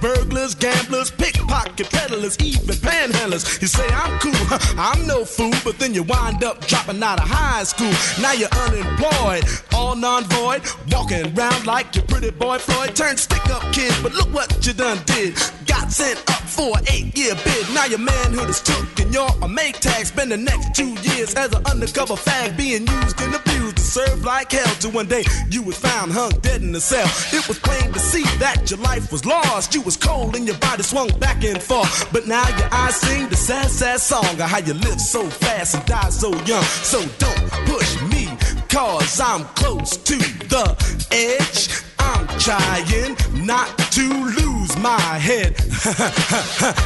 burglars, 0.00 0.54
gamblers, 0.54 1.10
pickpocket 1.10 1.90
peddlers, 1.90 2.38
even 2.40 2.74
panhandlers. 2.76 3.60
You 3.60 3.68
say 3.68 3.86
I'm 3.88 4.18
cool, 4.18 4.58
I'm 4.78 5.06
no 5.06 5.24
fool, 5.24 5.52
but 5.64 5.78
then 5.78 5.94
you 5.94 6.02
wind 6.02 6.42
up 6.44 6.66
dropping 6.66 7.02
out 7.02 7.20
of 7.20 7.28
high 7.28 7.64
school. 7.64 7.92
Now 8.20 8.32
you're 8.32 8.48
unemployed, 8.66 9.44
all 9.74 9.96
non-void, 9.96 10.62
walking 10.92 11.36
around 11.36 11.66
like 11.66 11.94
your 11.94 12.04
pretty 12.06 12.30
boy 12.30 12.58
Floyd. 12.58 12.94
Turned 12.96 13.18
stick-up 13.18 13.62
kid, 13.72 13.92
but 14.02 14.12
look 14.14 14.32
what 14.32 14.66
you 14.66 14.72
done 14.72 14.98
did. 15.06 15.36
Got 15.70 15.92
sent 15.92 16.18
up 16.28 16.42
for 16.50 16.76
an 16.78 16.84
eight-year 16.90 17.34
bid. 17.44 17.64
Now 17.72 17.84
your 17.84 18.00
manhood 18.00 18.50
is 18.50 18.60
took 18.60 18.98
and 18.98 19.14
you're 19.14 19.30
a 19.40 19.48
make 19.48 19.78
tag. 19.78 20.04
Spend 20.04 20.32
the 20.32 20.36
next 20.36 20.74
two 20.74 20.92
years 21.08 21.32
as 21.36 21.52
an 21.54 21.64
undercover 21.64 22.14
fag, 22.14 22.56
being 22.56 22.88
used 22.88 23.20
and 23.20 23.32
abused 23.32 23.76
to 23.76 23.82
serve 23.82 24.24
like 24.24 24.50
hell. 24.50 24.74
Till 24.80 24.90
one 24.90 25.06
day 25.06 25.22
you 25.48 25.62
was 25.62 25.78
found 25.78 26.10
hung 26.10 26.32
dead 26.40 26.62
in 26.62 26.74
a 26.74 26.80
cell. 26.80 27.06
It 27.32 27.46
was 27.46 27.60
plain 27.60 27.92
to 27.92 28.00
see 28.00 28.24
that 28.38 28.68
your 28.68 28.80
life 28.80 29.12
was 29.12 29.24
lost. 29.24 29.72
You 29.72 29.82
was 29.82 29.96
cold 29.96 30.34
and 30.34 30.44
your 30.44 30.58
body 30.58 30.82
swung 30.82 31.08
back 31.20 31.44
and 31.44 31.62
forth. 31.62 32.12
But 32.12 32.26
now 32.26 32.46
your 32.58 32.68
eyes 32.72 32.96
sing 32.96 33.28
the 33.28 33.36
sad, 33.36 33.70
sad 33.70 34.00
song 34.00 34.24
of 34.24 34.50
how 34.50 34.58
you 34.58 34.74
live 34.74 35.00
so 35.00 35.22
fast 35.30 35.76
and 35.76 35.84
die 35.86 36.10
so 36.10 36.30
young. 36.50 36.64
So 36.82 36.98
don't 37.18 37.50
push 37.70 38.02
me, 38.10 38.26
cause 38.68 39.20
I'm 39.20 39.44
close 39.54 39.96
to 39.96 40.16
the 40.18 40.66
edge. 41.12 41.68
I'm 42.00 42.26
trying 42.40 43.46
not 43.46 43.68
to 43.92 44.08
lose 44.36 44.49
my 44.82 45.18
head. 45.18 45.54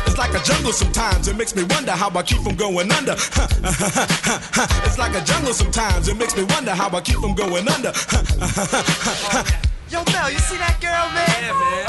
it's 0.06 0.18
like 0.18 0.34
a 0.34 0.42
jungle 0.44 0.72
sometimes. 0.72 1.28
It 1.28 1.36
makes 1.36 1.54
me 1.54 1.64
wonder 1.64 1.92
how 1.92 2.10
I 2.10 2.22
keep 2.22 2.38
from 2.42 2.54
going 2.54 2.90
under. 2.92 3.12
it's 4.86 4.98
like 4.98 5.14
a 5.14 5.24
jungle 5.24 5.52
sometimes. 5.52 6.08
It 6.08 6.16
makes 6.16 6.36
me 6.36 6.44
wonder 6.44 6.72
how 6.72 6.88
I 6.90 7.00
keep 7.00 7.18
from 7.18 7.34
going 7.34 7.68
under. 7.68 7.92
Yo, 9.90 10.02
Mel, 10.12 10.30
you 10.30 10.38
see 10.38 10.56
that 10.58 10.78
girl, 10.80 11.06
man? 11.14 11.28
Yeah, 11.38 11.54
man. 11.54 11.86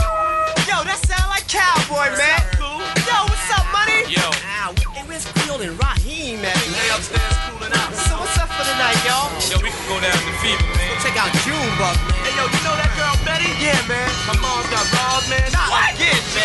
Yo, 0.66 0.84
that 0.86 1.00
sound 1.06 1.30
like 1.30 1.46
cowboy, 1.48 2.10
man. 2.18 2.42
Cool. 2.58 2.82
Yo, 3.06 3.18
what's 3.30 3.50
up, 3.54 3.66
money? 3.70 4.10
Yo. 4.10 4.26
Ow, 4.62 4.74
hey, 4.94 5.06
where's 5.06 5.26
Field 5.42 5.62
and 5.62 5.78
Raheem, 5.78 6.42
man? 6.42 6.54
They 6.54 6.90
upstairs 6.90 7.38
cooling 7.50 7.74
out. 7.74 7.94
So 8.10 8.18
what's 8.18 8.38
up 8.42 8.50
for 8.50 8.66
the 8.66 8.76
night, 8.82 8.98
y'all? 9.06 9.30
Yo, 9.50 9.62
we 9.62 9.70
can 9.70 9.86
go 9.90 9.98
down 10.02 10.18
to 10.18 10.34
Fever, 10.42 10.66
man. 10.76 10.90
Go 10.90 10.96
check 11.02 11.16
out 11.18 11.32
Junebug, 11.46 11.98
man. 12.10 12.18
Hey, 12.26 12.34
yo, 12.34 12.44
you 12.50 12.62
know 12.66 12.76
that 12.78 12.92
girl 12.98 13.16
Betty? 13.26 13.50
Yeah, 13.62 13.78
man. 13.86 14.10
Her 14.30 14.38
mom's 14.42 14.70
got 14.74 14.86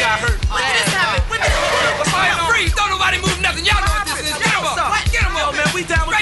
got 0.00 0.16
hurt. 0.24 0.40
When 0.48 0.64
did 0.64 0.74
this 0.80 0.92
happen? 0.96 1.20
When 1.28 1.38
did 1.44 1.52
this? 1.52 1.60
What's 2.00 2.08
going 2.08 2.32
on? 2.32 2.48
Freeze! 2.48 2.72
Don't 2.72 2.90
nobody 2.90 3.20
move 3.20 3.36
nothing. 3.44 3.64
Y'all 3.68 3.80
know 3.84 3.92
what 3.92 4.08
this 4.08 4.24
is. 4.24 4.32
Get 4.32 4.56
him 4.56 4.64
up. 4.64 4.80
Get 5.12 5.22
him 5.28 5.36
Yo, 5.36 5.52
up. 5.52 5.54
man, 5.54 5.68
we 5.76 5.84
down 5.84 6.08
with 6.08 6.16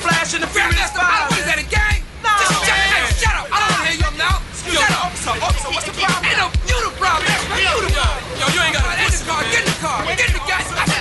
Flash 0.00 0.30
and 0.38 0.42
the 0.46 0.50
Furious 0.50 0.94
Flash. 0.94 1.26
Five. 1.26 1.30
What 1.34 1.38
is 1.42 1.46
that, 1.50 1.58
a 1.58 1.66
gang? 1.66 2.06
No, 2.22 2.30
Just 2.38 2.54
shut, 2.62 2.78
man. 2.78 3.02
hey, 3.02 3.18
shut 3.18 3.34
up. 3.34 3.46
I 3.50 3.56
don't 3.58 3.70
want 3.74 3.82
to 3.82 3.90
hear 3.90 3.98
you 3.98 4.10
now. 4.14 4.34
Shut 4.54 4.90
up. 4.94 5.10
officer, 5.10 5.34
officer, 5.42 5.70
what's 5.74 5.86
the 5.90 5.94
problem? 5.98 6.22
Ain't 6.26 6.38
no, 6.38 6.46
you 6.70 6.76
the 6.86 6.92
problem. 6.94 7.26
You 7.58 7.74
the 7.82 7.90
problem. 7.90 8.22
Yo, 8.38 8.46
you 8.54 8.60
ain't 8.62 8.74
gotta 8.74 8.94
Get 8.94 9.10
in 9.10 9.18
the 9.18 9.26
car. 9.26 9.42
Get 9.50 9.62
in 9.62 9.66
the 9.66 9.78
car. 9.82 9.98
Get 10.06 10.28
in 10.30 10.34
the 10.38 10.44
gas. 10.46 10.95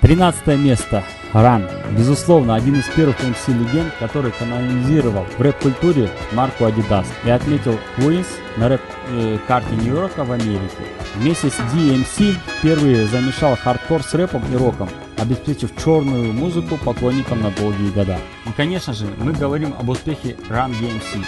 13 0.00 0.58
место. 0.58 1.02
Ран. 1.32 1.68
Безусловно, 1.90 2.54
один 2.54 2.76
из 2.76 2.86
первых 2.86 3.20
MC 3.20 3.52
легенд, 3.52 3.92
который 3.98 4.32
канонизировал 4.32 5.26
в 5.36 5.40
рэп-культуре 5.40 6.10
марку 6.32 6.64
Adidas 6.64 7.06
и 7.24 7.30
отметил 7.30 7.78
Queens 7.98 8.26
на 8.56 8.68
рэп-карте 8.68 9.68
э, 9.72 9.74
Нью-Йорка 9.82 10.24
в 10.24 10.32
Америке. 10.32 10.76
Вместе 11.16 11.50
с 11.50 11.58
DMC 11.74 12.36
впервые 12.58 13.02
эм 13.02 13.08
замешал 13.08 13.56
хардкор 13.56 14.02
с 14.02 14.14
рэпом 14.14 14.42
и 14.50 14.56
роком, 14.56 14.88
обеспечив 15.18 15.70
черную 15.82 16.32
музыку 16.32 16.78
поклонникам 16.78 17.42
на 17.42 17.50
долгие 17.50 17.90
года. 17.90 18.18
И, 18.46 18.52
конечно 18.56 18.94
же, 18.94 19.06
мы 19.18 19.32
говорим 19.32 19.74
об 19.78 19.88
успехе 19.88 20.36
Run 20.48 20.70
DMC. 20.70 21.16
Эм 21.16 21.24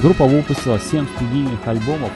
Группа 0.00 0.24
выпустила 0.24 0.78
7 0.78 1.06
студийных 1.16 1.66
альбомов 1.66 2.10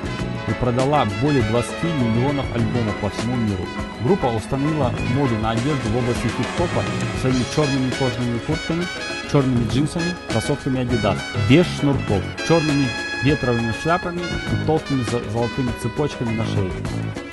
и 0.49 0.53
продала 0.53 1.07
более 1.23 1.43
20 1.43 1.71
миллионов 1.85 2.47
альбомов 2.55 2.95
по 3.01 3.11
всему 3.11 3.37
миру. 3.37 3.65
Группа 4.03 4.27
установила 4.27 4.93
моду 5.15 5.35
на 5.39 5.51
одежду 5.51 5.89
в 5.91 5.97
области 5.97 6.27
хип-хопа 6.27 6.83
своими 7.21 7.45
черными 7.55 7.91
кожаными 7.99 8.39
куртками, 8.39 8.85
черными 9.33 9.67
джинсами, 9.71 10.15
кроссовками 10.31 10.81
Adidas, 10.81 11.19
без 11.49 11.67
шнурков, 11.79 12.23
черными 12.47 12.87
ветровыми 13.23 13.73
шляпами 13.83 14.21
и 14.21 14.67
толстыми 14.67 15.03
зо- 15.11 15.23
золотыми 15.33 15.71
цепочками 15.83 16.37
на 16.37 16.45
шее, 16.45 16.71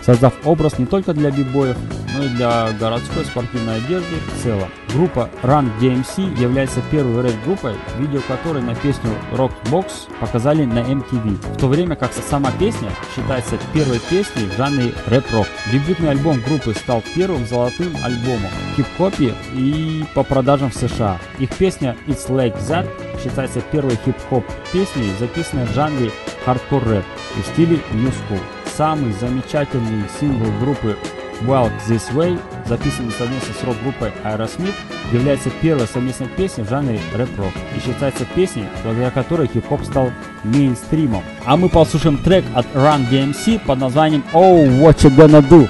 создав 0.05 0.33
образ 0.45 0.79
не 0.79 0.85
только 0.85 1.13
для 1.13 1.31
бибоев, 1.31 1.75
но 2.13 2.23
и 2.23 2.29
для 2.29 2.71
городской 2.73 3.25
спортивной 3.25 3.77
одежды 3.77 4.15
в 4.27 4.43
целом. 4.43 4.69
Группа 4.93 5.29
Run 5.43 5.69
DMC 5.79 6.39
является 6.39 6.81
первой 6.91 7.21
рэп-группой, 7.21 7.75
видео 7.97 8.21
которой 8.27 8.61
на 8.61 8.75
песню 8.75 9.11
Rockbox 9.31 10.09
показали 10.19 10.65
на 10.65 10.79
MTV, 10.79 11.55
в 11.55 11.57
то 11.57 11.67
время 11.67 11.95
как 11.95 12.11
сама 12.13 12.51
песня 12.51 12.89
считается 13.15 13.57
первой 13.73 13.99
песней 13.99 14.47
в 14.47 14.57
жанре 14.57 14.93
рэп-рок. 15.07 15.47
Дебютный 15.71 16.11
альбом 16.11 16.41
группы 16.41 16.73
стал 16.73 17.03
первым 17.15 17.45
золотым 17.45 17.95
альбомом 18.03 18.51
хип-хопе 18.75 19.33
и 19.53 20.05
по 20.13 20.23
продажам 20.23 20.71
в 20.71 20.75
США. 20.75 21.19
Их 21.39 21.49
песня 21.55 21.95
It's 22.07 22.27
Like 22.29 22.57
That 22.67 22.87
считается 23.21 23.61
первой 23.61 23.97
хип-хоп 24.03 24.45
песней, 24.73 25.11
записанной 25.19 25.65
в 25.65 25.73
жанре 25.73 26.11
хардкор 26.45 26.83
рэп 26.83 27.05
и 27.37 27.41
стиле 27.53 27.79
New 27.93 28.09
School. 28.09 28.41
Самый 28.75 29.13
замечательный 29.13 30.05
сингл 30.19 30.49
группы 30.59 30.97
Walk 31.45 31.71
This 31.87 32.11
Way, 32.13 32.39
записанный 32.65 33.11
совместно 33.11 33.53
с 33.53 33.63
рок-группой 33.63 34.11
Aerosmith, 34.23 34.75
является 35.11 35.49
первой 35.61 35.87
совместной 35.87 36.27
песней 36.27 36.63
в 36.63 36.69
жанре 36.69 36.99
рэп-рок 37.13 37.53
и 37.75 37.79
считается 37.79 38.25
песней, 38.35 38.65
благодаря 38.83 39.11
которой 39.11 39.47
хип-хоп 39.47 39.83
стал 39.83 40.11
мейнстримом. 40.43 41.23
А 41.45 41.57
мы 41.57 41.69
послушаем 41.69 42.17
трек 42.17 42.45
от 42.53 42.65
Run 42.73 43.09
DMC 43.09 43.59
под 43.65 43.79
названием 43.79 44.23
Oh 44.33 44.67
What 44.79 44.97
You 45.03 45.15
Gonna 45.15 45.47
Do. 45.47 45.69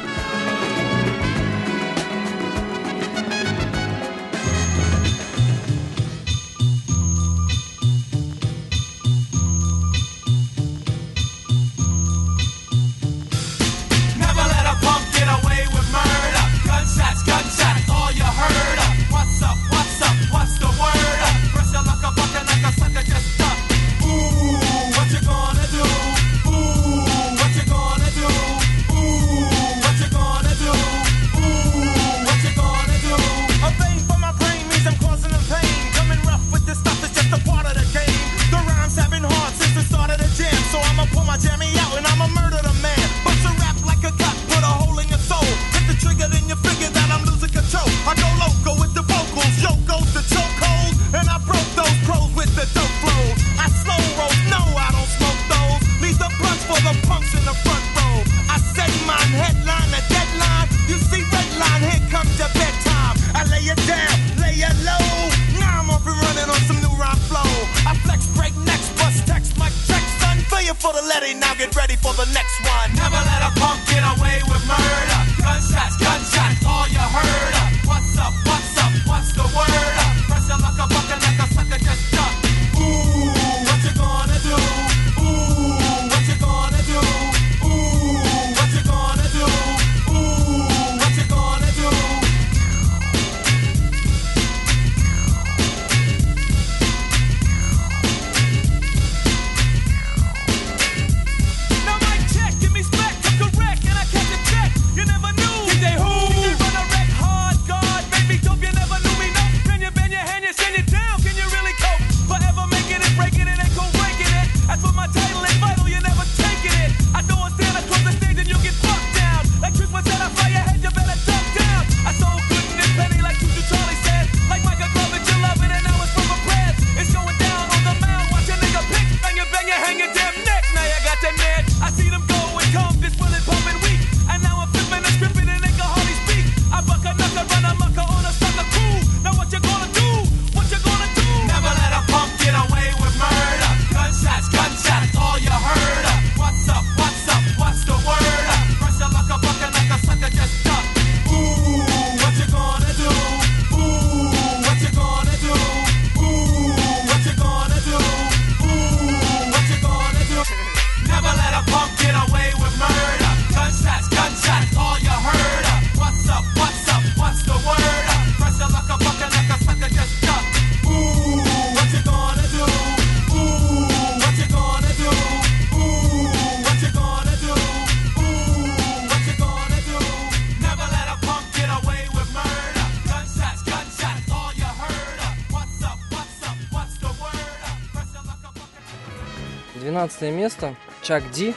12 190.22 190.32
место. 190.32 190.76
Чак 191.02 191.24
Ди, 191.32 191.54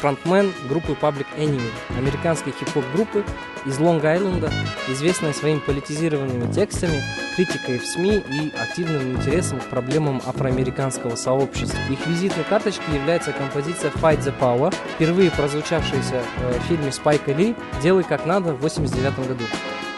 фронтмен 0.00 0.52
группы 0.68 0.92
Public 0.92 1.26
Enemy, 1.36 1.70
американской 1.98 2.52
хип-хоп 2.52 2.84
группы 2.94 3.24
из 3.64 3.78
Лонг-Айленда, 3.80 4.52
известная 4.88 5.32
своими 5.32 5.58
политизированными 5.58 6.50
текстами, 6.52 7.02
критикой 7.34 7.78
в 7.78 7.86
СМИ 7.86 8.22
и 8.30 8.52
активным 8.56 9.12
интересом 9.12 9.58
к 9.58 9.64
проблемам 9.64 10.22
афроамериканского 10.24 11.16
сообщества. 11.16 11.78
Их 11.90 12.06
визитной 12.06 12.44
карточкой 12.44 12.94
является 12.94 13.32
композиция 13.32 13.90
Fight 13.90 14.20
the 14.20 14.32
Power, 14.38 14.72
впервые 14.94 15.32
прозвучавшаяся 15.32 16.22
э, 16.38 16.58
в 16.60 16.62
фильме 16.68 16.92
Спайка 16.92 17.32
Ли 17.32 17.56
«Делай 17.82 18.04
как 18.04 18.24
надо» 18.24 18.52
в 18.52 18.58
1989 18.58 19.28
году. 19.28 19.44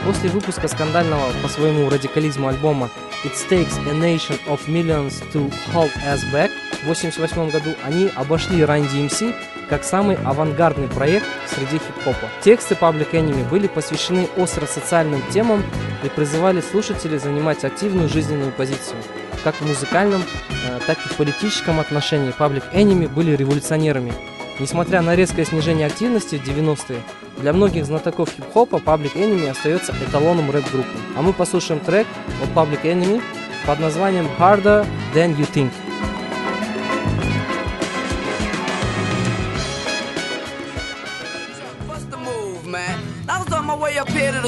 После 0.05 0.31
выпуска 0.31 0.69
скандального 0.69 1.31
по 1.43 1.49
своему 1.49 1.91
радикализму 1.91 2.49
альбома 2.49 2.89
It 3.25 3.35
Takes 3.51 3.77
a 3.89 3.93
Nation 3.93 4.39
of 4.47 4.67
Millions 4.67 5.23
to 5.33 5.53
Hold 5.75 5.93
Us 6.07 6.21
Back 6.33 6.51
в 6.79 6.83
1988 6.83 7.51
году 7.51 7.77
они 7.85 8.11
обошли 8.15 8.61
Run 8.61 8.89
DMC 8.89 9.35
как 9.69 9.85
самый 9.85 10.17
авангардный 10.17 10.89
проект 10.89 11.27
среди 11.47 11.79
хип-хопа. 11.79 12.29
Тексты 12.43 12.75
Public 12.75 13.11
Enemy 13.13 13.49
были 13.49 13.67
посвящены 13.67 14.29
остро-социальным 14.37 15.23
темам 15.31 15.63
и 16.05 16.09
призывали 16.09 16.61
слушателей 16.61 17.19
занимать 17.19 17.65
активную 17.65 18.09
жизненную 18.09 18.53
позицию. 18.53 18.99
Как 19.45 19.57
в 19.57 19.67
музыкальном, 19.67 20.23
э, 20.23 20.81
так 20.87 20.99
и 21.05 21.09
в 21.09 21.17
политическом 21.17 21.81
отношении 21.81 22.35
Public 22.37 22.73
Enemy 22.73 23.09
были 23.09 23.37
революционерами. 23.37 24.13
Несмотря 24.59 25.03
на 25.03 25.15
резкое 25.15 25.45
снижение 25.45 25.87
активности 25.87 26.37
в 26.37 26.47
90-е, 26.47 27.01
для 27.39 27.53
многих 27.53 27.85
знатоков 27.87 28.31
хип-хопа 28.31 28.77
Public 28.77 29.15
Enemy 29.15 29.51
остается 29.51 29.93
эталоном 29.93 30.51
рэп-группы. 30.51 30.99
А 31.17 31.23
мы 31.23 31.33
послушаем 31.33 31.81
трек 31.81 32.07
от 32.43 32.49
Public 32.51 32.83
Enemy 32.83 33.23
под 33.67 33.81
названием 33.81 34.29
Harder 34.39 34.87
Than 35.15 35.37
You 35.37 35.47
Think. 35.53 35.71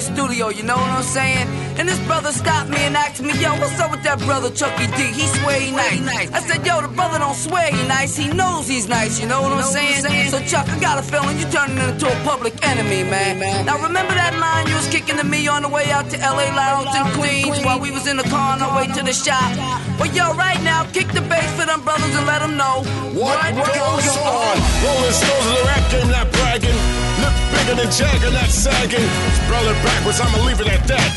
The 0.01 0.14
studio, 0.14 0.48
you 0.48 0.62
know 0.62 0.76
what 0.76 0.90
I'm 0.90 1.03
saying? 1.03 1.46
And 1.78 1.88
this 1.88 2.01
brother 2.07 2.32
stopped 2.32 2.70
me 2.70 2.78
and 2.88 2.96
asked 2.96 3.20
me, 3.22 3.32
yo, 3.38 3.53
what's 3.61 3.78
up 3.80 3.90
with 3.90 4.03
that 4.05 4.18
brother 4.20 4.51
Chucky 4.51 4.86
D? 4.96 5.12
He 5.12 5.26
swear 5.38 5.61
he 5.61 5.70
nice. 5.72 6.32
I 6.32 6.40
said, 6.40 6.66
yo, 6.66 6.80
the 6.80 6.88
brother 6.88 7.18
don't 7.18 7.36
swear 7.36 7.70
he 7.70 7.82
nice, 7.86 8.16
he 8.16 8.28
knows 8.28 8.66
he's 8.66 8.88
nice, 8.88 9.20
you 9.20 9.26
know 9.28 9.42
what 9.42 9.53
I'm 9.53 9.62
saying? 9.62 10.30
So 10.30 10.40
Chuck, 10.40 10.68
I 10.68 10.80
got 10.80 10.98
a 10.98 11.03
feeling 11.03 11.38
you 11.38 11.46
turning 11.51 11.76
into 11.78 12.07
a 12.09 12.16
public 12.24 12.55
enemy, 12.66 13.05
man. 13.05 13.38
man. 13.38 13.66
Now 13.66 13.76
remember 13.82 14.14
that 14.14 14.36
line 14.38 14.68
you 14.68 14.74
was 14.74 14.88
kicking 14.88 15.16
to 15.16 15.24
me 15.24 15.48
on 15.48 15.62
the 15.62 15.68
way 15.68 15.90
out 15.90 16.09
to 16.11 16.16
LA 16.16 16.48
Lounge 16.57 16.92
in 16.96 17.07
Queens 17.18 17.64
while 17.64 17.80
we 17.80 17.90
was 17.90 18.07
in 18.07 18.16
the 18.16 18.24
car 18.24 18.57
on 18.57 18.62
our 18.62 18.76
way 18.76 18.86
to 18.88 19.03
the 19.03 19.12
shop? 19.12 19.53
Well, 20.01 20.12
yo, 20.14 20.32
right 20.34 20.61
now, 20.62 20.84
kick 20.92 21.09
the 21.12 21.20
bass 21.20 21.48
for 21.61 21.66
them 21.66 21.84
brothers 21.84 22.14
and 22.16 22.26
let 22.26 22.40
them 22.40 22.57
know 22.57 22.84
what, 23.12 23.53
goes 23.53 24.09
on? 24.16 24.57
Rolling 24.80 25.12
stones 25.12 25.46
in 25.51 25.55
the 25.61 25.64
rap 25.68 25.84
game, 25.90 26.09
not 26.09 26.32
bragging. 26.32 26.78
Look 27.20 27.49
bigger 27.61 27.83
than 27.83 27.91
Jagger, 27.93 28.31
not 28.31 28.49
sagging. 28.49 29.07
Spell 29.45 29.69
it 29.69 29.79
backwards, 29.85 30.21
I'ma 30.21 30.45
leave 30.45 30.61
it 30.61 30.69
at 30.69 30.87
that. 30.89 31.11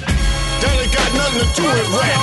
Ain't 0.63 0.91
got 0.95 1.11
nothing 1.15 1.43
to 1.43 1.47
do 1.55 1.63
with 1.63 1.89
rap. 1.91 2.19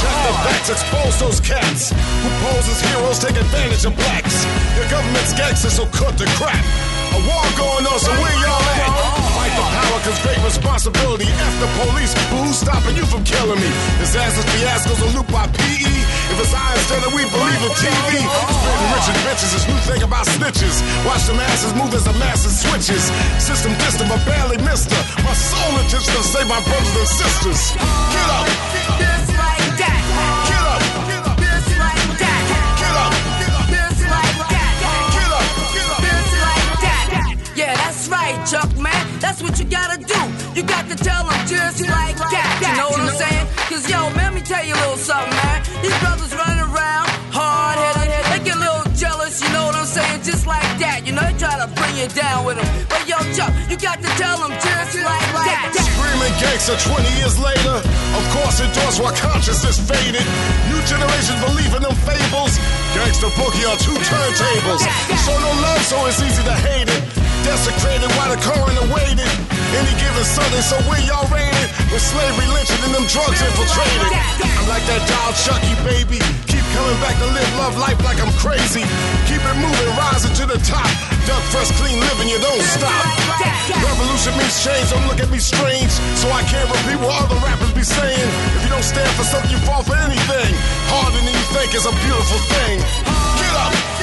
Check 0.00 0.16
the 0.24 0.32
facts, 0.44 0.68
expose 0.70 1.20
those 1.20 1.40
cats 1.40 1.90
who 1.92 2.28
pose 2.44 2.68
as 2.68 2.80
heroes, 2.80 3.18
take 3.18 3.36
advantage 3.36 3.84
of 3.84 3.94
blacks. 3.96 4.44
Your 4.76 4.88
government's 4.88 5.32
gangsters, 5.34 5.74
so 5.74 5.86
cut 5.86 6.16
the 6.16 6.24
crap. 6.36 6.64
A 7.12 7.18
war 7.28 7.44
going 7.56 7.86
on, 7.86 7.98
so 8.00 8.12
where 8.12 8.36
y'all 8.40 8.62
at? 8.80 9.25
For 9.56 9.64
power, 9.64 9.98
cause 10.04 10.20
great 10.20 10.40
responsibility. 10.44 11.24
F 11.24 11.54
the 11.64 11.68
police, 11.80 12.12
but 12.12 12.44
who's 12.44 12.60
stopping 12.60 12.94
you 12.96 13.06
from 13.08 13.24
killing 13.24 13.56
me? 13.56 13.70
Disasters, 13.96 14.44
fiascos, 14.52 15.00
and 15.00 15.16
loop 15.16 15.28
by 15.32 15.48
PE. 15.48 15.96
If 16.28 16.36
it's 16.44 16.52
I 16.52 16.76
instead 16.76 17.00
of 17.06 17.12
we 17.16 17.24
believe 17.24 17.62
in 17.64 17.72
TV. 17.80 18.20
Spreading 18.20 18.90
rich 18.92 19.08
and 19.08 19.18
bitches, 19.24 19.50
this 19.56 19.64
new 19.64 19.80
thing 19.88 20.02
about 20.04 20.26
snitches. 20.28 20.76
Watch 21.08 21.24
the 21.24 21.34
masses 21.34 21.72
move 21.72 21.94
as 21.94 22.04
the 22.04 22.12
masses 22.20 22.52
switches. 22.52 23.08
System 23.40 23.72
distant, 23.80 24.10
but 24.12 24.20
barely 24.28 24.58
missed 24.60 24.92
her. 24.92 25.02
My 25.24 25.32
soul 25.32 25.72
intention 25.80 26.12
to 26.12 26.22
save 26.22 26.48
my 26.48 26.60
brothers 26.68 26.92
and 27.00 27.08
sisters. 27.08 27.72
Get 28.12 28.28
up! 28.36 28.46
Just 29.00 29.30
like 29.40 29.64
that. 29.80 30.02
Get 30.52 30.64
up! 30.68 30.82
Just 31.40 31.72
like 31.80 32.04
that. 32.20 32.42
Get 32.76 32.94
up! 33.00 33.12
Just 33.72 34.04
like 34.04 34.36
that. 34.52 34.72
Get 35.16 35.30
up! 35.32 35.46
Just 36.04 36.32
like 36.44 36.68
that. 36.84 37.06
Yeah, 37.56 37.72
that's 37.72 38.04
right, 38.12 38.36
Chuck. 38.44 38.68
That's 39.26 39.42
what 39.42 39.58
you 39.58 39.66
gotta 39.66 39.98
do. 39.98 40.20
You 40.54 40.62
got 40.62 40.86
to 40.86 40.94
tell 40.94 41.26
them 41.26 41.34
just 41.50 41.82
like 41.82 42.14
that. 42.14 42.46
You 42.62 42.78
know 42.78 42.94
what 42.94 43.02
I'm 43.02 43.10
saying? 43.10 43.46
Cause 43.66 43.82
yo, 43.90 44.06
let 44.14 44.30
me 44.30 44.38
tell 44.38 44.62
you 44.62 44.70
a 44.70 44.78
little 44.86 45.02
something, 45.02 45.34
man. 45.34 45.66
These 45.82 45.98
brothers 45.98 46.30
running 46.30 46.62
around, 46.62 47.10
hard 47.34 47.74
headed, 47.74 48.22
they 48.30 48.38
get 48.46 48.54
a 48.54 48.62
little 48.62 48.86
jealous, 48.94 49.42
you 49.42 49.50
know 49.50 49.66
what 49.66 49.74
I'm 49.74 49.90
saying? 49.90 50.22
Just 50.22 50.46
like 50.46 50.62
that. 50.78 51.02
You 51.02 51.10
know, 51.10 51.26
they 51.26 51.34
try 51.42 51.58
to 51.58 51.66
bring 51.74 51.98
you 51.98 52.06
down 52.14 52.46
with 52.46 52.62
them. 52.62 52.70
But 52.86 53.02
yo, 53.10 53.18
Chuck, 53.34 53.50
you 53.66 53.74
got 53.74 53.98
to 53.98 54.10
tell 54.14 54.38
them 54.38 54.54
just 54.62 54.94
like 54.94 55.28
that. 55.42 55.74
Screaming 55.74 56.34
gangster 56.38 56.78
20 56.78 57.02
years 57.18 57.34
later. 57.42 57.82
Of 58.14 58.24
course, 58.30 58.62
endorsed 58.62 59.02
while 59.02 59.16
consciousness 59.18 59.82
faded. 59.82 60.22
New 60.70 60.78
generations 60.86 61.42
believe 61.42 61.74
in 61.74 61.82
them 61.82 61.98
fables. 62.06 62.62
Gangster 62.94 63.34
boogie 63.34 63.66
on 63.66 63.74
two 63.82 63.98
turntables. 64.06 64.86
Show 65.26 65.34
no 65.34 65.50
love, 65.66 65.82
so 65.82 65.98
it's 66.06 66.22
easy 66.22 66.46
to 66.46 66.54
hate 66.62 66.86
it. 66.86 67.15
Desecrated 67.46 68.10
while 68.18 68.34
the 68.34 68.42
coroner 68.42 68.86
waited. 68.90 69.30
Any 69.78 69.94
given 70.02 70.26
Sunday, 70.26 70.58
so 70.66 70.74
where 70.90 70.98
y'all 71.06 71.30
rated? 71.30 71.70
With 71.94 72.02
slavery 72.02 72.50
lynching 72.50 72.82
and 72.82 72.90
them 72.90 73.06
drugs 73.06 73.38
infiltrated. 73.38 74.10
I'm 74.42 74.66
like 74.66 74.82
that 74.90 74.98
doll 75.06 75.30
Chucky, 75.46 75.78
baby. 75.86 76.18
Keep 76.50 76.66
coming 76.74 76.98
back 76.98 77.14
to 77.22 77.28
live 77.30 77.46
love 77.54 77.78
life 77.78 78.02
like 78.02 78.18
I'm 78.18 78.34
crazy. 78.42 78.82
Keep 79.30 79.46
it 79.46 79.56
moving, 79.62 79.90
rising 79.94 80.34
to 80.42 80.44
the 80.50 80.58
top. 80.66 80.90
Duck 81.22 81.38
fresh, 81.54 81.70
clean 81.78 82.02
living, 82.02 82.26
you 82.26 82.42
don't 82.42 82.66
stop. 82.66 83.06
Revolution 83.78 84.34
means 84.42 84.58
change, 84.66 84.90
don't 84.90 85.06
look 85.06 85.22
at 85.22 85.30
me 85.30 85.38
strange. 85.38 85.94
So 86.18 86.26
I 86.34 86.42
can't 86.50 86.66
repeat 86.66 86.98
what 86.98 87.14
other 87.14 87.38
rappers 87.46 87.70
be 87.78 87.86
saying. 87.86 88.28
If 88.58 88.66
you 88.66 88.70
don't 88.74 88.82
stand 88.82 89.10
for 89.14 89.22
something, 89.22 89.54
you 89.54 89.62
fall 89.62 89.86
for 89.86 89.94
anything. 89.94 90.50
Harder 90.90 91.22
than 91.22 91.30
you 91.30 91.46
think 91.54 91.78
is 91.78 91.86
a 91.86 91.94
beautiful 92.02 92.42
thing. 92.50 92.82
Get 93.38 93.54
up! 93.54 93.95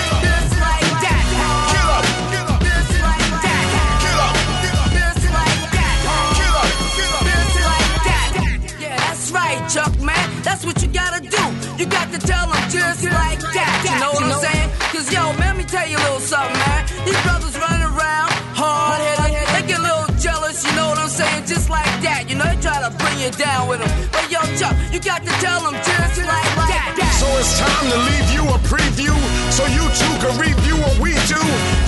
You 11.77 11.85
got 11.85 12.11
to 12.13 12.19
tell 12.19 12.45
them 12.45 12.61
just 12.69 13.03
like 13.03 13.41
that. 13.41 13.73
You 13.81 13.97
know 13.97 14.13
what 14.13 14.23
I'm 14.23 14.37
saying? 14.45 14.69
Cause 14.93 15.09
yo, 15.09 15.33
man, 15.41 15.53
let 15.53 15.57
me 15.57 15.65
tell 15.65 15.87
you 15.89 15.97
a 15.97 16.03
little 16.05 16.21
something, 16.21 16.53
man. 16.53 16.85
These 17.01 17.17
brothers 17.25 17.57
running 17.57 17.81
around 17.81 18.29
hard 18.53 19.01
headed. 19.01 19.49
They 19.57 19.63
get 19.65 19.79
a 19.79 19.85
little 19.85 20.09
jealous, 20.21 20.61
you 20.61 20.73
know 20.77 20.93
what 20.93 21.01
I'm 21.01 21.09
saying? 21.09 21.45
Just 21.49 21.69
like 21.69 21.89
that. 22.05 22.29
You 22.29 22.37
know, 22.37 22.45
they 22.45 22.61
try 22.61 22.77
to 22.77 22.93
bring 23.01 23.17
you 23.17 23.33
down 23.33 23.65
with 23.65 23.81
them. 23.81 23.89
But 24.13 24.29
yo, 24.29 24.41
Chuck, 24.57 24.77
you 24.93 25.01
got 25.01 25.25
to 25.25 25.33
tell 25.41 25.65
them 25.65 25.73
just 25.81 26.21
like 26.21 26.51
that. 26.69 26.93
So 27.17 27.27
it's 27.41 27.57
time 27.57 27.89
to 27.89 27.97
leave 28.05 28.29
you 28.37 28.43
a 28.53 28.57
preview 28.69 29.15
so 29.49 29.65
you 29.69 29.83
too 29.97 30.13
can 30.21 30.33
review 30.37 30.77
what 30.77 30.97
we 31.01 31.17
do. 31.25 31.41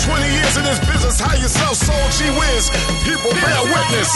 20 0.06 0.22
years 0.34 0.54
in 0.58 0.64
this 0.66 0.82
business, 0.86 1.22
how 1.22 1.34
you 1.38 1.50
sell 2.16 2.32
wins. 2.40 2.72
People 3.04 3.32
bear 3.44 3.62
witness. 3.68 4.10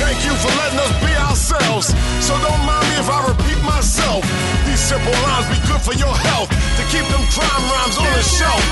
Thank 0.00 0.24
you 0.24 0.32
for 0.40 0.48
letting 0.56 0.80
us 0.80 0.92
be 1.04 1.12
ourselves. 1.20 1.92
So 2.24 2.32
don't 2.40 2.64
mind 2.64 2.86
me 2.88 2.96
if 2.96 3.08
I 3.12 3.20
repeat 3.28 3.60
myself. 3.60 4.24
These 4.64 4.80
simple 4.80 5.12
lines 5.12 5.46
be 5.52 5.58
good 5.68 5.82
for 5.84 5.92
your 5.94 6.14
health 6.32 6.48
to 6.48 6.82
keep 6.88 7.04
them 7.12 7.24
crime 7.28 7.64
rhymes 7.68 7.96
on 8.00 8.08
the 8.08 8.24
shelf. 8.24 8.62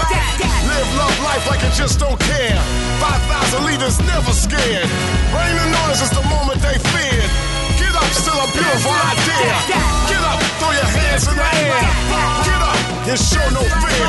Live 0.64 0.90
love 0.96 1.16
life 1.20 1.44
like 1.50 1.60
you 1.60 1.72
just 1.76 2.00
don't 2.00 2.18
care. 2.20 2.56
5,000 3.00 3.64
leaders 3.68 4.00
never 4.08 4.32
scared. 4.32 4.88
Rain 5.34 5.54
and 5.60 5.72
noise 5.84 6.00
is 6.00 6.10
the 6.10 6.24
moment 6.32 6.62
they 6.64 6.78
feared. 6.92 7.30
Get 7.76 7.92
up, 7.92 8.10
still 8.16 8.38
a 8.38 8.48
beautiful 8.52 8.96
idea. 8.96 9.52
Get 10.08 10.22
up, 10.24 10.40
throw 10.56 10.72
your 10.72 10.88
hands 10.88 11.28
in 11.28 11.36
the 11.36 11.48
air. 11.68 11.80
Get 12.48 12.60
up 12.64 12.80
and 13.08 13.18
show 13.18 13.46
no 13.52 13.60
fear. 13.60 14.08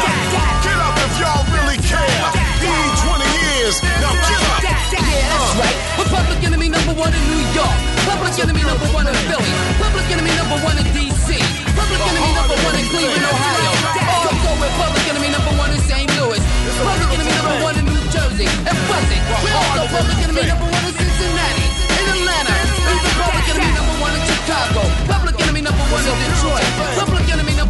Get 0.63 0.79
up 0.79 0.95
if 0.95 1.13
y'all 1.19 1.43
really 1.55 1.79
care. 1.83 2.23
Need 2.63 2.91
20 3.03 3.25
years. 3.41 3.75
Now 3.99 4.13
get 4.15 4.41
up. 4.51 4.60
Yeah, 4.91 4.99
that's 5.31 5.55
right. 5.55 5.77
We're 5.97 6.11
public 6.11 6.39
enemy 6.43 6.67
number 6.67 6.93
one 6.93 7.13
in 7.15 7.23
New 7.31 7.43
York. 7.55 7.77
Public 8.03 8.35
enemy 8.43 8.63
number 8.67 8.87
one 8.91 9.07
in 9.07 9.15
Philly. 9.31 9.51
Public 9.79 10.05
enemy 10.11 10.33
number 10.35 10.57
one 10.67 10.75
in 10.77 10.87
D.C. 10.91 11.39
Public 11.77 12.01
enemy 12.01 12.31
number 12.35 12.57
one 12.59 12.75
in 12.75 12.85
Cleveland, 12.91 13.23
Ohio. 13.23 13.71
Also, 14.11 14.51
we're 14.59 14.75
public 14.75 15.03
enemy 15.07 15.29
number 15.31 15.53
one 15.55 15.71
in 15.71 15.81
St. 15.87 16.09
Louis. 16.19 16.41
Public 16.83 17.09
enemy 17.15 17.31
number 17.31 17.55
one 17.63 17.75
in 17.79 17.85
New 17.87 18.03
Jersey. 18.11 18.49
And 18.67 18.77
Buzzing. 18.91 19.23
We're 19.39 19.55
also 19.55 19.87
public 19.95 20.19
enemy 20.19 20.43
number 20.43 20.67
one 20.67 20.83
in 20.83 20.93
Cincinnati. 20.99 21.65
In 21.95 22.05
Atlanta. 22.11 22.55
Even 22.91 23.13
public 23.15 23.45
enemy 23.47 23.71
number 23.71 23.95
one 24.03 24.13
in 24.17 24.23
Chicago. 24.27 24.81
Public 25.07 25.35
enemy 25.39 25.61
number 25.63 25.85
one 25.87 26.03
in 26.03 26.15
Detroit. 26.19 26.67
Public 26.99 27.20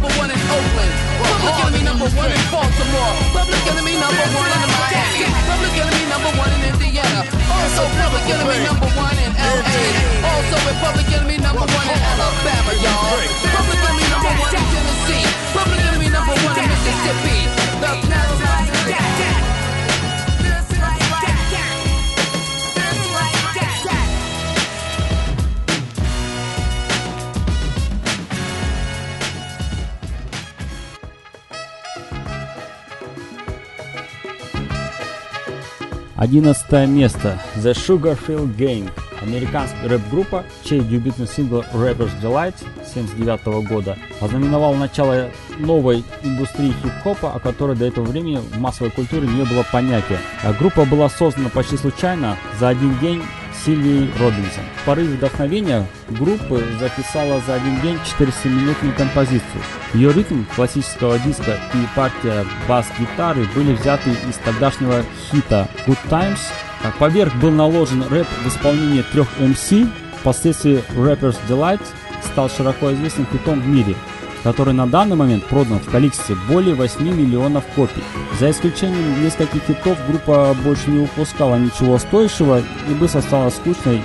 number 0.02 0.18
one 0.18 0.30
in 0.34 0.40
Oakland. 0.50 0.92
Public 1.22 1.54
enemy 1.62 1.82
number 1.86 2.08
one 2.18 2.30
in 2.34 2.42
Baltimore. 2.50 3.14
Public 3.38 3.62
enemy 3.70 3.94
number 4.02 4.26
one 4.34 4.50
in 4.50 4.66
Miami. 4.66 5.30
Public 5.46 5.74
enemy 5.78 6.04
number 6.10 6.32
one 6.42 6.50
in 6.58 6.74
Indiana. 6.74 7.22
Also 7.46 7.86
public 7.86 8.26
enemy 8.26 8.58
number 8.66 8.90
one 8.98 9.14
in 9.22 9.30
LA. 9.38 9.78
Also 10.26 10.58
public 10.82 11.06
enemy 11.06 11.38
number 11.38 11.62
one 11.62 11.86
in 11.86 11.98
Alabama, 12.02 12.74
y'all. 12.82 13.14
Public 13.46 13.78
enemy 13.78 14.06
number 14.10 14.32
one 14.42 14.54
in 14.58 14.64
Tennessee. 14.74 15.26
Public 15.54 15.80
enemy 15.86 16.10
number 16.10 16.34
one 16.50 16.58
in 16.58 16.66
Mississippi. 16.66 17.38
The 17.78 17.92
Just 18.02 19.51
11 36.22 36.86
место. 36.86 37.36
The 37.56 37.72
Sugarfield 37.74 38.56
Gang. 38.56 38.88
Американская 39.20 39.88
рэп-группа, 39.88 40.44
чей 40.62 40.78
дебютный 40.78 41.26
сингл 41.26 41.64
Rapper's 41.72 42.12
Delight 42.22 42.54
79 42.94 43.68
года 43.68 43.98
ознаменовал 44.20 44.74
начало 44.74 45.30
новой 45.58 46.04
индустрии 46.22 46.74
хип-хопа, 46.80 47.32
о 47.32 47.40
которой 47.40 47.74
до 47.74 47.86
этого 47.86 48.04
времени 48.04 48.36
в 48.36 48.56
массовой 48.60 48.92
культуре 48.92 49.26
не 49.26 49.42
было 49.42 49.64
понятия. 49.72 50.18
Группа 50.60 50.84
была 50.84 51.08
создана 51.08 51.48
почти 51.48 51.76
случайно 51.76 52.36
за 52.60 52.68
один 52.68 52.96
день 53.00 53.22
Сильвией 53.64 54.10
Робинсон. 54.18 54.64
В 54.82 54.84
порыве 54.86 55.16
вдохновения 55.16 55.86
группы 56.08 56.64
записала 56.80 57.40
за 57.46 57.54
один 57.54 57.80
день 57.80 57.98
400-минутную 58.18 58.96
композицию. 58.96 59.62
Ее 59.94 60.12
ритм 60.12 60.44
классического 60.54 61.18
диска 61.18 61.58
и 61.74 61.96
партия 61.96 62.44
бас-гитары 62.68 63.46
были 63.54 63.74
взяты 63.74 64.10
из 64.10 64.36
тогдашнего 64.44 65.04
хита 65.30 65.68
Good 65.86 65.98
Times. 66.08 66.40
Поверх 66.98 67.34
был 67.36 67.50
наложен 67.50 68.02
рэп 68.08 68.26
в 68.44 68.48
исполнении 68.48 69.02
трех 69.02 69.28
MC. 69.38 69.88
Впоследствии 70.20 70.82
Rapper's 70.96 71.36
Delight 71.48 71.82
стал 72.32 72.48
широко 72.48 72.92
известным 72.92 73.26
хитом 73.32 73.60
в 73.60 73.66
мире, 73.66 73.96
который 74.42 74.74
на 74.74 74.86
данный 74.86 75.16
момент 75.16 75.44
продан 75.46 75.78
в 75.78 75.90
количестве 75.90 76.36
более 76.48 76.74
8 76.74 77.02
миллионов 77.02 77.64
копий. 77.74 78.02
За 78.38 78.50
исключением 78.50 79.22
нескольких 79.22 79.62
хитов 79.62 79.98
группа 80.08 80.54
больше 80.64 80.90
не 80.90 80.98
выпускала 80.98 81.56
ничего 81.56 81.98
стоящего 81.98 82.60
и 82.88 82.94
быстро 82.94 83.20
стала 83.20 83.50
скучной 83.50 84.02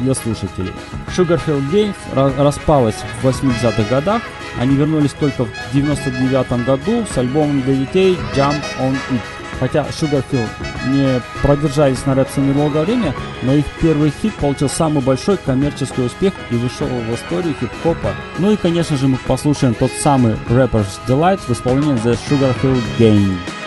для 0.00 0.14
слушателей. 0.14 0.72
Sugarfield 1.16 1.70
Games 1.70 2.42
распалась 2.42 2.96
в 3.20 3.26
80-х 3.26 3.82
годах, 3.90 4.22
они 4.58 4.76
вернулись 4.76 5.12
только 5.12 5.44
в 5.44 5.50
99 5.72 6.64
году 6.64 7.04
с 7.12 7.18
альбомом 7.18 7.62
для 7.62 7.74
детей 7.74 8.18
Jump 8.34 8.62
on 8.80 8.96
It. 9.10 9.39
Хотя 9.60 9.86
Sugarfield 9.90 10.48
не 10.88 11.20
продержались 11.42 12.06
на 12.06 12.14
рэп-сцене 12.14 12.54
долгое 12.54 12.84
время, 12.84 13.14
но 13.42 13.54
их 13.54 13.66
первый 13.80 14.10
хит 14.10 14.34
получил 14.36 14.70
самый 14.70 15.02
большой 15.02 15.36
коммерческий 15.36 16.02
успех 16.02 16.32
и 16.50 16.54
вышел 16.54 16.86
в 16.86 17.14
историю 17.14 17.54
хип-хопа. 17.60 18.14
Ну 18.38 18.52
и 18.52 18.56
конечно 18.56 18.96
же 18.96 19.06
мы 19.06 19.18
послушаем 19.18 19.74
тот 19.74 19.92
самый 19.92 20.34
Rapper's 20.48 20.98
Delight 21.06 21.40
в 21.46 21.50
исполнении 21.50 22.02
The 22.02 22.18
Sugarfield 22.28 22.82
Gang. 22.98 23.59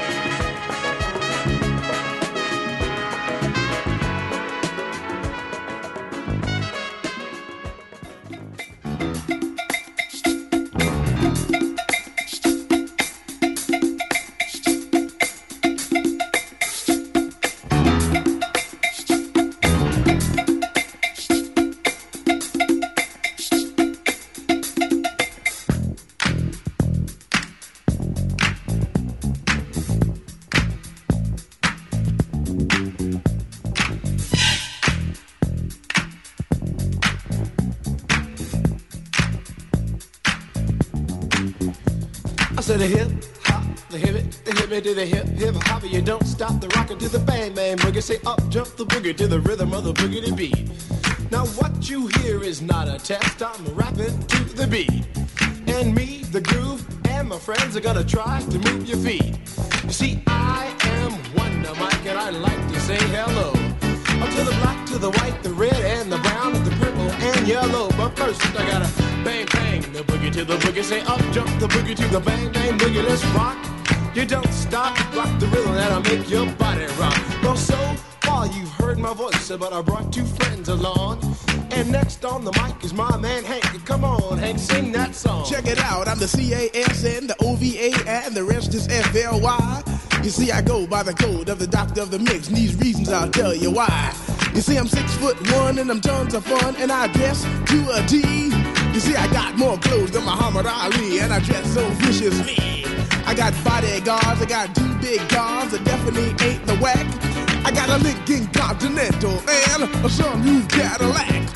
Gonna 57.94 58.06
try 58.06 58.41
to 58.50 58.58
move 58.58 58.88
your 58.89 58.98
feet. 58.98 59.38
You 59.84 59.91
see, 59.91 60.24
I 60.26 60.74
am 60.82 61.12
Wonder 61.36 61.76
Mike, 61.80 62.06
and 62.08 62.18
I 62.18 62.32
like 62.32 62.68
to 62.70 62.80
say 62.80 62.98
hello. 62.98 63.50
Up 64.20 64.30
to 64.32 64.44
the 64.44 64.56
black, 64.62 64.86
to 64.88 64.98
the 64.98 65.12
white, 65.12 65.44
the 65.44 65.54
red, 65.54 65.76
and 65.76 66.12
the 66.12 66.18
brown, 66.18 66.56
and 66.56 66.66
the 66.66 66.72
purple, 66.72 67.12
and 67.30 67.48
yellow. 67.48 67.89
But 67.89 68.18
first, 68.18 68.41
I 68.60 68.66
gotta 68.66 68.89
bang, 69.24 69.46
bang, 69.54 69.82
the 69.94 70.04
boogie 70.10 70.34
to 70.34 70.44
the 70.44 70.58
boogie. 70.58 70.84
Say 70.84 71.02
up, 71.02 71.22
jump 71.32 71.50
the 71.60 71.68
boogie 71.68 71.96
to 71.96 72.08
the 72.08 72.20
bang, 72.20 72.52
bang, 72.52 72.80
boogie. 72.80 73.08
Let's 73.08 73.24
rock. 73.38 73.58
You 74.16 74.26
don't 74.26 74.52
stop, 74.52 74.98
rock 75.16 75.39
the 75.39 75.48
rhythm 75.48 75.76
that'll 75.76 76.02
make 76.02 76.28
your 76.28 76.48
body 76.54 76.88
rock. 76.98 77.20
Well, 77.44 77.56
so 77.56 77.78
while 78.26 78.48
you've 78.48 78.72
heard 78.72 78.98
my 78.98 79.14
voice, 79.14 79.50
but 79.50 79.72
I 79.72 79.82
brought 79.84 80.12
two 80.12 80.26
friends 80.26 80.68
along. 80.70 81.22
And 81.72 81.91
next 81.91 82.24
on 82.24 82.46
the 82.46 82.52
mic 82.52 82.84
is 82.84 82.94
my 82.94 83.18
man 83.18 83.44
Hank. 83.44 83.64
Come 83.86 84.04
on, 84.04 84.38
Hank, 84.38 84.60
sing 84.60 84.91
that 84.91 85.16
song. 85.16 85.46
Check 85.50 85.66
it 85.66 85.80
out, 85.80 86.08
I'm 86.08 86.20
the 86.20 86.28
C-A-S-N, 86.28 86.72
the 86.72 86.83
see, 90.44 90.52
I 90.52 90.62
go 90.62 90.86
by 90.86 91.04
the 91.04 91.14
code 91.14 91.48
of 91.50 91.60
the 91.60 91.68
doctor 91.68 92.02
of 92.02 92.12
the 92.12 92.20
mix, 92.20 92.48
and 92.48 92.58
these 92.58 92.76
reasons 92.76 93.10
I'll 93.10 93.30
tell 93.30 93.54
you 93.54 93.72
why. 93.72 94.14
You 94.54 94.62
see, 94.62 94.78
I'm 94.78 94.88
six 94.88 95.16
foot 95.16 95.38
one, 95.52 95.80
and 95.80 95.89
I'm 95.89 96.02
tons 96.02 96.34
of 96.34 96.46
fun, 96.46 96.76
and 96.78 96.91
I 96.91 97.08
dress 97.08 97.44
to 97.44 97.80
a 97.91 98.06
T. 98.08 98.18
You 98.94 99.00
see, 99.00 99.16
I 99.16 99.28
got 99.32 99.58
more 99.58 99.78
clothes 99.78 100.12
than 100.12 100.24
Muhammad 100.26 100.66
Ali, 100.66 101.20
and 101.20 101.32
I 101.34 101.39
dress 101.39 101.66
so 101.74 101.88
viciously. 102.04 102.86
I 103.26 103.34
got 103.34 103.54
bodyguards, 103.64 104.41
I 104.41 104.46
got 104.46 104.76
two 104.76 104.94
big 104.96 105.22
cars 105.30 105.72
that 105.72 105.84
definitely 105.86 106.30
ain't 106.46 106.66
the 106.66 106.76
whack. 106.78 107.08
I 107.66 107.72
got 107.72 107.88
a 107.89 107.98
Lincoln 108.04 108.48
Continental 108.48 109.32
and 109.32 109.84
a 109.84 110.10
sunroof 110.10 110.70
Cadillac. 110.70 111.48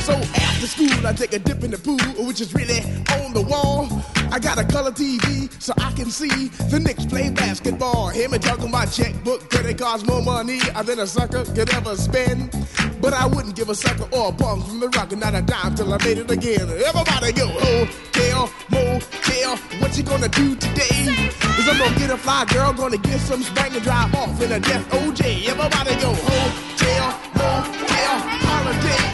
So 0.00 0.12
after 0.12 0.66
school, 0.66 1.06
I 1.06 1.12
take 1.14 1.32
a 1.32 1.38
dip 1.38 1.64
in 1.64 1.70
the 1.70 1.78
pool, 1.78 2.26
which 2.26 2.40
is 2.42 2.52
really 2.54 2.80
on 3.22 3.32
the 3.32 3.42
wall. 3.42 3.88
I 4.34 4.40
got 4.40 4.58
a 4.58 4.64
color 4.64 4.90
TV 4.90 5.48
so 5.62 5.72
I 5.78 5.92
can 5.92 6.10
see 6.10 6.48
the 6.68 6.80
Knicks 6.80 7.06
play 7.06 7.30
basketball. 7.30 8.08
Him 8.08 8.32
and 8.32 8.42
talking 8.42 8.68
my 8.68 8.84
checkbook, 8.84 9.48
credit 9.48 9.78
cards, 9.78 10.04
more 10.04 10.22
money 10.22 10.58
than 10.58 10.98
a 10.98 11.06
sucker 11.06 11.44
could 11.44 11.72
ever 11.72 11.94
spend. 11.94 12.50
But 13.00 13.12
I 13.12 13.26
wouldn't 13.26 13.54
give 13.54 13.68
a 13.68 13.76
sucker 13.76 14.08
or 14.10 14.30
a 14.30 14.32
punk 14.32 14.66
from 14.66 14.80
the 14.80 14.88
rock 14.88 15.12
and 15.12 15.20
not 15.20 15.36
a 15.36 15.42
dime 15.42 15.76
till 15.76 15.94
I 15.94 15.98
made 16.04 16.18
it 16.18 16.28
again. 16.28 16.68
Everybody 16.68 17.30
go, 17.30 17.46
hotel, 17.46 18.50
motel, 18.72 19.56
what 19.78 19.96
you 19.96 20.02
gonna 20.02 20.28
do 20.28 20.56
today? 20.56 21.30
Cause 21.38 21.68
I'm 21.68 21.78
gonna 21.78 21.96
get 21.96 22.10
a 22.10 22.16
fly 22.16 22.44
girl, 22.46 22.72
gonna 22.72 22.98
get 22.98 23.20
some 23.20 23.40
spank 23.40 23.74
and 23.74 23.84
drive 23.84 24.12
off 24.16 24.42
in 24.42 24.50
a 24.50 24.58
death 24.58 24.90
OJ. 24.90 25.46
Everybody 25.46 25.94
go, 26.02 26.12
hotel, 26.12 27.20
motel, 27.36 28.18
holiday 28.42 29.13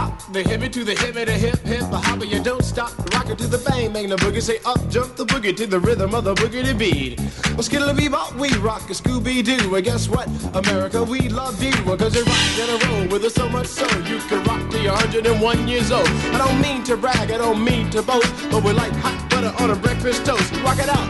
hop, 0.00 0.32
the 0.32 0.42
hippie 0.42 0.72
to 0.72 0.84
the 0.84 0.94
hippie, 0.94 1.26
the 1.26 1.32
hip 1.32 1.58
hip, 1.60 1.80
the 1.90 1.98
hopper, 1.98 2.24
you 2.24 2.42
don't 2.42 2.64
stop. 2.64 2.92
Rock 3.12 3.28
it 3.28 3.38
to 3.38 3.46
the 3.46 3.58
bang, 3.58 3.92
bang 3.92 4.08
the 4.08 4.16
boogie. 4.16 4.42
Say 4.42 4.58
up, 4.64 4.80
jump 4.88 5.16
the 5.16 5.26
boogie 5.26 5.54
to 5.56 5.66
the 5.66 5.78
rhythm 5.78 6.14
of 6.14 6.24
the 6.24 6.34
boogie 6.34 6.64
to 6.64 6.74
beat. 6.74 7.20
Well, 7.54 7.62
skittle 7.62 7.92
bebop, 7.94 8.38
we 8.38 8.48
rock 8.58 8.88
a 8.90 8.94
Scooby 8.94 9.44
Doo. 9.44 9.74
And 9.74 9.84
guess 9.84 10.08
what? 10.08 10.26
America, 10.54 11.02
we 11.02 11.28
love 11.28 11.62
you. 11.62 11.72
Cause 12.00 12.14
you 12.16 12.24
rock 12.24 12.58
in 12.62 12.68
a 12.74 12.78
row 12.86 13.08
with 13.12 13.24
us 13.24 13.34
so 13.34 13.48
much 13.48 13.66
so 13.66 13.86
you 14.10 14.18
can 14.28 14.42
rock 14.44 14.62
till 14.70 14.82
you're 14.82 14.92
101 14.92 15.68
years 15.68 15.90
old. 15.90 16.08
I 16.34 16.38
don't 16.38 16.60
mean 16.60 16.82
to 16.84 16.96
brag, 16.96 17.30
I 17.30 17.38
don't 17.38 17.62
mean 17.62 17.90
to 17.90 18.02
boast, 18.02 18.32
but 18.50 18.64
we're 18.64 18.72
like 18.72 18.92
hot 19.04 19.18
butter 19.30 19.52
on 19.62 19.70
a 19.70 19.76
breakfast 19.76 20.24
toast. 20.24 20.50
Rock 20.62 20.78
it 20.78 20.88
out. 20.88 21.08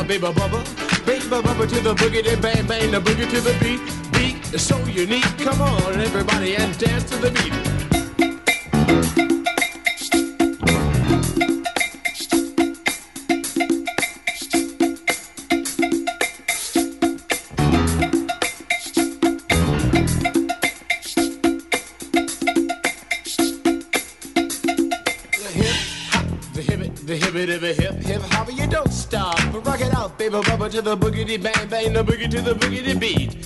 A 0.00 0.02
baby 0.02 0.26
bubba, 0.26 0.60
baby 1.06 1.24
bubba 1.26 1.68
to 1.68 1.80
the 1.80 1.94
boogie, 1.94 2.24
then 2.24 2.40
bang 2.40 2.66
bang 2.66 2.90
the 2.90 3.00
boogie 3.00 3.30
to 3.30 3.40
the 3.40 3.54
beat. 3.62 3.80
Beat 4.12 4.52
is 4.52 4.66
so 4.66 4.78
unique. 4.86 5.30
Come 5.38 5.60
on, 5.60 6.00
everybody, 6.00 6.56
and 6.56 6.76
dance 6.78 7.04
to 7.10 7.16
the 7.18 7.30
beat. 7.30 7.93
Hip 27.48 27.60
the 27.60 27.66
hip 27.68 27.76
it 27.76 27.82
hip 27.82 27.94
hip 28.04 28.22
hip 28.22 28.30
hop, 28.32 28.52
you 28.52 28.66
don't 28.66 28.92
stop. 28.92 29.36
But 29.52 29.66
Rock 29.66 29.80
it 29.80 29.94
out, 29.94 30.18
baby 30.18 30.36
bubba 30.36 30.70
to 30.70 30.82
the 30.82 30.96
boogity 30.96 31.42
bang 31.42 31.68
bang, 31.68 31.92
the 31.92 32.04
boogie 32.04 32.30
to 32.30 32.40
the 32.40 32.54
boogity 32.54 32.98
beat. 32.98 33.36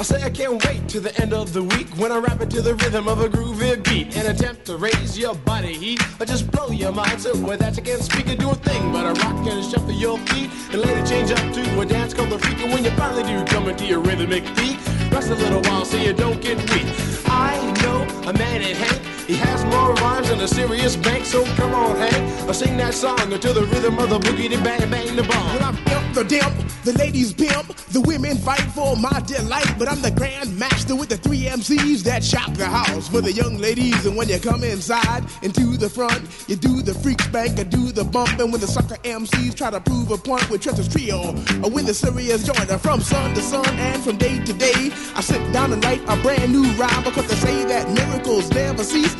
I 0.00 0.02
say 0.02 0.22
I 0.22 0.30
can't 0.30 0.64
wait 0.64 0.88
to 0.88 1.00
the 1.00 1.14
end 1.20 1.34
of 1.34 1.52
the 1.52 1.62
week 1.62 1.88
when 1.98 2.10
I 2.10 2.18
rap 2.18 2.40
it 2.40 2.50
to 2.50 2.62
the 2.62 2.74
rhythm 2.74 3.06
of 3.06 3.20
a 3.20 3.28
groovy 3.28 3.84
beat 3.84 4.16
and 4.16 4.28
attempt 4.28 4.64
to 4.66 4.76
raise 4.78 5.18
your 5.18 5.34
body 5.34 5.74
heat 5.74 6.00
or 6.18 6.24
just 6.24 6.50
blow 6.50 6.70
your 6.70 6.90
mind 6.90 7.20
so 7.20 7.36
with 7.36 7.60
that 7.60 7.76
you 7.76 7.82
can't 7.82 8.02
speak 8.02 8.26
or 8.28 8.36
do 8.36 8.50
a 8.50 8.54
thing 8.54 8.92
but 8.92 9.04
a 9.04 9.12
rock 9.20 9.46
and 9.46 9.62
shuffle 9.62 9.92
your 9.92 10.16
feet 10.28 10.50
and 10.72 10.80
it 10.80 11.06
change 11.06 11.30
up 11.30 11.52
to 11.52 11.80
a 11.80 11.84
dance 11.84 12.14
called 12.14 12.30
the 12.30 12.38
freak 12.38 12.58
and 12.60 12.72
when 12.72 12.82
you 12.82 12.90
finally 12.92 13.24
do 13.24 13.44
come 13.44 13.68
into 13.68 13.84
your 13.84 14.00
rhythmic 14.00 14.42
beat 14.56 14.78
rest 15.12 15.30
a 15.30 15.34
little 15.34 15.60
while 15.70 15.84
so 15.84 15.98
you 15.98 16.14
don't 16.14 16.40
get 16.40 16.56
weak. 16.72 16.86
I 17.26 17.60
know 17.82 18.00
a 18.26 18.32
man 18.32 18.62
named 18.62 18.78
Hank. 18.78 19.09
He 19.30 19.36
has 19.36 19.64
more 19.66 19.94
rhymes 19.94 20.28
than 20.28 20.40
a 20.40 20.48
serious 20.48 20.96
bank, 20.96 21.24
so 21.24 21.44
come 21.54 21.72
on, 21.72 21.96
Hank. 21.98 22.48
I 22.48 22.52
sing 22.52 22.76
that 22.78 22.94
song 22.94 23.32
until 23.32 23.54
the 23.54 23.62
rhythm 23.62 23.96
of 24.00 24.10
the 24.10 24.18
boogie, 24.18 24.50
bang, 24.64 24.90
bang, 24.90 25.14
the 25.14 25.22
bomb. 25.22 25.46
Well, 25.54 25.62
I'm 25.62 25.76
imp 25.76 26.14
the 26.14 26.24
dimp, 26.24 26.82
the 26.82 26.92
ladies 26.94 27.32
pimp, 27.32 27.68
the 27.92 28.00
women 28.00 28.36
fight 28.38 28.66
for 28.74 28.96
my 28.96 29.22
delight. 29.26 29.72
But 29.78 29.88
I'm 29.88 30.02
the 30.02 30.10
grand 30.10 30.58
master 30.58 30.96
with 30.96 31.10
the 31.10 31.16
three 31.16 31.42
MCs 31.42 32.02
that 32.02 32.24
shock 32.24 32.52
the 32.54 32.66
house 32.66 33.06
for 33.06 33.20
the 33.20 33.32
young 33.32 33.58
ladies. 33.58 34.04
And 34.04 34.16
when 34.16 34.28
you 34.28 34.40
come 34.40 34.64
inside 34.64 35.24
into 35.42 35.76
the 35.76 35.88
front, 35.88 36.26
you 36.48 36.56
do 36.56 36.82
the 36.82 36.94
freak 36.94 37.20
spank 37.20 37.56
and 37.60 37.70
do 37.70 37.92
the 37.92 38.02
bump. 38.02 38.40
And 38.40 38.50
when 38.50 38.60
the 38.60 38.66
sucker 38.66 38.96
MCs 39.04 39.54
try 39.54 39.70
to 39.70 39.80
prove 39.80 40.10
a 40.10 40.18
point 40.18 40.50
with 40.50 40.62
Trevor's 40.62 40.88
trio, 40.88 41.36
or 41.62 41.70
when 41.70 41.86
the 41.86 41.94
serious 41.94 42.44
joiner 42.44 42.78
from 42.78 43.00
sun 43.00 43.32
to 43.34 43.42
sun 43.42 43.66
and 43.78 44.02
from 44.02 44.16
day 44.16 44.44
to 44.44 44.52
day, 44.52 44.90
I 45.14 45.20
sit 45.20 45.52
down 45.52 45.72
and 45.72 45.84
write 45.84 46.02
a 46.08 46.16
brand 46.16 46.50
new 46.50 46.68
rhyme 46.72 47.04
because 47.04 47.28
they 47.28 47.36
say 47.36 47.64
that 47.66 47.88
miracles 47.92 48.50
never 48.50 48.82
cease. 48.82 49.19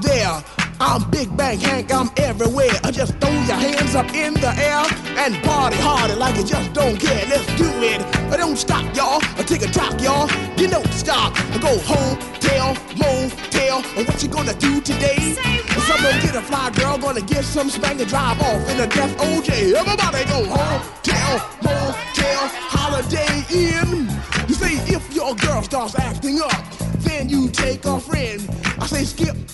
there. 0.00 0.42
I'm 0.80 1.08
Big 1.10 1.34
Bang 1.36 1.58
Hank, 1.58 1.92
I'm 1.92 2.10
everywhere. 2.16 2.72
I 2.82 2.90
just 2.90 3.14
throw 3.20 3.30
your 3.30 3.56
hands 3.56 3.94
up 3.94 4.12
in 4.12 4.34
the 4.34 4.52
air 4.58 4.82
and 5.18 5.34
party 5.44 5.76
harder 5.76 6.16
like 6.16 6.36
you 6.36 6.44
just 6.44 6.72
don't 6.72 6.98
care. 6.98 7.24
Let's 7.28 7.46
do 7.56 7.70
it. 7.82 8.00
I 8.32 8.36
don't 8.36 8.56
stop, 8.56 8.84
y'all. 8.96 9.20
I 9.38 9.44
take 9.44 9.62
a 9.62 9.68
talk, 9.68 10.00
y'all. 10.00 10.28
You 10.58 10.68
don't 10.68 10.92
stop. 10.92 11.32
I 11.52 11.58
go 11.58 11.78
home, 11.78 12.18
tell, 12.40 12.74
motel. 12.96 13.84
And 13.96 14.06
what 14.08 14.22
you 14.22 14.28
gonna 14.28 14.54
do 14.54 14.80
today? 14.80 15.34
Someone 15.86 16.20
get 16.20 16.34
a 16.34 16.42
fly 16.42 16.70
girl, 16.70 16.98
gonna 16.98 17.20
get 17.20 17.44
some 17.44 17.70
spank 17.70 18.00
and 18.00 18.08
drive 18.08 18.40
off 18.40 18.68
in 18.70 18.80
a 18.80 18.86
death 18.86 19.16
OJ. 19.18 19.74
Everybody 19.74 20.24
go 20.24 20.44
home, 20.44 20.82
tell, 21.02 21.36
motel, 21.62 22.48
holiday 22.72 23.44
in. 23.50 24.08
You 24.48 24.54
say 24.54 24.74
if 24.92 25.14
your 25.14 25.34
girl 25.36 25.62
starts 25.62 25.94
acting 25.98 26.40
up, 26.40 26.52
then 27.00 27.28
you 27.28 27.48
take 27.48 27.84
a 27.84 28.00
friend. 28.00 28.42
I 28.78 28.86
say 28.86 29.04
skip, 29.04 29.36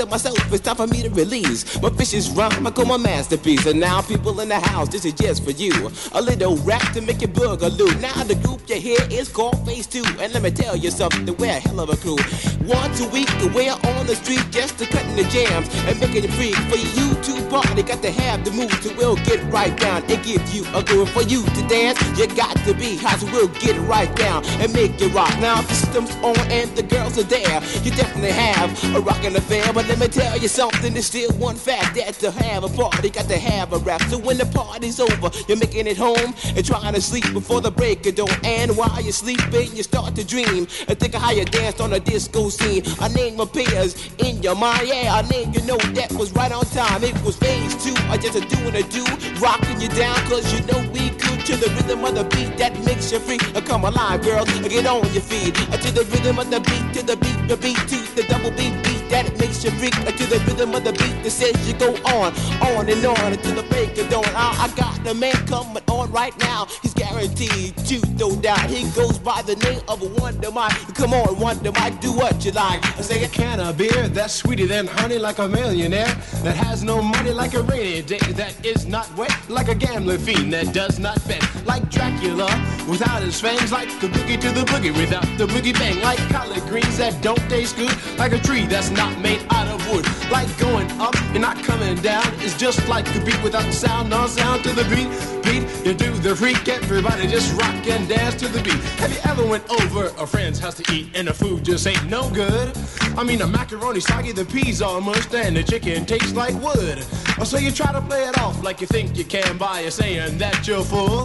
to 0.00 0.06
myself, 0.06 0.52
it's 0.52 0.62
time 0.62 0.76
for 0.76 0.86
me 0.86 1.02
to 1.02 1.10
release 1.10 1.80
my 1.82 1.90
vicious 1.90 2.30
rhyme. 2.30 2.66
I 2.66 2.70
call 2.70 2.86
my 2.86 2.96
masterpiece. 2.96 3.66
And 3.66 3.78
now, 3.78 4.00
people 4.00 4.40
in 4.40 4.48
the 4.48 4.58
house, 4.58 4.88
this 4.88 5.04
is 5.04 5.12
just 5.12 5.44
for 5.44 5.50
you. 5.50 5.90
A 6.12 6.22
little 6.22 6.56
rap 6.58 6.92
to 6.94 7.00
make 7.02 7.20
you 7.20 7.28
boogaloo. 7.28 8.00
Now, 8.00 8.24
the 8.24 8.34
group 8.36 8.60
you 8.68 8.76
hear 8.76 8.98
is 9.10 9.28
called 9.28 9.66
Phase 9.66 9.86
2. 9.86 10.02
And 10.20 10.32
let 10.32 10.42
me 10.42 10.50
tell 10.50 10.76
you 10.76 10.90
something, 10.90 11.26
we're 11.36 11.50
a 11.50 11.60
hell 11.60 11.80
of 11.80 11.90
a 11.90 11.96
crew. 11.96 12.16
Once 12.64 13.00
a 13.00 13.08
week, 13.08 13.28
we're 13.54 13.72
on 13.72 14.06
the 14.06 14.16
street 14.16 14.44
just 14.50 14.78
to 14.78 14.86
cutting 14.86 15.16
the 15.16 15.24
jams 15.24 15.68
and 15.86 16.00
making 16.00 16.24
it 16.24 16.32
free. 16.32 16.52
For 16.70 16.76
you 16.76 17.19
party, 17.50 17.82
got 17.82 18.00
to 18.02 18.10
have 18.10 18.44
the 18.44 18.52
mood 18.52 18.70
to 18.82 18.94
we'll 18.96 19.16
get 19.16 19.42
right 19.52 19.76
down 19.78 20.02
and 20.04 20.22
give 20.24 20.42
you 20.54 20.64
a 20.74 20.82
groove. 20.84 21.10
For 21.10 21.22
you 21.22 21.42
to 21.42 21.68
dance, 21.68 21.98
you 22.18 22.26
got 22.28 22.56
to 22.64 22.74
be 22.74 22.96
hot, 22.96 23.18
so 23.18 23.26
we'll 23.26 23.48
get 23.48 23.76
right 23.88 24.14
down 24.16 24.44
and 24.62 24.72
make 24.72 25.00
it 25.00 25.12
rock. 25.12 25.34
Now, 25.40 25.60
the 25.62 25.74
system's 25.74 26.14
on 26.16 26.38
and 26.50 26.70
the 26.76 26.82
girls 26.82 27.18
are 27.18 27.24
there, 27.24 27.60
you 27.82 27.90
definitely 27.90 28.30
have 28.30 28.70
a 28.94 29.00
rockin' 29.00 29.34
affair. 29.34 29.72
But 29.72 29.88
let 29.88 29.98
me 29.98 30.06
tell 30.06 30.38
you 30.38 30.48
something, 30.48 30.92
there's 30.92 31.06
still 31.06 31.32
one 31.32 31.56
fact 31.56 31.96
that 31.96 32.14
to 32.20 32.30
have 32.30 32.64
a 32.64 32.68
party, 32.68 33.10
got 33.10 33.28
to 33.28 33.38
have 33.38 33.72
a 33.72 33.78
rap. 33.78 34.02
So 34.02 34.18
when 34.18 34.38
the 34.38 34.46
party's 34.46 35.00
over, 35.00 35.30
you're 35.48 35.58
making 35.58 35.86
it 35.86 35.96
home 35.96 36.34
and 36.56 36.64
trying 36.64 36.94
to 36.94 37.00
sleep 37.00 37.32
before 37.32 37.60
the 37.60 37.70
break 37.70 38.06
of 38.06 38.14
dawn. 38.14 38.28
And 38.44 38.76
while 38.76 39.00
you're 39.02 39.12
sleeping, 39.12 39.74
you 39.74 39.82
start 39.82 40.14
to 40.16 40.24
dream 40.24 40.68
and 40.88 40.98
think 40.98 41.14
of 41.14 41.22
how 41.22 41.32
you 41.32 41.44
danced 41.44 41.80
on 41.80 41.92
a 41.94 42.00
disco 42.00 42.48
scene. 42.48 42.84
A 43.00 43.08
name 43.08 43.40
appears 43.40 43.96
in 44.18 44.42
your 44.42 44.54
mind, 44.54 44.88
yeah, 44.88 45.18
a 45.18 45.22
name 45.26 45.52
you 45.52 45.62
know 45.62 45.78
that 45.98 46.12
was 46.12 46.32
right 46.32 46.52
on 46.52 46.64
time. 46.66 47.02
It 47.02 47.20
was 47.24 47.39
phase 47.40 47.74
two, 47.82 47.94
I 48.08 48.16
just 48.16 48.36
a 48.36 48.40
doing 48.54 48.74
a 48.76 48.82
do, 48.82 49.04
rocking 49.40 49.80
you 49.80 49.88
down, 49.88 50.16
cause 50.28 50.46
you 50.52 50.60
know 50.66 50.80
we 50.92 51.10
could 51.10 51.39
to 51.50 51.56
the 51.56 51.70
rhythm 51.74 52.04
of 52.04 52.14
the 52.14 52.24
beat 52.24 52.56
that 52.58 52.72
makes 52.84 53.10
you 53.10 53.18
free. 53.18 53.38
Uh, 53.54 53.60
Come 53.60 53.84
alive, 53.84 54.22
girl, 54.22 54.42
uh, 54.46 54.68
get 54.68 54.86
on 54.86 55.02
your 55.12 55.22
feet. 55.22 55.54
Uh, 55.72 55.76
To 55.78 55.90
the 55.92 56.04
rhythm 56.12 56.38
of 56.38 56.50
the 56.50 56.60
beat, 56.60 56.86
to 56.94 57.02
the 57.04 57.16
beat, 57.16 57.40
the 57.48 57.56
beat, 57.56 57.76
to 57.90 57.98
the 58.14 58.22
double 58.28 58.50
beat 58.52 58.74
beat 58.84 59.02
that 59.10 59.26
makes 59.38 59.64
you 59.64 59.70
freak. 59.72 59.96
Uh, 60.06 60.12
To 60.12 60.24
the 60.26 60.38
rhythm 60.46 60.74
of 60.74 60.84
the 60.84 60.92
beat 60.92 61.22
that 61.24 61.30
says 61.30 61.54
you 61.66 61.74
go 61.74 61.90
on, 62.14 62.32
on 62.62 62.88
and 62.88 63.04
on 63.04 63.32
until 63.32 63.54
the 63.56 63.64
break 63.64 63.98
of 63.98 64.08
dawn. 64.10 64.24
I, 64.34 64.66
I 64.70 64.76
got 64.76 65.02
the 65.02 65.14
man 65.14 65.34
coming 65.46 65.82
on 65.88 66.10
right 66.12 66.36
now. 66.38 66.66
He's 66.82 66.94
guaranteed 66.94 67.76
to 67.88 67.98
throw 68.18 68.36
down. 68.36 68.68
He 68.68 68.88
goes 68.92 69.18
by 69.18 69.42
the 69.42 69.56
name 69.56 69.80
of 69.88 69.98
Wonder 70.20 70.50
Mike. 70.52 70.76
Come 70.94 71.12
on, 71.14 71.38
Wonder 71.40 71.72
Mike, 71.72 72.00
do 72.00 72.12
what 72.12 72.44
you 72.44 72.52
like. 72.52 72.84
I 72.98 73.02
say 73.02 73.24
a 73.24 73.28
can 73.28 73.58
of 73.60 73.76
beer 73.76 74.08
that's 74.08 74.34
sweeter 74.34 74.66
than 74.66 74.86
honey, 74.86 75.18
like 75.18 75.38
a 75.38 75.48
millionaire 75.48 76.12
that 76.44 76.56
has 76.56 76.84
no 76.84 77.02
money, 77.02 77.32
like 77.32 77.54
a 77.54 77.62
rainy 77.62 78.02
day 78.02 78.18
that 78.40 78.54
is 78.64 78.86
not 78.86 79.06
wet, 79.16 79.34
like 79.48 79.68
a 79.68 79.74
gambling 79.74 80.18
fiend 80.18 80.52
that 80.52 80.72
does 80.72 80.98
not 80.98 81.16
bet, 81.26 81.39
like 81.64 81.88
Dracula 81.90 82.48
without 82.88 83.22
his 83.22 83.40
fangs, 83.40 83.72
like 83.72 83.88
the 84.00 84.08
boogie 84.08 84.40
to 84.40 84.50
the 84.50 84.64
boogie 84.66 84.96
without 84.96 85.26
the 85.38 85.46
boogie 85.46 85.72
bang, 85.74 86.00
like 86.00 86.18
collard 86.30 86.62
greens 86.68 86.98
that 86.98 87.20
don't 87.22 87.40
taste 87.48 87.76
good, 87.76 87.94
like 88.18 88.32
a 88.32 88.38
tree 88.38 88.66
that's 88.66 88.90
not 88.90 89.18
made 89.20 89.40
out 89.50 89.68
of 89.68 89.78
wood, 89.90 90.06
like 90.30 90.48
going 90.58 90.90
up 91.00 91.14
and 91.32 91.40
not 91.40 91.56
coming 91.62 91.96
down. 91.96 92.26
It's 92.38 92.56
just 92.56 92.86
like 92.88 93.04
the 93.12 93.20
beat 93.24 93.42
without 93.42 93.72
sound, 93.72 94.10
no 94.10 94.26
sound 94.26 94.64
to 94.64 94.70
the 94.70 94.84
beat. 94.84 95.08
Beat, 95.44 95.64
you 95.86 95.94
do 95.94 96.12
the 96.18 96.34
freak, 96.36 96.68
everybody 96.68 97.26
just 97.26 97.58
rock 97.60 97.86
and 97.86 98.08
dance 98.08 98.34
to 98.36 98.48
the 98.48 98.62
beat. 98.62 98.80
Have 99.00 99.12
you 99.12 99.20
ever 99.24 99.44
went 99.46 99.68
over 99.70 100.06
a 100.18 100.26
friend's 100.26 100.58
house 100.58 100.74
to 100.74 100.94
eat 100.94 101.10
and 101.14 101.28
the 101.28 101.34
food 101.34 101.64
just 101.64 101.86
ain't 101.86 102.08
no 102.08 102.30
good? 102.30 102.76
I 103.16 103.24
mean, 103.24 103.38
the 103.38 103.46
macaroni 103.46 104.00
soggy, 104.00 104.32
the 104.32 104.44
peas 104.44 104.80
all 104.80 104.98
and 104.98 105.56
the 105.56 105.62
chicken 105.62 106.06
tastes 106.06 106.34
like 106.34 106.54
wood. 106.62 107.04
So 107.44 107.58
you 107.58 107.70
try 107.70 107.92
to 107.92 108.00
play 108.02 108.28
it 108.28 108.38
off 108.38 108.62
like 108.62 108.80
you 108.80 108.86
think 108.86 109.16
you 109.16 109.24
can 109.24 109.56
by 109.56 109.88
saying 109.88 110.38
that 110.38 110.66
you're 110.68 110.84
full. 110.84 111.19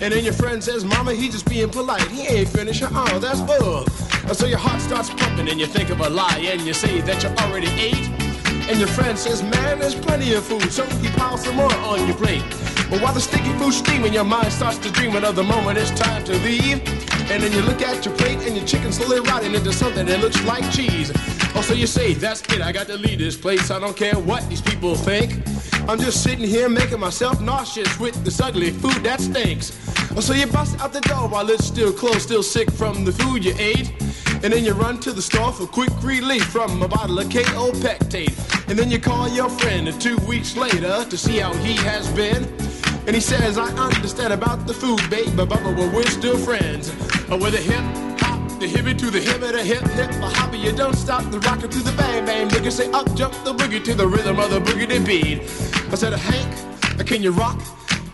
And 0.00 0.12
then 0.12 0.24
your 0.24 0.32
friend 0.32 0.62
says, 0.62 0.84
Mama, 0.84 1.14
he 1.14 1.28
just 1.28 1.48
being 1.48 1.70
polite. 1.70 2.06
He 2.08 2.26
ain't 2.26 2.48
finished. 2.48 2.82
Oh, 2.84 3.18
that's 3.18 3.40
bull. 3.40 3.84
So 4.34 4.46
your 4.46 4.58
heart 4.58 4.80
starts 4.80 5.10
pumping 5.10 5.48
and 5.48 5.60
you 5.60 5.66
think 5.66 5.90
of 5.90 6.00
a 6.00 6.08
lie 6.08 6.38
and 6.42 6.62
you 6.62 6.74
say 6.74 7.00
that 7.02 7.22
you 7.22 7.28
already 7.44 7.68
ate. 7.80 8.08
And 8.68 8.78
your 8.78 8.88
friend 8.88 9.16
says, 9.16 9.42
man, 9.42 9.78
there's 9.78 9.94
plenty 9.94 10.34
of 10.34 10.44
food, 10.44 10.72
so 10.72 10.84
he 10.84 11.08
piles 11.10 11.44
some 11.44 11.54
more 11.54 11.72
on 11.72 12.04
your 12.06 12.16
plate. 12.16 12.42
But 12.90 13.02
while 13.02 13.14
the 13.14 13.20
sticky 13.20 13.52
food's 13.58 13.78
steaming, 13.78 14.12
your 14.12 14.24
mind 14.24 14.52
starts 14.52 14.78
to 14.78 14.90
dream 14.90 15.16
of 15.16 15.34
the 15.34 15.42
moment 15.42 15.78
it's 15.78 15.90
time 15.90 16.22
to 16.24 16.32
leave. 16.38 16.80
And 17.30 17.42
then 17.42 17.52
you 17.52 17.62
look 17.62 17.82
at 17.82 18.04
your 18.04 18.14
plate 18.14 18.38
and 18.46 18.56
your 18.56 18.64
chicken 18.64 18.92
slowly 18.92 19.20
rotting 19.20 19.54
into 19.54 19.72
something 19.72 20.06
that 20.06 20.20
looks 20.20 20.42
like 20.44 20.70
cheese. 20.70 21.10
Oh, 21.56 21.62
so 21.62 21.74
you 21.74 21.88
say, 21.88 22.14
that's 22.14 22.42
it, 22.54 22.62
I 22.62 22.70
got 22.70 22.86
to 22.86 22.96
leave 22.96 23.18
this 23.18 23.36
place. 23.36 23.70
I 23.72 23.80
don't 23.80 23.96
care 23.96 24.14
what 24.14 24.48
these 24.48 24.60
people 24.60 24.94
think. 24.94 25.32
I'm 25.88 25.98
just 25.98 26.22
sitting 26.22 26.46
here 26.46 26.68
making 26.68 27.00
myself 27.00 27.40
nauseous 27.40 27.98
with 27.98 28.14
this 28.24 28.40
ugly 28.40 28.70
food 28.70 29.02
that 29.04 29.20
stinks. 29.20 29.72
Oh, 30.16 30.20
so 30.20 30.32
you 30.32 30.46
bust 30.46 30.78
out 30.80 30.92
the 30.92 31.00
door 31.00 31.28
while 31.28 31.48
it's 31.50 31.64
still 31.64 31.92
closed, 31.92 32.22
still 32.22 32.42
sick 32.42 32.70
from 32.70 33.04
the 33.04 33.12
food 33.12 33.44
you 33.44 33.54
ate. 33.58 33.92
And 34.44 34.52
then 34.52 34.64
you 34.64 34.74
run 34.74 35.00
to 35.00 35.12
the 35.12 35.22
store 35.22 35.52
for 35.52 35.66
quick 35.66 35.90
relief 36.02 36.44
from 36.44 36.82
a 36.82 36.86
bottle 36.88 37.18
of 37.18 37.26
Kaopectate. 37.28 38.68
And 38.68 38.78
then 38.78 38.90
you 38.90 39.00
call 39.00 39.28
your 39.28 39.48
friend 39.48 40.00
two 40.00 40.16
weeks 40.28 40.56
later 40.56 41.04
to 41.04 41.16
see 41.16 41.38
how 41.38 41.52
he 41.54 41.74
has 41.76 42.08
been. 42.12 42.44
And 43.06 43.14
he 43.14 43.20
says, 43.20 43.56
I 43.56 43.68
understand 43.76 44.32
about 44.32 44.66
the 44.66 44.74
food, 44.74 45.00
babe, 45.08 45.36
but 45.36 45.48
Bubba, 45.48 45.76
well, 45.76 45.94
we're 45.94 46.06
still 46.06 46.36
friends. 46.36 46.90
Uh, 47.30 47.38
with 47.40 47.54
a 47.54 47.58
hip 47.58 47.84
hop, 48.18 48.40
the 48.58 48.66
hippie 48.66 48.98
to 48.98 49.10
the 49.10 49.20
hip, 49.20 49.40
the 49.40 49.62
hip 49.62 49.82
hip, 49.90 50.10
the 50.10 50.28
hopper, 50.28 50.56
you 50.56 50.72
don't 50.72 50.96
stop 50.96 51.22
the 51.30 51.38
rocker 51.40 51.68
to 51.68 51.78
the 51.78 51.92
bang 51.92 52.26
bang. 52.26 52.48
Nigga 52.48 52.72
say 52.72 52.90
up 52.90 53.06
jump 53.14 53.32
the 53.44 53.54
boogie 53.54 53.82
to 53.84 53.94
the 53.94 54.08
rhythm 54.08 54.40
of 54.40 54.50
the 54.50 54.58
boogie 54.58 55.06
beat. 55.06 55.42
I 55.92 55.94
said, 55.94 56.14
Hank, 56.14 57.06
can 57.06 57.22
you 57.22 57.30
rock? 57.30 57.60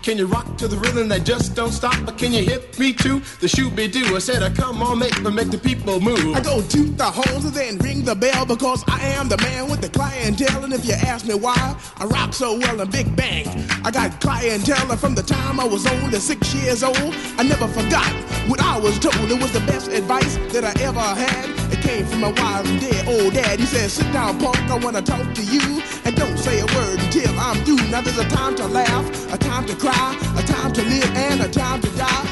Can 0.02 0.18
you 0.18 0.26
rock 0.26 0.58
to 0.58 0.66
the 0.66 0.76
rhythm 0.78 1.06
that 1.10 1.24
just 1.24 1.54
don't 1.54 1.70
stop? 1.70 1.94
Can 2.18 2.32
you 2.32 2.42
hit 2.42 2.76
me 2.76 2.92
to 2.92 3.20
the 3.38 3.46
shooby 3.46 3.90
doo? 3.90 4.16
I 4.16 4.18
said, 4.18 4.42
uh, 4.42 4.50
come 4.50 4.82
on, 4.82 4.98
make 4.98 5.16
make 5.22 5.52
the 5.52 5.58
people 5.58 6.00
move. 6.00 6.34
I 6.34 6.40
go 6.40 6.60
toot 6.60 6.98
the 6.98 7.04
hose 7.04 7.44
and 7.44 7.54
then 7.54 7.78
ring 7.78 8.02
the 8.02 8.16
bell 8.16 8.44
because 8.44 8.82
I 8.88 8.98
am 9.14 9.28
the 9.28 9.36
man 9.38 9.70
with 9.70 9.80
the 9.80 9.88
clientele. 9.88 10.64
And 10.64 10.72
if 10.72 10.84
you 10.84 10.94
ask 10.94 11.24
me 11.24 11.34
why 11.34 11.76
I 11.98 12.04
rock 12.06 12.34
so 12.34 12.58
well 12.58 12.80
in 12.80 12.90
Big 12.90 13.14
Bang, 13.14 13.46
I 13.84 13.92
got 13.92 14.20
clientele 14.20 14.96
from 14.96 15.14
the 15.14 15.22
time 15.22 15.60
I 15.60 15.64
was 15.64 15.86
only 15.86 16.18
six 16.18 16.52
years 16.52 16.82
old. 16.82 17.14
I 17.38 17.44
never 17.44 17.68
forgot 17.68 18.12
what 18.50 18.60
I 18.60 18.80
was 18.80 18.98
told. 18.98 19.30
It 19.30 19.40
was 19.40 19.52
the 19.52 19.64
best 19.70 19.86
advice 19.86 20.36
that 20.52 20.64
I 20.64 20.74
ever 20.82 20.98
had. 21.00 21.46
It 21.72 21.80
came 21.80 22.04
from 22.06 22.22
my 22.22 22.32
wise 22.32 22.68
and 22.68 22.80
dead 22.80 23.06
old 23.06 23.34
dad. 23.34 23.60
He 23.60 23.66
said, 23.66 23.88
Sit 23.88 24.12
down, 24.12 24.40
punk, 24.40 24.58
I 24.68 24.78
want 24.78 24.96
to 24.96 25.02
talk 25.02 25.32
to 25.32 25.42
you. 25.44 25.80
And 26.04 26.16
don't 26.16 26.36
say 26.38 26.58
a 26.58 26.66
word 26.66 26.98
until 27.14 27.38
I'm 27.38 27.56
through. 27.64 27.90
Now 27.90 28.00
there's 28.00 28.18
a 28.18 28.28
time 28.28 28.56
to 28.56 28.66
laugh, 28.66 29.34
a 29.34 29.36
time 29.36 29.66
to 29.66 29.76
cry, 29.76 30.16
a 30.36 30.42
time 30.42 30.72
to 30.72 30.82
live, 30.82 31.14
and 31.14 31.42
a 31.42 31.48
time 31.48 31.80
to 31.82 31.90
die. 31.90 32.31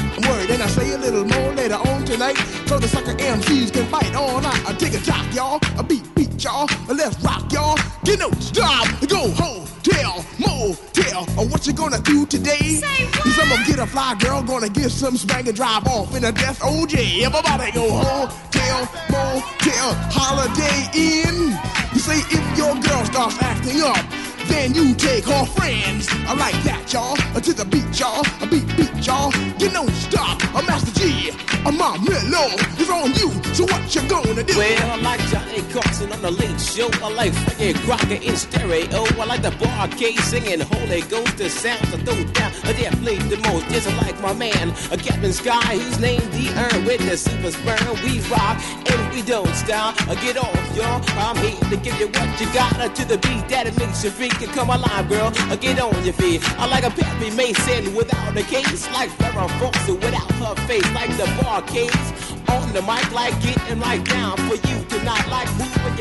a 0.23 0.29
word. 0.29 0.49
And 0.49 0.61
I 0.61 0.67
say 0.67 0.91
a 0.91 0.97
little 0.97 1.25
more 1.25 1.53
later 1.53 1.75
on 1.75 2.05
tonight, 2.05 2.37
so 2.65 2.79
the 2.79 2.87
sucker 2.87 3.13
MCs 3.13 3.73
can 3.73 3.89
bite 3.89 4.15
all 4.15 4.41
night. 4.41 4.61
I 4.67 4.73
take 4.73 4.93
a 4.93 4.99
jock, 4.99 5.25
y'all, 5.33 5.59
a 5.77 5.83
beat, 5.83 6.03
beat, 6.15 6.43
y'all. 6.43 6.67
Let's 6.87 7.19
rock, 7.23 7.51
y'all. 7.51 7.77
Get 8.03 8.19
no 8.19 8.31
stop, 8.39 8.87
go 9.07 9.29
home, 9.31 9.65
tell, 9.83 10.25
motel. 10.39 11.27
Or 11.37 11.47
what 11.47 11.67
you 11.67 11.73
gonna 11.73 11.99
do 11.99 12.25
today? 12.25 12.57
Say 12.57 13.07
Cause 13.11 13.39
I'm 13.39 13.49
gonna 13.49 13.65
get 13.65 13.79
a 13.79 13.87
fly 13.87 14.15
girl, 14.15 14.41
gonna 14.41 14.69
get 14.69 14.91
some 14.91 15.17
spank 15.17 15.47
and 15.47 15.55
drive 15.55 15.85
off 15.87 16.15
in 16.15 16.23
a 16.23 16.31
death 16.31 16.59
OJ. 16.59 17.21
Everybody 17.23 17.71
go 17.71 17.89
home, 17.91 18.29
tell, 18.51 18.81
motel, 19.09 19.93
holiday 20.11 20.89
in. 20.93 21.57
You 21.93 21.99
say 21.99 22.19
if 22.19 22.57
your 22.57 22.73
girl 22.81 23.05
starts 23.05 23.37
acting 23.41 23.81
up, 23.81 23.97
then 24.47 24.73
you 24.73 24.93
take 24.95 25.25
her 25.25 25.45
friends. 25.45 26.07
I 26.27 26.33
like 26.33 26.57
that, 26.63 26.91
y'all. 26.93 27.17
Uh, 27.35 27.39
To 27.39 27.53
the 27.53 27.65
beat, 27.65 27.99
y'all. 27.99 28.25
A 28.41 28.47
beat, 28.47 28.67
beat, 28.77 28.93
y'all. 29.05 29.31
You 29.59 29.69
don't 29.69 29.89
stop. 29.91 30.41
A 30.55 30.61
Master 30.63 30.91
Gee. 30.99 31.31
A 31.65 31.71
Mom 31.71 32.03
Mellow 32.05 32.49
is 32.79 32.89
on 32.89 33.13
you. 33.13 33.29
So 33.53 33.65
what 33.65 33.93
you 33.93 34.01
gonna 34.09 34.43
do? 34.43 34.57
Well, 34.57 34.91
I 34.91 34.95
like 35.01 35.21
Johnny 35.29 35.61
Carson 35.71 36.11
on 36.11 36.21
the 36.21 36.31
late 36.31 36.59
show. 36.59 36.89
I 37.03 37.09
like 37.13 37.33
Frankie 37.33 37.73
Crocker 37.85 38.19
in 38.21 38.35
stereo. 38.35 39.03
I 39.21 39.25
like 39.25 39.41
the 39.43 39.51
Bar-Kays 39.51 40.23
singing 40.23 40.61
Holy 40.61 41.01
Ghost. 41.01 41.37
The 41.37 41.49
sounds 41.49 41.93
I 41.93 41.97
throw 41.97 42.23
down. 42.33 42.51
I 42.65 42.73
played 43.03 43.21
the 43.29 43.37
most. 43.49 43.67
Just 43.69 43.87
like 44.01 44.19
my 44.21 44.33
man, 44.33 44.69
a 44.91 44.97
Captain 44.97 45.33
Sky, 45.33 45.77
who's 45.77 45.99
named 45.99 46.31
the 46.33 46.49
Earn 46.57 46.85
with 46.85 47.01
the 47.07 47.15
super 47.17 47.51
sperm. 47.51 47.93
We 48.03 48.19
rock 48.29 48.57
and 48.89 49.13
we 49.13 49.21
don't 49.21 49.53
stop. 49.55 49.95
Uh, 50.07 50.15
Get 50.15 50.37
off, 50.37 50.75
y'all. 50.75 51.01
I'm 51.17 51.37
here 51.37 51.59
to 51.69 51.77
give 51.77 51.99
you 51.99 52.07
what 52.07 52.39
you 52.39 52.47
got 52.53 52.95
to 52.95 53.05
the 53.05 53.17
beat 53.17 53.47
that 53.49 53.67
it 53.67 53.77
makes 53.77 54.03
you 54.03 54.09
freak. 54.11 54.40
Come 54.49 54.69
alive, 54.69 55.07
girl. 55.07 55.31
Uh, 55.51 55.55
Get 55.55 55.79
on 55.79 56.03
your 56.03 56.13
feet. 56.13 56.41
I 56.59 56.67
like 56.67 56.83
a 56.83 56.89
Perry 56.89 57.29
Mason 57.31 57.93
without 57.95 58.35
a 58.35 58.43
case. 58.43 58.89
Like 58.91 59.09
Farrah 59.11 59.49
Fawcett 59.59 59.95
without 60.01 60.31
her 60.33 60.55
face. 60.67 60.89
Like 60.93 61.09
the 61.17 61.25
Bar-Kays 61.41 62.11
on 62.49 62.73
the 62.73 62.81
mic. 62.81 63.11
Like 63.11 63.39
getting 63.41 63.79
right 63.79 64.03
down 64.03 64.37
for 64.49 64.55
you 64.55 64.83
tonight. 64.85 65.27
Like 65.29 65.47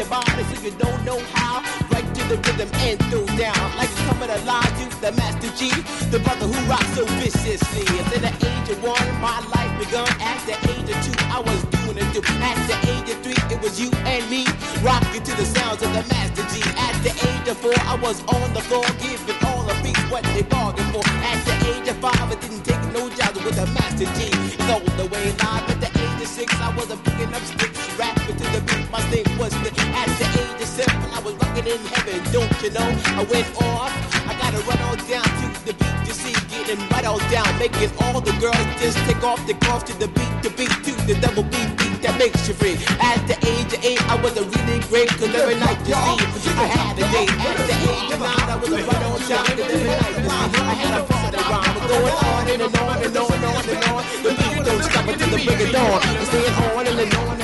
your 0.00 0.08
body 0.08 0.42
so 0.48 0.56
you 0.64 0.72
don't 0.80 1.04
know 1.04 1.20
how. 1.36 1.60
Right 1.92 2.08
to 2.16 2.22
the 2.32 2.36
rhythm 2.40 2.70
and 2.88 2.96
throw 3.12 3.26
down. 3.36 3.60
Like 3.76 3.92
it's 3.92 4.00
coming 4.08 4.30
alive 4.32 4.72
to 4.80 4.86
the 5.04 5.12
Master 5.12 5.52
Gee. 5.60 5.76
The 6.08 6.20
brother 6.24 6.46
who 6.48 6.56
rocks 6.64 6.88
so 6.96 7.04
viciously. 7.20 7.84
At 8.00 8.08
the 8.08 8.32
age 8.32 8.68
of 8.72 8.80
one, 8.82 9.08
my 9.20 9.44
life 9.52 9.72
begun. 9.76 10.08
At 10.24 10.40
the 10.48 10.56
age 10.72 10.88
of 10.88 10.96
two, 11.04 11.12
I 11.28 11.44
was 11.44 11.60
doing 11.76 12.00
it 12.00 12.08
too. 12.16 12.24
At 12.40 12.56
the 12.64 12.76
age 12.88 13.08
of 13.12 13.18
three, 13.20 13.40
it 13.52 13.60
was 13.60 13.76
you 13.76 13.90
and 14.08 14.24
me. 14.32 14.48
Rocking 14.80 15.22
to 15.22 15.32
the 15.36 15.44
sounds 15.44 15.82
of 15.84 15.92
the 15.92 16.04
Master 16.08 16.48
Gee. 16.48 16.64
At 16.80 16.96
the 17.04 17.12
age 17.12 17.46
of 17.52 17.58
four, 17.60 17.76
I 17.84 17.96
was 18.00 18.24
on 18.24 18.48
the 18.56 18.64
floor 18.72 18.88
giving 19.04 19.36
all 19.44 19.68
the 19.68 19.76
beats 19.84 20.00
what 20.08 20.24
they 20.32 20.42
bargained 20.48 20.88
for. 20.96 21.04
At 21.28 21.44
the 21.44 21.56
age 21.76 21.88
of 21.92 21.96
five, 22.00 22.16
I 22.16 22.36
didn't 22.40 22.64
take 22.64 22.80
no 22.96 23.10
jobs 23.20 23.36
with 23.44 23.56
the 23.60 23.68
Master 23.76 24.08
Gee. 24.16 24.32
It's 24.32 24.70
all 24.72 24.80
the 24.96 25.12
way 25.12 25.28
live. 25.44 25.68
At 25.68 25.78
the 25.84 25.90
age 25.92 26.22
of 26.24 26.28
six, 26.28 26.48
I 26.56 26.72
was 26.74 26.88
a 26.88 26.96
picking 26.96 27.34
up 27.36 27.44
sticks, 27.44 27.80
rapping 28.00 28.36
to 28.40 28.46
the 28.56 28.62
beat. 28.64 28.79
My 28.90 29.00
thing 29.02 29.24
was 29.38 29.54
the. 29.62 29.70
At 29.94 30.10
the 30.18 30.26
age 30.34 30.62
of 30.62 30.66
seven, 30.66 31.10
I 31.14 31.20
was 31.20 31.34
rocking 31.34 31.66
in 31.66 31.78
heaven. 31.94 32.18
Don't 32.32 32.50
you 32.62 32.70
know? 32.70 32.90
I 33.14 33.22
went 33.30 33.46
off. 33.62 33.92
I 34.26 34.34
gotta 34.34 34.58
run 34.66 34.82
all 34.82 34.98
down 35.06 35.22
to 35.22 35.46
the 35.62 35.74
beat. 35.78 35.94
You 36.06 36.12
see, 36.12 36.34
getting 36.50 36.82
right 36.90 37.04
all 37.04 37.22
down, 37.30 37.46
making 37.58 37.90
all 38.02 38.20
the 38.20 38.34
girls 38.42 38.58
just 38.82 38.98
take 39.06 39.22
off 39.22 39.38
the 39.46 39.54
gloves 39.54 39.84
to 39.84 39.94
the 39.98 40.08
beat, 40.08 40.32
the 40.42 40.50
beat 40.58 40.74
to 40.82 40.92
the 41.06 41.14
double 41.22 41.44
beat 41.44 41.70
beat 41.78 42.02
that 42.02 42.18
makes 42.18 42.48
you 42.48 42.54
free. 42.54 42.74
At 42.98 43.22
the 43.30 43.38
age 43.46 43.70
of 43.70 43.84
eight, 43.84 44.02
I 44.10 44.18
was 44.18 44.34
a 44.36 44.42
really 44.42 44.82
great, 44.90 45.08
cause 45.14 45.30
every 45.38 45.54
night 45.54 45.78
you 45.86 45.94
see, 45.94 46.50
I 46.50 46.66
had 46.66 46.98
a 46.98 47.06
date. 47.14 47.30
At 47.30 47.62
the 47.70 47.76
age 47.94 48.10
of 48.10 48.18
nine, 48.18 48.48
I 48.50 48.56
was 48.58 48.72
a 48.74 48.80
right 48.82 49.02
on 49.06 49.20
time, 49.22 49.54
cause 49.54 49.70
every 49.70 49.86
night 49.86 50.14
you 50.18 50.26
see, 50.26 50.66
I 50.66 50.74
had 50.74 50.94
a 50.98 51.02
party 51.06 51.38
rhyme. 51.46 51.74
We're 51.78 51.88
going 51.94 52.18
on 52.26 52.44
and 52.50 52.62
on 52.74 52.96
and 53.06 53.16
on 53.22 53.32
and 53.38 53.44
on 53.54 53.62
and 53.70 53.84
on. 53.86 54.02
The 54.26 54.30
beat 54.34 54.66
don't 54.66 54.82
stop 54.82 55.06
until 55.06 55.30
the 55.30 55.38
break 55.46 55.60
of 55.62 55.70
dawn. 55.70 56.02
I'm 56.02 56.26
staying 56.26 56.54
on 56.74 56.86
and 56.90 57.14
on 57.14 57.39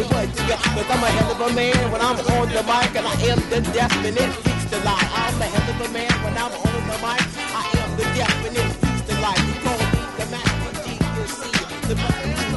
Give 0.00 0.08
me 0.08 0.16
what 0.16 0.28
you 0.28 0.56
cause 0.56 0.88
I'm 0.88 1.04
a 1.04 1.08
hell 1.12 1.30
of 1.30 1.40
a 1.52 1.54
man 1.54 1.92
when 1.92 2.00
I'm 2.00 2.16
on 2.16 2.48
the 2.48 2.62
mic 2.64 2.96
and 2.96 3.06
I 3.06 3.12
am 3.28 3.40
the 3.50 3.60
definite 3.70 4.32
feast 4.40 4.70
the 4.70 4.78
lie. 4.78 4.96
I'm 4.96 5.36
a 5.36 5.44
hell 5.44 5.74
of 5.74 5.90
a 5.90 5.92
man 5.92 6.10
when 6.24 6.38
I'm 6.38 6.52
on 6.56 6.72
the 6.88 6.96
mic. 7.04 7.20
I 7.52 7.68
am 7.76 7.90
the 7.98 8.04
definite 8.16 8.72
feast 8.80 9.06
the 9.08 9.14
lie. 9.20 9.36
You 9.44 9.60
call 9.60 9.76
me 9.76 10.00
the 10.16 10.26
master 10.32 10.72
Gee, 10.88 10.96
you 11.20 11.26
see. 11.28 11.88
The 11.88 11.94
brother 11.96 12.49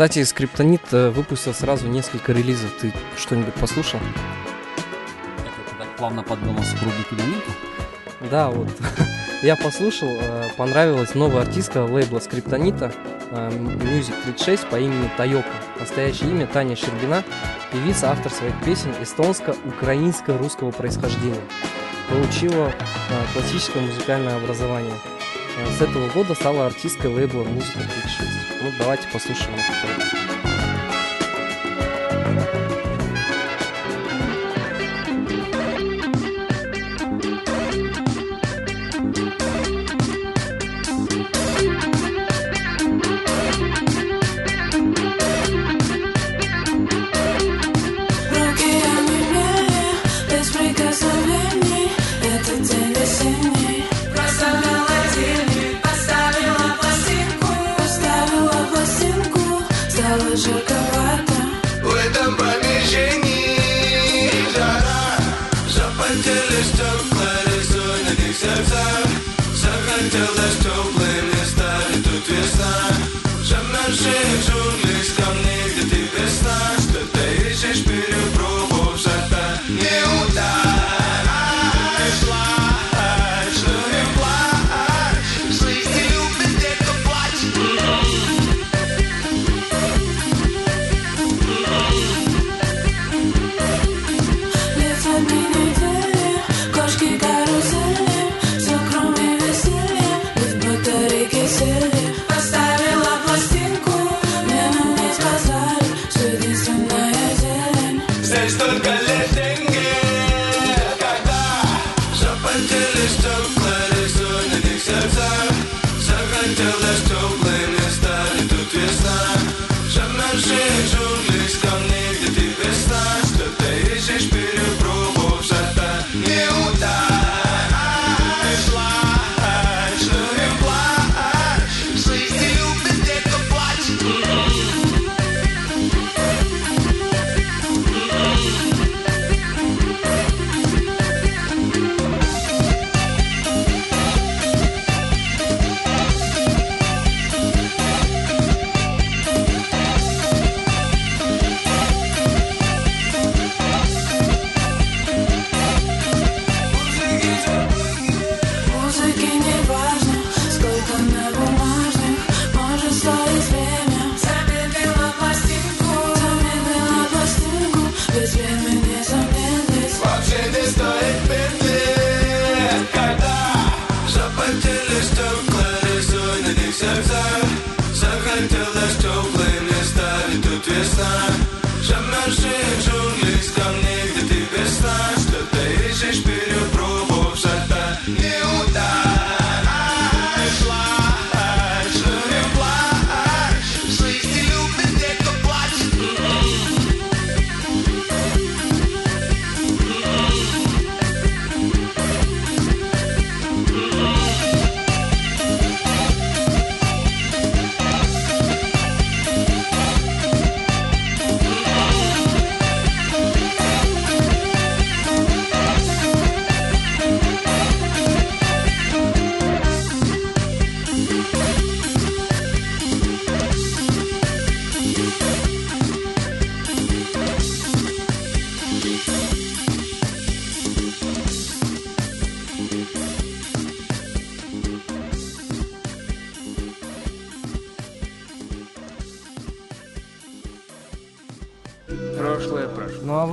Кстати, 0.00 0.24
Скриптонит 0.24 0.80
э, 0.92 1.10
выпустил 1.10 1.52
сразу 1.52 1.86
несколько 1.86 2.32
релизов. 2.32 2.72
Ты 2.80 2.90
что-нибудь 3.18 3.52
послушал? 3.52 4.00
Так 5.78 5.96
плавно 5.98 6.22
подвелся 6.22 6.74
к 6.76 6.82
рубрике 6.82 7.16
новинки. 7.16 7.50
Да, 8.30 8.48
вот. 8.48 8.70
Я 9.42 9.56
послушал, 9.56 10.08
э, 10.08 10.48
понравилась 10.56 11.14
новая 11.14 11.42
артистка 11.42 11.84
лейбла 11.84 12.20
Скриптонита 12.20 12.94
э, 13.30 13.50
Music 13.50 14.14
36 14.24 14.68
по 14.68 14.76
имени 14.76 15.10
Тайока. 15.18 15.52
Настоящее 15.78 16.30
имя 16.30 16.46
Таня 16.46 16.76
Щербина, 16.76 17.22
певица, 17.70 18.10
автор 18.10 18.32
своих 18.32 18.54
песен 18.64 18.94
эстонско-украинско-русского 19.02 20.70
происхождения. 20.70 21.42
Получила 22.08 22.72
классическое 23.34 23.82
музыкальное 23.82 24.36
образование. 24.36 24.94
Э, 25.58 25.70
С 25.70 25.80
этого 25.80 26.08
года 26.10 26.34
стала 26.34 26.66
артисткой 26.66 27.10
лейбла 27.10 27.44
Музыка 27.44 27.78
36. 27.80 28.30
Ну, 28.62 28.72
давайте 28.78 29.08
послушаем 29.08 29.54
эту 29.54 29.98
песню. 29.98 30.29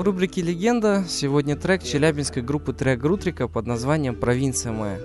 Рубрике 0.08 0.42
«Легенда» 0.42 1.04
сегодня 1.06 1.58
трек 1.58 1.84
челябинской 1.84 2.42
группы 2.42 2.72
Трек 2.72 2.98
Грутрика 2.98 3.50
под 3.50 3.68
названием 3.68 4.16
«Провинция 4.16 4.72
моя». 4.72 5.00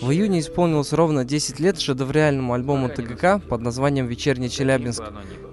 В 0.00 0.10
июне 0.10 0.40
исполнилось 0.40 0.94
ровно 0.94 1.22
10 1.26 1.60
лет 1.60 1.78
шедевриальному 1.78 2.54
альбому 2.54 2.88
ТГК 2.88 3.40
под 3.40 3.60
названием 3.60 4.06
«Вечерний 4.06 4.48
Челябинск». 4.48 5.02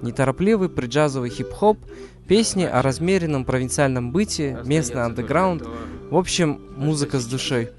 Неторопливый 0.02 0.70
преджазовый 0.70 1.30
хип-хоп, 1.30 1.78
песни 2.26 2.64
о 2.64 2.82
размеренном 2.82 3.44
провинциальном 3.44 4.14
быте, 4.14 4.60
местный 4.64 5.04
андеграунд. 5.04 5.64
В 6.10 6.16
общем, 6.16 6.62
музыка 6.78 7.20
с 7.20 7.26
душой. 7.26 7.72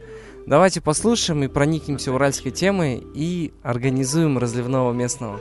Давайте 0.47 0.83
послушаем 0.83 1.43
и 1.45 1.49
проникнемся 1.49 2.13
уральской 2.13 2.53
темой 2.53 3.03
и 3.15 3.55
организуем 3.63 4.37
разливного 4.37 4.93
местного. 4.93 5.41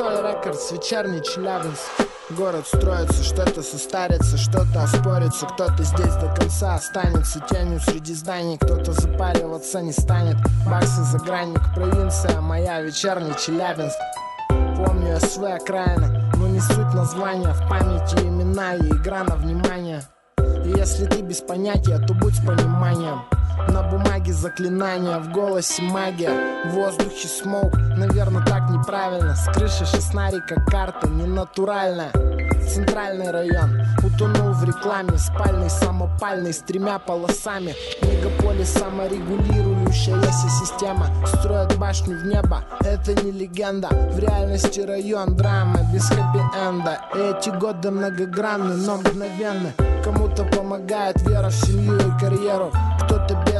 Антресоль 0.00 0.26
Рекордс, 0.26 0.72
вечерний 0.72 1.22
Челябинск. 1.22 1.82
Город 2.30 2.66
строится, 2.66 3.22
что-то 3.22 3.62
состарится, 3.62 4.38
что-то 4.38 4.84
оспорится. 4.84 5.46
Кто-то 5.46 5.82
здесь 5.82 6.14
до 6.14 6.34
конца 6.34 6.76
останется 6.76 7.40
тенью 7.40 7.80
среди 7.80 8.14
зданий. 8.14 8.56
Кто-то 8.56 8.92
запариваться 8.92 9.82
не 9.82 9.92
станет. 9.92 10.36
Баксы 10.66 11.02
загранник, 11.02 11.60
провинция 11.74 12.40
моя, 12.40 12.80
вечерний 12.80 13.34
Челябинск. 13.34 13.98
Помню 14.48 15.20
СВ 15.20 15.44
окраины, 15.44 16.32
но 16.36 16.48
не 16.48 16.60
суть 16.60 16.94
названия. 16.94 17.52
В 17.52 17.68
памяти 17.68 18.16
имена 18.24 18.76
и 18.76 18.88
игра 18.88 19.24
на 19.24 19.36
внимание. 19.36 20.02
И 20.64 20.72
если 20.78 21.04
ты 21.04 21.20
без 21.20 21.42
понятия, 21.42 21.98
то 21.98 22.14
будь 22.14 22.34
с 22.34 22.46
пониманием 22.46 23.22
на 23.68 23.82
бумаге 23.82 24.32
заклинания, 24.32 25.18
в 25.18 25.30
голосе 25.30 25.82
магия 25.82 26.30
В 26.66 26.70
воздухе 26.70 27.28
смоук, 27.28 27.76
наверное 27.96 28.44
так 28.44 28.70
неправильно. 28.70 29.34
С 29.34 29.44
крыши 29.52 29.84
шестнарика 29.84 30.60
карта 30.66 31.08
ненатуральная. 31.08 32.12
Центральный 32.68 33.30
район. 33.30 33.80
Утонул 34.02 34.52
в 34.52 34.64
рекламе. 34.64 35.18
Спальный, 35.18 35.70
самопальный 35.70 36.52
С 36.52 36.58
тремя 36.58 36.98
полосами. 36.98 37.74
Мегаполис 38.02 38.68
саморегулирующаяся 38.74 40.48
система 40.48 41.06
Строят 41.26 41.76
башню 41.78 42.18
в 42.18 42.26
небо. 42.26 42.64
Это 42.80 43.14
не 43.22 43.32
легенда. 43.32 43.88
В 43.88 44.18
реальности 44.18 44.80
район 44.80 45.36
драма 45.36 45.80
Без 45.92 46.08
хэппи-энда. 46.10 47.00
Эти 47.14 47.50
годы 47.50 47.90
многогранны, 47.90 48.76
но 48.76 48.98
мгновенны. 48.98 49.72
Кому-то 50.04 50.44
помогает 50.44 51.20
вера 51.22 51.48
в 51.48 51.54
семью 51.54 51.96
и 51.96 52.20
карьеру 52.20 52.72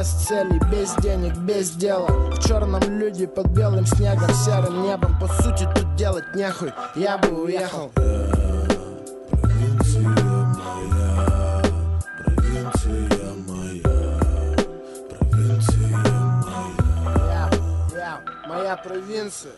без 0.01 0.09
целей, 0.09 0.59
без 0.71 0.95
денег, 0.95 1.37
без 1.37 1.69
дела. 1.71 2.07
В 2.07 2.47
черном 2.47 2.81
люди 2.81 3.27
под 3.27 3.45
белым 3.49 3.85
снегом, 3.85 4.33
серым 4.33 4.81
небом. 4.81 5.15
По 5.19 5.27
сути 5.27 5.67
тут 5.75 5.95
делать 5.95 6.25
нехуй, 6.33 6.73
я 6.95 7.19
бы 7.19 7.43
уехал. 7.43 7.91
Я, 17.27 17.49
я, 17.95 18.21
моя 18.47 18.75
провинция 18.77 19.51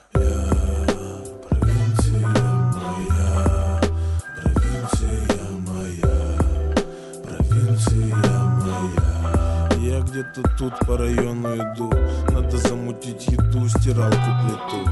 где-то 10.13 10.43
тут 10.59 10.73
по 10.85 10.95
району 10.95 11.55
иду. 11.55 11.91
Надо 12.31 12.55
замутить 12.57 13.25
еду, 13.29 13.67
стиралку, 13.67 14.15
плиту. 14.43 14.87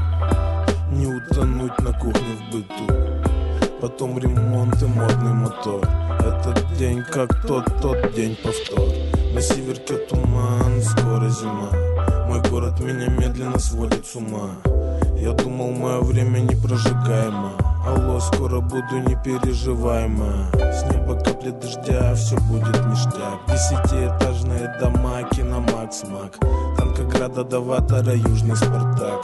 Не 0.90 1.06
утонуть 1.06 1.78
на 1.78 1.92
кухне 1.92 2.34
в 2.40 2.52
быту. 2.52 3.30
Потом 3.80 4.18
ремонт 4.18 4.82
и 4.82 4.86
модный 4.86 5.32
мотор. 5.32 5.86
Этот 6.18 6.76
день 6.76 7.04
как 7.04 7.40
тот, 7.46 7.64
тот 7.80 8.12
день 8.14 8.36
повтор. 8.42 8.88
На 9.32 9.40
северке 9.40 9.94
туман, 10.08 10.82
скоро 10.82 11.28
зима. 11.28 11.70
Мой 12.26 12.40
город 12.50 12.80
меня 12.80 13.06
медленно 13.06 13.60
сводит 13.60 14.04
с 14.04 14.16
ума. 14.16 14.50
Я 15.16 15.30
думал, 15.34 15.70
мое 15.70 16.00
время 16.00 16.40
непрожигаемо 16.40 17.61
Алло, 17.84 18.20
скоро 18.20 18.60
буду 18.60 18.98
не 19.06 19.16
переживай, 19.16 20.06
ма. 20.06 20.46
С 20.54 20.84
неба 20.84 21.18
капли 21.18 21.50
дождя, 21.50 22.14
все 22.14 22.36
будет 22.42 22.86
ништяк. 22.86 23.40
Десятиэтажные 23.48 24.72
дома, 24.80 25.22
киномакс, 25.24 26.04
мак. 26.04 26.38
Танкограда 26.76 27.42
до 27.42 27.60
Ватора, 27.60 28.14
Южный 28.14 28.56
Спартак. 28.56 29.22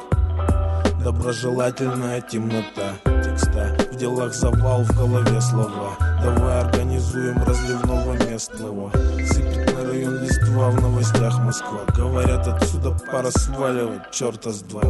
Доброжелательная 1.05 2.21
темнота 2.21 2.95
текста. 3.23 3.77
В 3.93 3.97
делах 3.97 4.35
завал, 4.35 4.83
в 4.83 4.97
голове 4.97 5.41
слова. 5.41 5.97
Давай 6.23 6.61
организуем 6.61 7.41
разливного 7.45 8.15
местного 8.29 8.91
Сыпет 9.25 9.73
на 9.73 9.89
район 9.89 10.21
листва 10.21 10.71
в 10.71 10.83
новостях 10.83 11.39
Москва. 11.45 11.81
Говорят, 11.97 12.47
отсюда 12.49 12.97
пора 13.11 13.31
сваливать, 13.31 14.11
черта 14.11 14.51
с 14.51 14.63
два. 14.63 14.83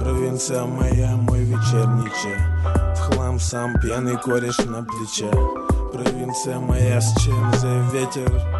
Провинция 0.00 0.64
моя, 0.64 1.16
мой 1.16 1.40
вечерний 1.40 2.10
чай 2.22 2.79
Хлам 3.30 3.38
сам 3.38 3.80
пьяный 3.80 4.16
кореш 4.16 4.58
на 4.58 4.82
плече. 4.82 5.30
Провинция 5.92 6.58
моя, 6.58 7.00
с 7.00 7.14
чем 7.22 7.52
за 7.54 7.78
ветер 7.92 8.59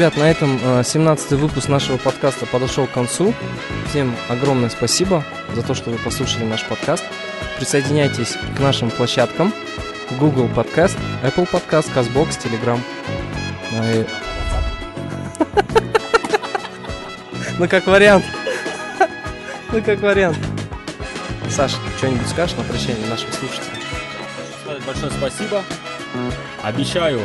Ребят, 0.00 0.16
на 0.16 0.30
этом 0.30 0.58
17 0.82 1.32
выпуск 1.32 1.68
нашего 1.68 1.98
подкаста 1.98 2.46
подошел 2.46 2.86
к 2.86 2.90
концу. 2.90 3.34
Всем 3.90 4.16
огромное 4.30 4.70
спасибо 4.70 5.22
за 5.54 5.62
то, 5.62 5.74
что 5.74 5.90
вы 5.90 5.98
послушали 5.98 6.44
наш 6.44 6.64
подкаст. 6.64 7.04
Присоединяйтесь 7.58 8.38
к 8.56 8.60
нашим 8.60 8.90
площадкам. 8.90 9.52
Google 10.18 10.48
Podcast, 10.56 10.96
Apple 11.22 11.46
Podcast, 11.46 11.92
CastBox, 11.94 12.28
Telegram. 12.42 12.80
Э, 13.72 14.06
Ну, 17.58 17.68
как 17.68 17.86
вариант. 17.86 18.24
Ну, 19.70 19.82
как 19.82 20.00
вариант. 20.00 20.38
Саш, 21.50 21.72
что-нибудь 21.98 22.26
скажешь 22.26 22.56
на 22.56 22.64
прощание 22.64 23.06
нашим 23.06 23.30
слушателям? 23.32 23.76
Большое 24.86 25.12
спасибо. 25.12 25.62
Обещаю, 26.62 27.20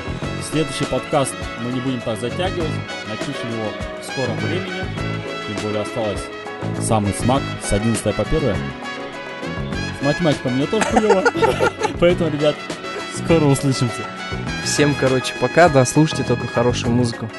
следующий 0.52 0.86
подкаст 0.86 1.34
мы 1.62 1.72
не 1.72 1.82
будем 1.82 2.00
так 2.02 2.20
затягивать. 2.20 2.70
Напишем 3.08 3.52
его 3.52 3.72
в 4.02 4.06
скором 4.06 4.38
времени. 4.38 4.84
Тем 5.48 5.64
более 5.64 5.82
осталось 5.82 6.22
самый 6.80 7.14
смак 7.14 7.42
с 7.64 7.74
11 7.74 8.16
по 8.16 8.22
1. 8.22 8.56
С 10.00 10.04
математикой 10.04 10.52
у 10.52 10.56
меня 10.56 10.68
тоже 10.68 10.86
хуево. 10.86 11.24
Поэтому, 12.00 12.30
ребят, 12.30 12.56
скоро 13.16 13.46
услышимся. 13.46 14.02
Всем, 14.64 14.96
короче, 14.96 15.34
пока, 15.40 15.70
да, 15.70 15.86
слушайте 15.86 16.24
только 16.24 16.48
хорошую 16.48 16.94
музыку. 16.94 17.30